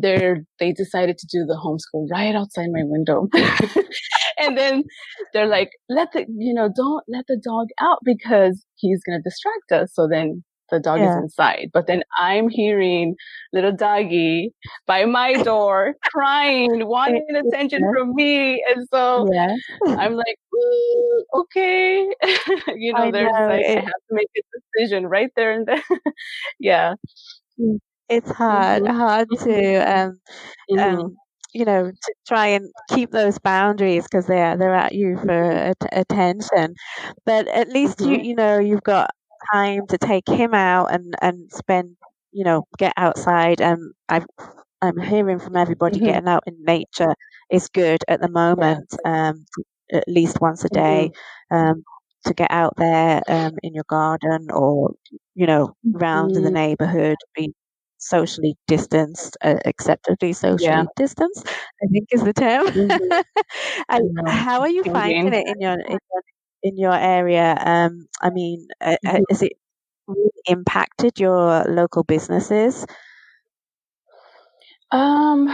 they're, 0.00 0.38
they 0.58 0.72
decided 0.72 1.18
to 1.18 1.26
do 1.30 1.44
the 1.46 1.54
homeschool 1.54 2.08
right 2.10 2.34
outside 2.34 2.68
my 2.72 2.82
window. 2.84 3.28
and 4.38 4.56
then 4.56 4.84
they're 5.32 5.46
like, 5.46 5.70
let 5.88 6.12
the, 6.12 6.26
you 6.28 6.54
know, 6.54 6.68
don't 6.74 7.04
let 7.08 7.24
the 7.28 7.40
dog 7.42 7.68
out 7.80 7.98
because 8.04 8.64
he's 8.76 9.02
going 9.04 9.18
to 9.18 9.22
distract 9.22 9.72
us. 9.72 9.94
So 9.94 10.08
then 10.10 10.42
the 10.72 10.80
dog 10.80 10.98
yeah. 10.98 11.10
is 11.10 11.16
inside. 11.16 11.70
But 11.72 11.86
then 11.86 12.02
I'm 12.18 12.48
hearing 12.48 13.14
little 13.52 13.70
doggy 13.76 14.52
by 14.86 15.04
my 15.04 15.34
door 15.34 15.94
crying, 16.02 16.70
wanting 16.88 17.24
attention 17.30 17.82
yeah. 17.82 17.90
from 17.92 18.14
me. 18.14 18.64
And 18.74 18.88
so 18.92 19.28
yeah. 19.32 19.54
I'm 19.86 20.14
like, 20.14 20.36
okay. 21.34 22.08
you 22.74 22.92
know, 22.94 23.04
I 23.04 23.10
there's 23.12 23.32
know. 23.32 23.46
like, 23.48 23.66
I 23.66 23.74
have 23.80 23.84
to 23.84 24.10
make 24.10 24.28
a 24.36 24.42
decision 24.80 25.06
right 25.06 25.30
there 25.36 25.52
and 25.52 25.66
then. 25.66 25.82
yeah. 26.58 26.94
Mm, 27.60 27.78
it's 28.08 28.30
hard, 28.30 28.82
mm-hmm. 28.82 28.96
hard 28.96 29.28
to, 29.30 29.76
um, 29.76 30.08
um 30.08 30.18
mm-hmm. 30.70 30.98
um, 30.98 31.16
you 31.52 31.64
know, 31.64 31.90
to 31.90 32.14
try 32.26 32.46
and 32.46 32.70
keep 32.90 33.10
those 33.10 33.38
boundaries 33.38 34.04
because 34.04 34.26
they're 34.26 34.56
they're 34.56 34.74
at 34.74 34.94
you 34.94 35.18
for 35.18 35.52
at- 35.52 35.76
attention. 35.92 36.74
But 37.26 37.48
at 37.48 37.68
least 37.68 37.98
mm-hmm. 37.98 38.12
you 38.12 38.18
you 38.20 38.34
know 38.34 38.58
you've 38.58 38.82
got 38.82 39.10
time 39.52 39.86
to 39.88 39.98
take 39.98 40.28
him 40.28 40.54
out 40.54 40.92
and 40.92 41.14
and 41.22 41.50
spend 41.52 41.96
you 42.32 42.44
know 42.44 42.66
get 42.78 42.94
outside. 42.96 43.60
And 43.60 43.92
I've 44.08 44.26
I'm 44.82 44.98
hearing 44.98 45.38
from 45.38 45.56
everybody 45.56 45.96
mm-hmm. 45.96 46.06
getting 46.06 46.28
out 46.28 46.44
in 46.46 46.56
nature 46.64 47.14
is 47.50 47.68
good 47.68 48.02
at 48.08 48.20
the 48.20 48.28
moment. 48.28 48.94
Um, 49.04 49.44
at 49.92 50.04
least 50.08 50.40
once 50.40 50.64
a 50.64 50.68
day. 50.70 51.10
Mm-hmm. 51.52 51.70
Um, 51.70 51.84
to 52.24 52.34
get 52.34 52.50
out 52.50 52.74
there 52.76 53.20
um, 53.28 53.52
in 53.62 53.74
your 53.74 53.84
garden 53.88 54.46
or 54.52 54.92
you 55.34 55.46
know 55.46 55.74
round 55.84 56.30
mm-hmm. 56.30 56.38
in 56.38 56.44
the 56.44 56.48
mm-hmm. 56.50 56.54
neighborhood 56.54 57.16
be 57.34 57.52
socially 58.02 58.56
distanced, 58.66 59.36
uh, 59.42 59.58
acceptably 59.64 60.32
socially 60.32 60.68
yeah. 60.68 60.84
distanced, 60.96 61.46
I 61.46 61.86
think 61.92 62.08
is 62.10 62.24
the 62.24 62.32
term. 62.32 62.66
Mm-hmm. 62.66 64.26
how 64.26 64.60
are 64.60 64.68
you 64.68 64.82
finding 64.84 65.32
it 65.32 65.46
in 65.46 65.60
your, 65.60 65.74
in 65.74 65.98
your, 66.10 66.22
in 66.62 66.78
your 66.78 66.94
area? 66.94 67.56
Um, 67.58 68.06
I 68.20 68.30
mean, 68.30 68.66
uh, 68.80 68.96
uh 69.06 69.10
mm-hmm. 69.10 69.22
is 69.30 69.42
it 69.42 69.52
really 70.06 70.30
impacted 70.46 71.20
your 71.20 71.64
local 71.64 72.02
businesses? 72.02 72.86
Um, 74.90 75.48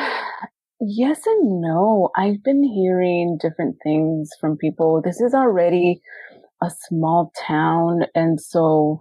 yes 0.81 1.21
and 1.27 1.61
no. 1.61 2.11
I've 2.17 2.43
been 2.43 2.65
hearing 2.65 3.39
different 3.41 3.77
things 3.83 4.31
from 4.41 4.57
people. 4.57 5.03
This 5.03 5.21
is 5.21 5.35
already 5.35 6.01
a 6.63 6.71
small 6.89 7.31
town. 7.47 8.07
And 8.15 8.41
so, 8.41 9.01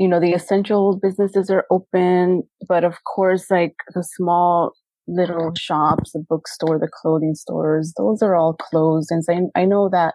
you 0.00 0.08
know, 0.08 0.18
the 0.18 0.32
essential 0.32 0.98
businesses 1.00 1.50
are 1.50 1.66
open, 1.70 2.42
but 2.66 2.84
of 2.84 2.94
course, 3.04 3.50
like 3.50 3.74
the 3.94 4.02
small 4.02 4.72
little 5.06 5.52
shops, 5.58 6.12
the 6.12 6.24
bookstore, 6.26 6.78
the 6.78 6.88
clothing 6.90 7.34
stores, 7.34 7.92
those 7.98 8.22
are 8.22 8.34
all 8.34 8.54
closed. 8.54 9.10
And 9.10 9.22
so 9.22 9.34
I, 9.34 9.60
I 9.60 9.64
know 9.66 9.90
that 9.90 10.14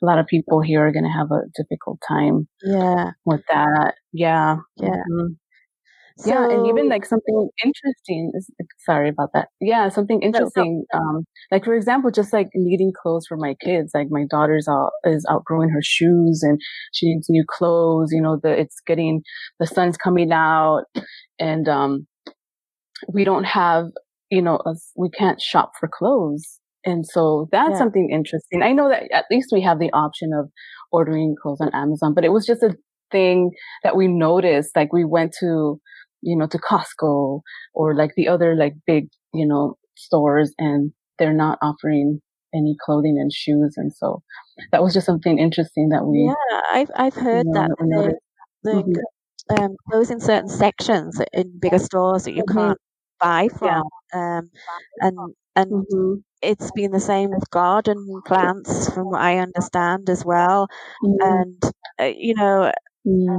a 0.00 0.06
lot 0.06 0.20
of 0.20 0.28
people 0.28 0.60
here 0.60 0.86
are 0.86 0.92
going 0.92 1.04
to 1.04 1.10
have 1.10 1.32
a 1.32 1.42
difficult 1.56 1.98
time. 2.06 2.46
Yeah. 2.62 3.10
With 3.24 3.42
that. 3.50 3.94
Yeah. 4.12 4.58
Yeah. 4.76 4.90
Mm-hmm. 5.10 5.32
So, 6.18 6.30
yeah, 6.30 6.48
and 6.48 6.66
even 6.66 6.88
like 6.88 7.04
something 7.04 7.48
interesting. 7.62 8.32
Sorry 8.78 9.10
about 9.10 9.30
that. 9.34 9.48
Yeah, 9.60 9.90
something 9.90 10.22
interesting. 10.22 10.84
No, 10.94 10.98
no. 10.98 11.08
Um, 11.08 11.24
like 11.50 11.64
for 11.64 11.74
example, 11.74 12.10
just 12.10 12.32
like 12.32 12.48
needing 12.54 12.92
clothes 13.02 13.26
for 13.26 13.36
my 13.36 13.54
kids. 13.60 13.92
Like 13.94 14.06
my 14.10 14.24
daughter's 14.30 14.66
out 14.66 14.92
is 15.04 15.26
outgrowing 15.28 15.68
her 15.68 15.82
shoes, 15.82 16.42
and 16.42 16.58
she 16.94 17.12
needs 17.12 17.28
new 17.28 17.44
clothes. 17.46 18.12
You 18.12 18.22
know, 18.22 18.40
the 18.42 18.58
it's 18.58 18.80
getting 18.86 19.22
the 19.60 19.66
sun's 19.66 19.98
coming 19.98 20.32
out, 20.32 20.84
and 21.38 21.68
um, 21.68 22.06
we 23.12 23.24
don't 23.24 23.44
have 23.44 23.86
you 24.30 24.40
know 24.40 24.58
a, 24.64 24.74
we 24.96 25.10
can't 25.10 25.40
shop 25.40 25.72
for 25.78 25.86
clothes, 25.86 26.60
and 26.86 27.06
so 27.06 27.46
that's 27.52 27.72
yeah. 27.72 27.78
something 27.78 28.08
interesting. 28.10 28.62
I 28.62 28.72
know 28.72 28.88
that 28.88 29.12
at 29.12 29.26
least 29.30 29.50
we 29.52 29.60
have 29.60 29.78
the 29.78 29.92
option 29.92 30.30
of 30.32 30.48
ordering 30.92 31.34
clothes 31.42 31.60
on 31.60 31.74
Amazon, 31.74 32.14
but 32.14 32.24
it 32.24 32.32
was 32.32 32.46
just 32.46 32.62
a 32.62 32.74
thing 33.12 33.50
that 33.82 33.96
we 33.96 34.08
noticed. 34.08 34.74
Like 34.74 34.94
we 34.94 35.04
went 35.04 35.34
to 35.40 35.78
you 36.26 36.36
know, 36.36 36.48
to 36.48 36.58
Costco 36.58 37.40
or 37.72 37.94
like 37.94 38.14
the 38.16 38.26
other 38.26 38.56
like 38.56 38.74
big, 38.84 39.08
you 39.32 39.46
know, 39.46 39.78
stores 39.96 40.52
and 40.58 40.92
they're 41.18 41.32
not 41.32 41.58
offering 41.62 42.20
any 42.52 42.76
clothing 42.84 43.16
and 43.18 43.32
shoes. 43.32 43.74
And 43.76 43.92
so 43.94 44.22
that 44.72 44.82
was 44.82 44.92
just 44.92 45.06
something 45.06 45.38
interesting 45.38 45.90
that 45.90 46.04
we. 46.04 46.24
Yeah, 46.26 46.60
I've, 46.72 46.90
I've 46.96 47.14
heard 47.14 47.46
you 47.46 47.52
know, 47.52 47.68
that. 47.68 48.18
The, 48.64 48.72
the 48.72 49.04
mm-hmm. 49.54 49.64
um, 49.64 49.76
closing 49.88 50.18
certain 50.18 50.48
sections 50.48 51.20
in 51.32 51.58
bigger 51.60 51.78
stores 51.78 52.24
that 52.24 52.32
you 52.32 52.42
mm-hmm. 52.42 52.58
can't 52.58 52.78
buy 53.20 53.48
from. 53.56 53.84
Yeah. 54.12 54.38
Um, 54.38 54.50
and, 55.00 55.18
and 55.54 55.70
mm-hmm. 55.70 56.14
it's 56.42 56.72
been 56.72 56.90
the 56.90 57.00
same 57.00 57.30
with 57.30 57.48
garden 57.50 58.04
plants 58.26 58.92
from 58.92 59.10
what 59.10 59.20
I 59.20 59.38
understand 59.38 60.10
as 60.10 60.24
well. 60.24 60.66
Mm-hmm. 61.04 61.22
And, 61.22 61.62
uh, 62.00 62.12
you 62.16 62.34
know, 62.34 62.72
mm. 63.06 63.38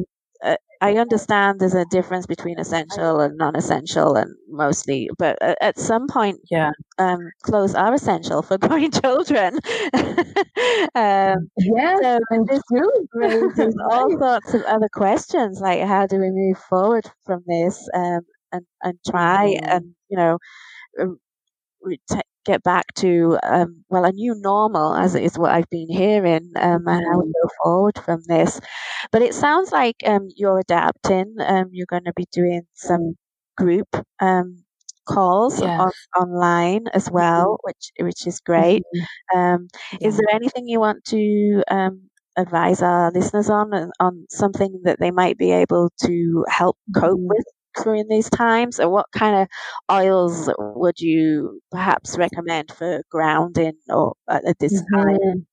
I 0.81 0.95
understand 0.97 1.59
there's 1.59 1.73
a 1.73 1.85
difference 1.85 2.25
between 2.25 2.59
essential 2.59 3.19
and 3.19 3.37
non-essential, 3.37 4.15
and 4.15 4.33
mostly, 4.49 5.09
but 5.17 5.37
at 5.41 5.79
some 5.79 6.07
point, 6.07 6.39
yeah, 6.49 6.71
um, 6.97 7.19
clothes 7.43 7.75
are 7.75 7.93
essential 7.93 8.41
for 8.41 8.57
growing 8.67 8.91
children. 8.91 9.59
um, 10.95 11.49
yes, 11.57 11.99
so 12.01 12.19
and 12.29 12.47
this 12.47 12.61
raises 13.13 13.75
all 13.91 14.09
sorts 14.17 14.53
of 14.53 14.63
other 14.63 14.89
questions, 14.93 15.59
like 15.61 15.81
how 15.81 16.05
do 16.05 16.19
we 16.19 16.29
move 16.31 16.57
forward 16.57 17.05
from 17.25 17.43
this, 17.47 17.87
um, 17.93 18.21
and 18.51 18.65
and 18.83 18.97
try 19.09 19.55
mm-hmm. 19.55 19.69
and 19.69 19.95
you 20.09 20.17
know 20.17 20.37
get 22.47 22.63
back 22.63 22.85
to 22.95 23.37
um, 23.43 23.83
well 23.89 24.05
a 24.05 24.11
new 24.11 24.33
normal 24.35 24.95
as 24.95 25.15
is 25.15 25.37
what 25.37 25.51
I've 25.51 25.69
been 25.69 25.89
hearing 25.89 26.51
um, 26.55 26.87
and 26.87 27.05
how 27.05 27.19
we 27.19 27.25
go 27.25 27.49
forward 27.63 27.99
from 28.03 28.21
this. 28.27 28.59
But 29.11 29.21
it 29.21 29.33
sounds 29.33 29.71
like 29.71 29.97
um, 30.05 30.29
you're 30.35 30.59
adapting. 30.59 31.35
Um, 31.45 31.69
you're 31.71 31.85
going 31.89 32.05
to 32.05 32.13
be 32.15 32.25
doing 32.31 32.61
some 32.73 33.15
group 33.57 33.89
um, 34.19 34.63
calls 35.07 35.61
yes. 35.61 35.79
on, 35.79 35.91
online 36.23 36.85
as 36.93 37.11
well, 37.11 37.45
mm-hmm. 37.45 37.67
which 37.67 37.91
which 37.99 38.27
is 38.27 38.39
great. 38.39 38.83
Mm-hmm. 38.95 39.37
Um, 39.37 39.67
is 40.01 40.17
there 40.17 40.33
anything 40.33 40.67
you 40.67 40.79
want 40.79 41.03
to 41.05 41.63
advise 42.37 42.81
our 42.81 43.11
listeners 43.11 43.49
on 43.49 43.91
on 43.99 44.25
something 44.29 44.81
that 44.83 44.99
they 44.99 45.11
might 45.11 45.37
be 45.37 45.51
able 45.51 45.91
to 46.05 46.45
help 46.47 46.77
cope 46.95 47.17
mm-hmm. 47.17 47.27
with 47.27 47.45
during 47.83 48.07
these 48.07 48.29
times? 48.29 48.79
Or 48.79 48.89
what 48.89 49.05
kind 49.11 49.35
of 49.35 49.47
oils 49.91 50.49
would 50.57 50.99
you 50.99 51.61
perhaps 51.71 52.17
recommend 52.17 52.71
for 52.71 53.03
grounding 53.09 53.73
or 53.89 54.15
at 54.29 54.59
this 54.59 54.81
mm-hmm. 54.81 54.95
time? 54.95 55.47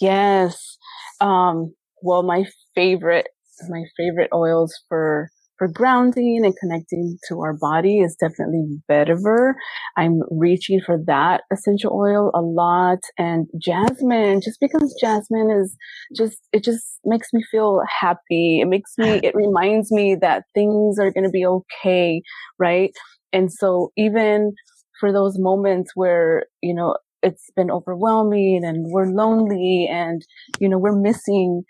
Yes. 0.00 0.78
Um, 1.20 1.74
well, 2.02 2.22
my 2.22 2.44
favorite, 2.74 3.28
my 3.68 3.84
favorite 3.96 4.30
oils 4.32 4.74
for 4.88 5.30
for 5.58 5.68
grounding 5.68 6.44
and 6.44 6.54
connecting 6.56 7.18
to 7.28 7.40
our 7.40 7.54
body 7.54 7.98
is 8.00 8.16
definitely 8.16 8.64
vetiver. 8.90 9.54
I'm 9.96 10.20
reaching 10.30 10.80
for 10.84 10.98
that 11.06 11.42
essential 11.52 11.92
oil 11.92 12.30
a 12.34 12.40
lot 12.40 12.98
and 13.18 13.46
jasmine, 13.60 14.40
just 14.42 14.58
because 14.60 14.94
jasmine 15.00 15.50
is 15.50 15.76
just, 16.16 16.38
it 16.52 16.64
just 16.64 16.84
makes 17.04 17.28
me 17.32 17.42
feel 17.50 17.80
happy. 18.00 18.60
It 18.60 18.68
makes 18.68 18.92
me, 18.98 19.08
it 19.22 19.34
reminds 19.34 19.90
me 19.90 20.16
that 20.20 20.44
things 20.54 20.98
are 20.98 21.10
going 21.10 21.24
to 21.24 21.30
be 21.30 21.46
okay. 21.46 22.22
Right. 22.58 22.92
And 23.32 23.52
so 23.52 23.92
even 23.96 24.52
for 25.00 25.12
those 25.12 25.38
moments 25.38 25.92
where, 25.94 26.46
you 26.62 26.74
know, 26.74 26.96
it's 27.26 27.50
been 27.56 27.70
overwhelming 27.70 28.64
and 28.64 28.86
we're 28.92 29.06
lonely 29.22 29.88
and 29.90 30.22
you 30.60 30.68
know 30.68 30.78
we're 30.78 30.96
missing 31.10 31.62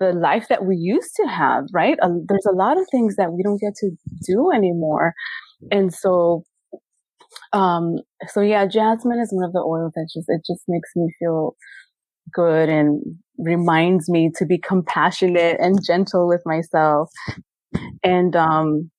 the 0.00 0.12
life 0.12 0.46
that 0.48 0.64
we 0.66 0.76
used 0.76 1.14
to 1.16 1.26
have 1.28 1.64
right? 1.72 1.98
There's 2.28 2.46
a 2.48 2.56
lot 2.56 2.78
of 2.80 2.86
things 2.90 3.16
that 3.16 3.32
we 3.32 3.42
don't 3.42 3.60
get 3.60 3.74
to 3.76 3.90
do 4.26 4.50
anymore. 4.52 5.14
And 5.70 5.92
so 5.94 6.44
um 7.52 7.96
so 8.28 8.40
yeah 8.40 8.66
jasmine 8.66 9.18
is 9.20 9.32
one 9.32 9.44
of 9.44 9.52
the 9.52 9.60
oils 9.60 9.92
that 9.94 10.08
just 10.12 10.26
it 10.28 10.40
just 10.46 10.62
makes 10.68 10.90
me 10.96 11.08
feel 11.18 11.54
good 12.34 12.68
and 12.68 13.02
reminds 13.38 14.08
me 14.10 14.30
to 14.36 14.46
be 14.46 14.58
compassionate 14.58 15.58
and 15.60 15.78
gentle 15.86 16.28
with 16.28 16.42
myself. 16.46 17.10
And 18.04 18.36
um 18.36 18.90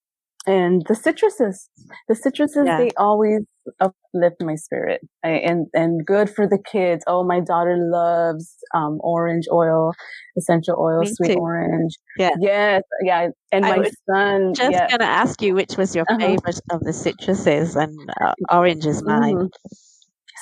and 0.47 0.83
the 0.87 0.95
citruses 0.95 1.67
the 2.07 2.15
citruses 2.15 2.65
yeah. 2.65 2.77
they 2.77 2.89
always 2.97 3.41
uplift 3.79 4.41
my 4.41 4.55
spirit 4.55 5.01
I, 5.23 5.29
and 5.29 5.67
and 5.73 6.03
good 6.03 6.29
for 6.29 6.47
the 6.47 6.57
kids 6.57 7.03
oh 7.05 7.23
my 7.23 7.39
daughter 7.39 7.77
loves 7.77 8.55
um, 8.73 8.97
orange 9.01 9.45
oil 9.51 9.93
essential 10.35 10.77
oil 10.79 11.01
Me 11.01 11.13
sweet 11.13 11.33
too. 11.33 11.39
orange 11.39 11.93
yeah 12.17 12.31
yes 12.39 12.81
yeah 13.03 13.27
and 13.51 13.65
I 13.65 13.77
my 13.77 13.91
son 14.09 14.53
just 14.55 14.71
yeah. 14.71 14.87
gonna 14.89 15.03
ask 15.03 15.41
you 15.43 15.53
which 15.53 15.77
was 15.77 15.95
your 15.95 16.05
uh-huh. 16.09 16.19
favorite 16.19 16.59
of 16.71 16.79
the 16.81 16.91
citruses 16.91 17.75
and 17.75 17.95
uh, 18.19 18.33
orange 18.49 18.85
is 18.87 19.03
mine 19.03 19.35
mm-hmm. 19.35 19.47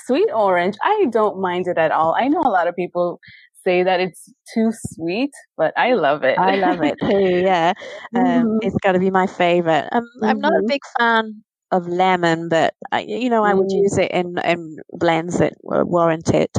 sweet 0.06 0.30
orange 0.34 0.78
i 0.82 1.08
don't 1.12 1.42
mind 1.42 1.68
it 1.68 1.78
at 1.78 1.92
all 1.92 2.16
i 2.18 2.30
know 2.30 2.40
a 2.40 2.50
lot 2.50 2.68
of 2.68 2.76
people 2.76 3.20
say 3.64 3.84
that 3.84 4.00
it's 4.00 4.32
too 4.54 4.72
sweet, 4.74 5.32
but 5.58 5.74
I 5.78 5.94
love 5.94 6.24
it. 6.24 6.38
I 6.38 6.56
love 6.56 6.82
it 6.82 6.96
too. 7.02 7.08
Yeah, 7.50 7.74
um, 8.16 8.24
mm-hmm. 8.24 8.58
it's 8.62 8.78
got 8.84 8.94
to 8.94 9.00
be 9.00 9.12
my 9.12 9.28
favorite. 9.28 9.88
Um, 9.92 10.04
mm-hmm. 10.04 10.26
I'm 10.26 10.40
not 10.40 10.54
a 10.54 10.58
mm-hmm. 10.58 10.68
big 10.68 10.82
fan 10.98 11.44
of 11.72 11.88
lemon, 11.88 12.50
but 12.50 12.74
I, 12.92 13.02
you 13.02 13.30
know, 13.30 13.44
I 13.44 13.54
would 13.54 13.68
mm. 13.68 13.82
use 13.84 13.98
it 13.98 14.12
in, 14.12 14.36
in 14.44 14.78
blends 14.92 15.38
that 15.38 15.54
warrant 15.62 16.30
it. 16.34 16.52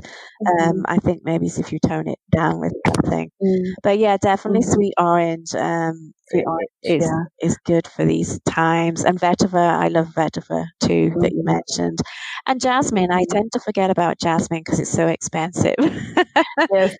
Um, 0.46 0.78
mm. 0.78 0.82
I 0.86 0.98
think 0.98 1.22
maybe 1.24 1.46
if 1.46 1.72
you 1.72 1.78
tone 1.80 2.08
it 2.08 2.18
down 2.30 2.60
with 2.60 2.72
something, 2.86 3.30
mm. 3.42 3.64
but 3.82 3.98
yeah, 3.98 4.16
definitely 4.16 4.60
mm. 4.60 4.72
sweet 4.72 4.94
orange. 4.98 5.54
Um, 5.54 6.12
sweet 6.30 6.44
orange 6.46 6.68
is 6.82 7.04
yeah. 7.04 7.24
is 7.42 7.56
good 7.64 7.86
for 7.86 8.04
these 8.04 8.40
times. 8.48 9.04
And 9.04 9.20
vetiver, 9.20 9.68
I 9.68 9.88
love 9.88 10.08
vetiver 10.08 10.66
too 10.80 11.10
mm-hmm. 11.10 11.20
that 11.20 11.32
you 11.32 11.42
mentioned, 11.44 11.98
and 12.46 12.60
jasmine. 12.60 13.12
I 13.12 13.24
tend 13.30 13.52
to 13.52 13.60
forget 13.60 13.90
about 13.90 14.18
jasmine 14.18 14.60
because 14.64 14.80
it's 14.80 14.90
so 14.90 15.06
expensive. 15.06 15.74
yes, 16.72 16.96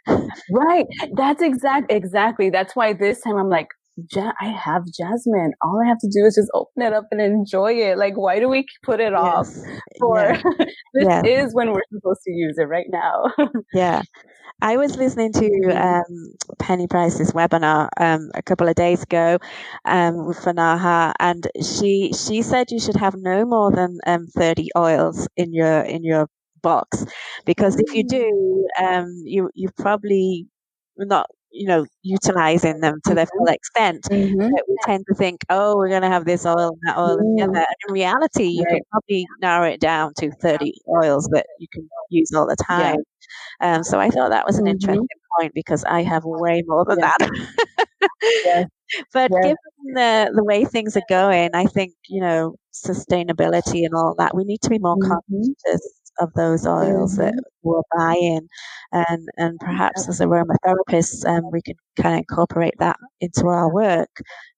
right. 0.51 0.87
That's 1.15 1.43
exact 1.43 1.91
exactly. 1.91 2.51
That's 2.51 2.75
why 2.75 2.93
this 2.93 3.21
time 3.21 3.37
I'm 3.37 3.49
like, 3.49 3.69
ja- 3.97 4.33
I 4.41 4.47
have 4.47 4.85
jasmine. 4.87 5.53
All 5.63 5.81
I 5.85 5.89
have 5.89 5.99
to 5.99 6.09
do 6.09 6.25
is 6.27 6.35
just 6.35 6.51
open 6.55 6.83
it 6.83 6.93
up 6.93 7.07
and 7.11 7.21
enjoy 7.21 7.73
it. 7.73 7.99
Like, 7.99 8.17
why 8.17 8.41
do 8.41 8.49
we 8.49 8.67
put 8.83 9.01
it 9.01 9.13
yes. 9.13 9.21
off? 9.21 9.49
For 9.99 10.19
yeah. 10.19 10.43
this 10.95 11.07
yeah. 11.09 11.23
is 11.25 11.55
when 11.55 11.73
we're 11.73 11.83
supposed 11.93 12.21
to 12.27 12.33
use 12.33 12.57
it 12.59 12.65
right 12.65 12.87
now. 12.89 13.33
yeah. 13.75 14.03
I 14.63 14.77
was 14.77 14.97
listening 14.97 15.33
to 15.33 15.71
um, 15.75 16.35
Penny 16.59 16.87
Price's 16.87 17.33
webinar 17.33 17.89
um, 17.99 18.31
a 18.35 18.43
couple 18.43 18.69
of 18.69 18.75
days 18.75 19.03
ago 19.03 19.39
um, 19.87 20.35
for 20.35 20.53
Naha, 20.53 21.15
and 21.19 21.47
she 21.63 22.13
she 22.13 22.43
said 22.43 22.71
you 22.71 22.79
should 22.79 22.97
have 22.97 23.15
no 23.17 23.47
more 23.47 23.71
than 23.71 23.99
um, 24.07 24.27
thirty 24.27 24.69
oils 24.77 25.27
in 25.39 25.55
your 25.55 25.81
in 25.81 26.05
your 26.05 26.29
box 26.63 27.07
because 27.47 27.81
if 27.81 27.95
you 27.95 28.05
do, 28.05 28.67
um, 28.79 29.07
you 29.25 29.49
you 29.55 29.71
probably 29.79 30.47
not 30.99 31.31
you 31.53 31.67
know, 31.67 31.87
utilizing 32.03 32.81
them 32.81 33.01
to 33.07 33.15
their 33.15 33.27
full 33.27 33.47
mm-hmm. 33.47 33.55
extent. 33.55 34.05
Mm-hmm. 34.11 34.51
we 34.69 34.77
tend 34.85 35.05
to 35.09 35.15
think, 35.15 35.45
oh, 35.51 35.77
we're 35.77 35.89
going 35.89 36.03
to 36.03 36.09
have 36.09 36.25
this 36.25 36.47
oil 36.47 36.69
and 36.69 36.81
that 36.85 36.99
oil 36.99 37.19
mm. 37.19 37.37
together. 37.37 37.59
And 37.59 37.77
in 37.89 37.93
reality, 37.93 38.45
you 38.45 38.63
right. 38.65 38.75
can 38.75 38.81
probably 38.91 39.27
narrow 39.41 39.67
it 39.67 39.81
down 39.81 40.13
to 40.19 40.31
30 40.31 40.73
oils 41.03 41.29
that 41.33 41.47
you 41.59 41.67
can 41.73 41.89
use 42.11 42.33
all 42.35 42.47
the 42.47 42.57
time. 42.57 42.97
Yeah. 43.61 43.77
Um, 43.77 43.85
so 43.85 43.99
I 43.99 44.11
thought 44.11 44.31
that 44.31 44.47
was 44.47 44.59
an 44.59 44.65
mm-hmm. 44.65 44.73
interesting 44.73 45.07
point 45.39 45.53
because 45.55 45.85
I 45.85 46.03
have 46.03 46.23
way 46.25 46.63
more 46.67 46.85
than 46.85 46.99
yeah. 47.01 47.13
that. 47.19 47.49
yes. 48.45 48.67
But 49.13 49.31
given 49.31 49.55
the, 49.95 50.33
the 50.35 50.43
way 50.43 50.65
things 50.65 50.97
are 50.97 51.03
going, 51.09 51.51
I 51.55 51.67
think, 51.67 51.93
you 52.09 52.21
know, 52.21 52.57
sustainability 52.75 53.85
and 53.85 53.95
all 53.95 54.17
that, 54.19 54.35
we 54.35 54.43
need 54.43 54.63
to 54.63 54.69
be 54.69 54.81
more 54.81 54.97
mm-hmm. 54.97 55.13
conscious 55.13 56.00
of 56.19 56.33
those 56.35 56.67
oils 56.67 57.17
mm-hmm. 57.17 57.37
that 57.37 57.45
we're 57.63 57.83
buying. 57.97 58.49
And, 58.93 59.29
and 59.37 59.59
perhaps 59.61 60.09
as 60.09 60.21
aromatherapists, 60.21 61.27
um, 61.27 61.51
we 61.53 61.63
can 61.63 61.77
kind 61.97 62.15
of 62.15 62.19
incorporate 62.19 62.75
that 62.79 62.97
into 63.21 63.47
our 63.47 63.73
work 63.73 64.11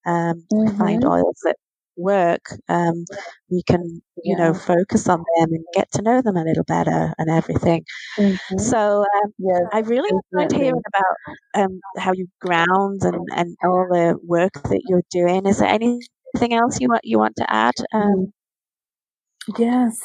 um, 0.07 0.44
mm-hmm. 0.53 0.76
find 0.78 1.05
oils 1.05 1.38
that 1.44 1.57
work, 1.96 2.46
um, 2.68 3.05
we 3.50 3.62
can, 3.62 3.82
you 4.24 4.36
yeah. 4.36 4.44
know, 4.44 4.55
focus 4.55 5.09
on 5.09 5.18
them 5.18 5.48
and 5.53 5.64
get 5.74 5.90
to 5.92 6.03
know 6.03 6.22
them 6.22 6.36
a 6.36 6.44
little 6.44 6.64
better 6.64 7.12
and 7.18 7.30
everything. 7.30 7.84
Mm-hmm. 8.18 8.59
So 8.59 9.00
um, 9.03 9.32
yes, 9.38 9.61
I 9.72 9.80
really 9.80 10.11
enjoyed 10.32 10.53
hearing 10.53 10.80
about 10.94 11.62
um, 11.62 11.80
how 11.98 12.12
you 12.12 12.26
ground 12.40 13.03
and, 13.03 13.28
and 13.36 13.57
all 13.64 13.86
the 13.90 14.16
work 14.24 14.55
that 14.55 14.82
you're 14.88 15.05
doing. 15.11 15.46
Is 15.46 15.59
there 15.59 15.68
anything 15.68 16.55
else 16.55 16.80
you 16.80 16.88
want 16.88 17.03
you 17.05 17.18
want 17.18 17.36
to 17.36 17.53
add? 17.53 17.74
Yes, 19.59 19.99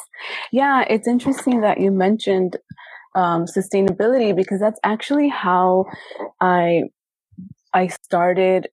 yeah, 0.52 0.84
it's 0.88 1.06
interesting 1.06 1.60
that 1.60 1.80
you 1.80 1.90
mentioned 1.90 2.56
um, 3.14 3.44
sustainability 3.46 4.34
because 4.36 4.60
that's 4.60 4.80
actually 4.84 5.28
how 5.28 5.86
I 6.40 6.82
I 7.74 7.88
started 7.88 8.68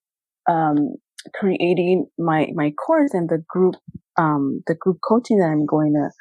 um, 0.50 0.96
creating 1.36 2.08
my 2.18 2.50
my 2.56 2.72
course 2.72 3.12
and 3.14 3.30
the 3.30 3.44
group 3.50 3.76
um, 4.18 4.64
the 4.68 4.76
group 4.76 5.00
coaching 5.08 5.40
that 5.40 5.48
I'm 5.50 5.66
going 5.66 5.94
to 5.94 6.12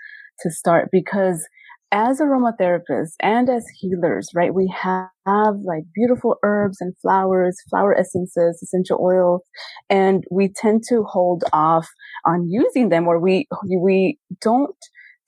to 0.42 0.50
start 0.54 0.90
because 0.92 1.46
as 1.92 2.20
aromatherapists 2.20 3.14
and 3.20 3.48
as 3.48 3.64
healers, 3.80 4.28
right, 4.34 4.52
we 4.52 4.72
have, 4.76 5.08
have 5.26 5.54
like 5.64 5.84
beautiful 5.94 6.36
herbs 6.42 6.78
and 6.80 6.94
flowers, 7.00 7.56
flower 7.70 7.96
essences, 7.96 8.60
essential 8.62 8.98
oils, 9.00 9.42
and 9.88 10.24
we 10.30 10.48
tend 10.48 10.82
to 10.88 11.04
hold 11.04 11.44
off 11.52 11.88
on 12.24 12.48
using 12.48 12.88
them 12.88 13.06
or 13.06 13.20
we, 13.20 13.46
we 13.80 14.18
don't 14.40 14.76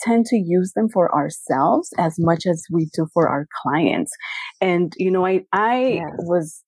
tend 0.00 0.26
to 0.26 0.36
use 0.36 0.72
them 0.74 0.88
for 0.88 1.14
ourselves 1.14 1.90
as 1.98 2.16
much 2.18 2.44
as 2.46 2.62
we 2.70 2.88
do 2.94 3.06
for 3.14 3.28
our 3.28 3.46
clients. 3.62 4.12
And, 4.60 4.92
you 4.98 5.10
know, 5.10 5.24
I, 5.24 5.44
I 5.52 5.78
yes. 5.78 6.10
was 6.18 6.62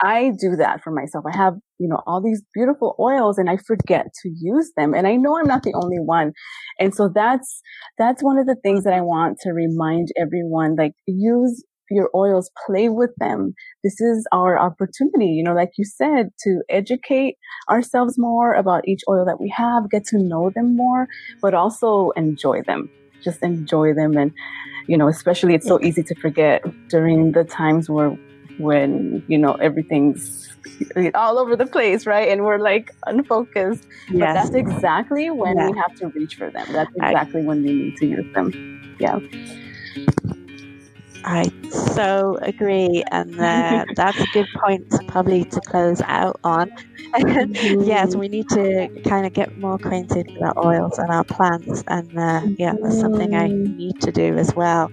I 0.00 0.32
do 0.40 0.56
that 0.56 0.82
for 0.82 0.90
myself. 0.90 1.24
I 1.32 1.36
have, 1.36 1.54
you 1.78 1.88
know, 1.88 2.00
all 2.06 2.20
these 2.22 2.42
beautiful 2.52 2.96
oils 2.98 3.38
and 3.38 3.48
I 3.48 3.56
forget 3.56 4.06
to 4.22 4.28
use 4.28 4.72
them. 4.76 4.92
And 4.92 5.06
I 5.06 5.16
know 5.16 5.38
I'm 5.38 5.46
not 5.46 5.62
the 5.62 5.74
only 5.74 5.98
one. 5.98 6.32
And 6.78 6.94
so 6.94 7.08
that's, 7.14 7.62
that's 7.96 8.22
one 8.22 8.38
of 8.38 8.46
the 8.46 8.56
things 8.56 8.84
that 8.84 8.92
I 8.92 9.00
want 9.00 9.38
to 9.42 9.50
remind 9.50 10.08
everyone, 10.20 10.76
like 10.76 10.92
use 11.06 11.64
your 11.90 12.10
oils, 12.14 12.50
play 12.66 12.88
with 12.88 13.10
them. 13.18 13.54
This 13.82 14.00
is 14.00 14.26
our 14.32 14.58
opportunity, 14.58 15.26
you 15.26 15.44
know, 15.44 15.54
like 15.54 15.70
you 15.76 15.84
said, 15.84 16.30
to 16.42 16.62
educate 16.68 17.36
ourselves 17.70 18.18
more 18.18 18.54
about 18.54 18.88
each 18.88 19.02
oil 19.08 19.24
that 19.26 19.40
we 19.40 19.52
have, 19.56 19.90
get 19.90 20.04
to 20.06 20.18
know 20.18 20.50
them 20.54 20.76
more, 20.76 21.06
but 21.40 21.54
also 21.54 22.10
enjoy 22.16 22.62
them. 22.62 22.90
Just 23.22 23.42
enjoy 23.42 23.94
them. 23.94 24.16
And, 24.16 24.32
you 24.88 24.96
know, 24.98 25.08
especially 25.08 25.54
it's 25.54 25.66
so 25.66 25.80
easy 25.82 26.02
to 26.02 26.14
forget 26.16 26.62
during 26.88 27.32
the 27.32 27.44
times 27.44 27.88
where 27.88 28.18
when 28.58 29.22
you 29.28 29.38
know 29.38 29.54
everything's 29.54 30.48
all 31.14 31.38
over 31.38 31.56
the 31.56 31.66
place, 31.66 32.06
right? 32.06 32.28
And 32.28 32.44
we're 32.44 32.58
like 32.58 32.90
unfocused. 33.06 33.86
Yes. 34.08 34.12
But 34.12 34.34
that's 34.34 34.54
exactly 34.54 35.30
when 35.30 35.56
yeah. 35.56 35.70
we 35.70 35.78
have 35.78 35.94
to 35.96 36.08
reach 36.08 36.36
for 36.36 36.50
them. 36.50 36.66
That's 36.72 36.90
exactly 36.96 37.42
I, 37.42 37.44
when 37.44 37.62
we 37.62 37.72
need 37.72 37.96
to 37.98 38.06
use 38.06 38.34
them. 38.34 38.96
Yeah. 38.98 39.18
I 41.24 41.50
so 41.70 42.38
agree, 42.42 43.02
and 43.10 43.40
uh, 43.40 43.84
that's 43.96 44.20
a 44.20 44.26
good 44.32 44.46
point 44.62 44.90
to 44.90 44.98
probably 45.08 45.44
to 45.44 45.60
close 45.62 46.00
out 46.02 46.38
on. 46.44 46.70
Yes, 47.84 48.16
we 48.16 48.28
need 48.28 48.48
to 48.48 48.88
kind 49.04 49.24
of 49.24 49.32
get 49.32 49.56
more 49.58 49.76
acquainted 49.76 50.26
with 50.32 50.42
our 50.42 50.66
oils 50.66 50.98
and 50.98 51.10
our 51.10 51.22
plants, 51.22 51.84
and 51.86 52.18
uh, 52.18 52.42
yeah, 52.58 52.74
that's 52.82 52.98
something 52.98 53.36
I 53.36 53.46
need 53.46 54.00
to 54.00 54.10
do 54.10 54.36
as 54.36 54.54
well. 54.54 54.90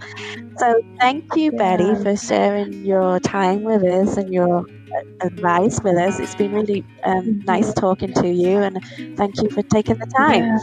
So, 0.57 0.81
thank 0.99 1.35
you. 1.35 1.51
Betty, 1.51 1.95
for 2.03 2.15
sharing 2.15 2.85
your 2.85 3.19
time 3.19 3.63
with 3.63 3.83
us 3.83 4.17
and 4.17 4.31
your 4.31 4.59
uh, 4.59 5.25
advice 5.25 5.81
with 5.81 5.97
us. 5.97 6.19
It's 6.19 6.35
been 6.35 6.51
really 6.51 6.85
um, 7.03 7.25
mm-hmm. 7.25 7.45
nice 7.45 7.73
talking 7.73 8.13
to 8.13 8.27
you, 8.27 8.59
and 8.59 8.77
thank 9.17 9.41
you 9.41 9.49
for 9.49 9.63
taking 9.63 9.97
the 9.97 10.05
time. 10.15 10.43
Yeah. 10.43 10.57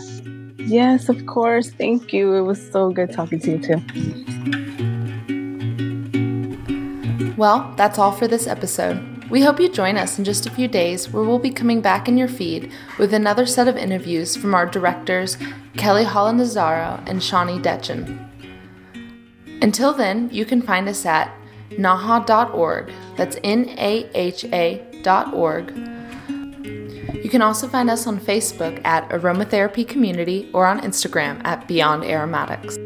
Yes, 0.68 1.08
of 1.08 1.26
course. 1.26 1.70
Thank 1.70 2.12
you. 2.12 2.34
It 2.34 2.42
was 2.42 2.70
so 2.70 2.90
good 2.90 3.10
talking 3.10 3.40
to 3.40 3.50
you 3.52 3.58
too. 3.58 4.64
Well, 7.39 7.72
that's 7.76 8.01
all 8.01 8.11
for 8.11 8.26
this 8.26 8.49
episode. 8.49 9.24
We 9.30 9.43
hope 9.43 9.61
you 9.61 9.68
join 9.68 9.97
us 9.97 10.18
in 10.18 10.24
just 10.24 10.47
a 10.47 10.51
few 10.51 10.66
days 10.66 11.09
where 11.09 11.22
we'll 11.22 11.39
be 11.39 11.53
coming 11.53 11.80
back 11.80 12.09
in 12.09 12.18
your 12.18 12.26
feed 12.26 12.72
with 12.99 13.14
another 13.14 13.47
set 13.47 13.68
of 13.68 13.76
interviews 13.76 14.34
from 14.34 14.57
our 14.57 14.66
directors 14.66 15.39
Kelly 15.76 16.03
Holland 16.03 16.41
Azzaro 16.41 17.01
and 17.09 17.22
Shawnee 17.22 17.61
Detchen. 17.61 18.28
Until 19.62 19.95
then, 19.95 20.28
you 20.32 20.45
can 20.45 20.61
find 20.61 20.89
us 20.89 21.07
at 21.07 21.32
naha.org. 21.70 22.91
That's 23.16 23.36
N 23.45 23.68
A 23.78 24.11
H 24.14 24.45
A.org. 24.45 25.76
You 27.14 27.28
can 27.30 27.43
also 27.43 27.68
find 27.68 27.89
us 27.89 28.09
on 28.09 28.18
Facebook 28.18 28.84
at 28.84 29.09
Aromatherapy 29.11 29.86
Community 29.86 30.51
or 30.53 30.66
on 30.66 30.80
Instagram 30.80 31.41
at 31.45 31.68
Beyond 31.68 32.03
Aromatics. 32.03 32.78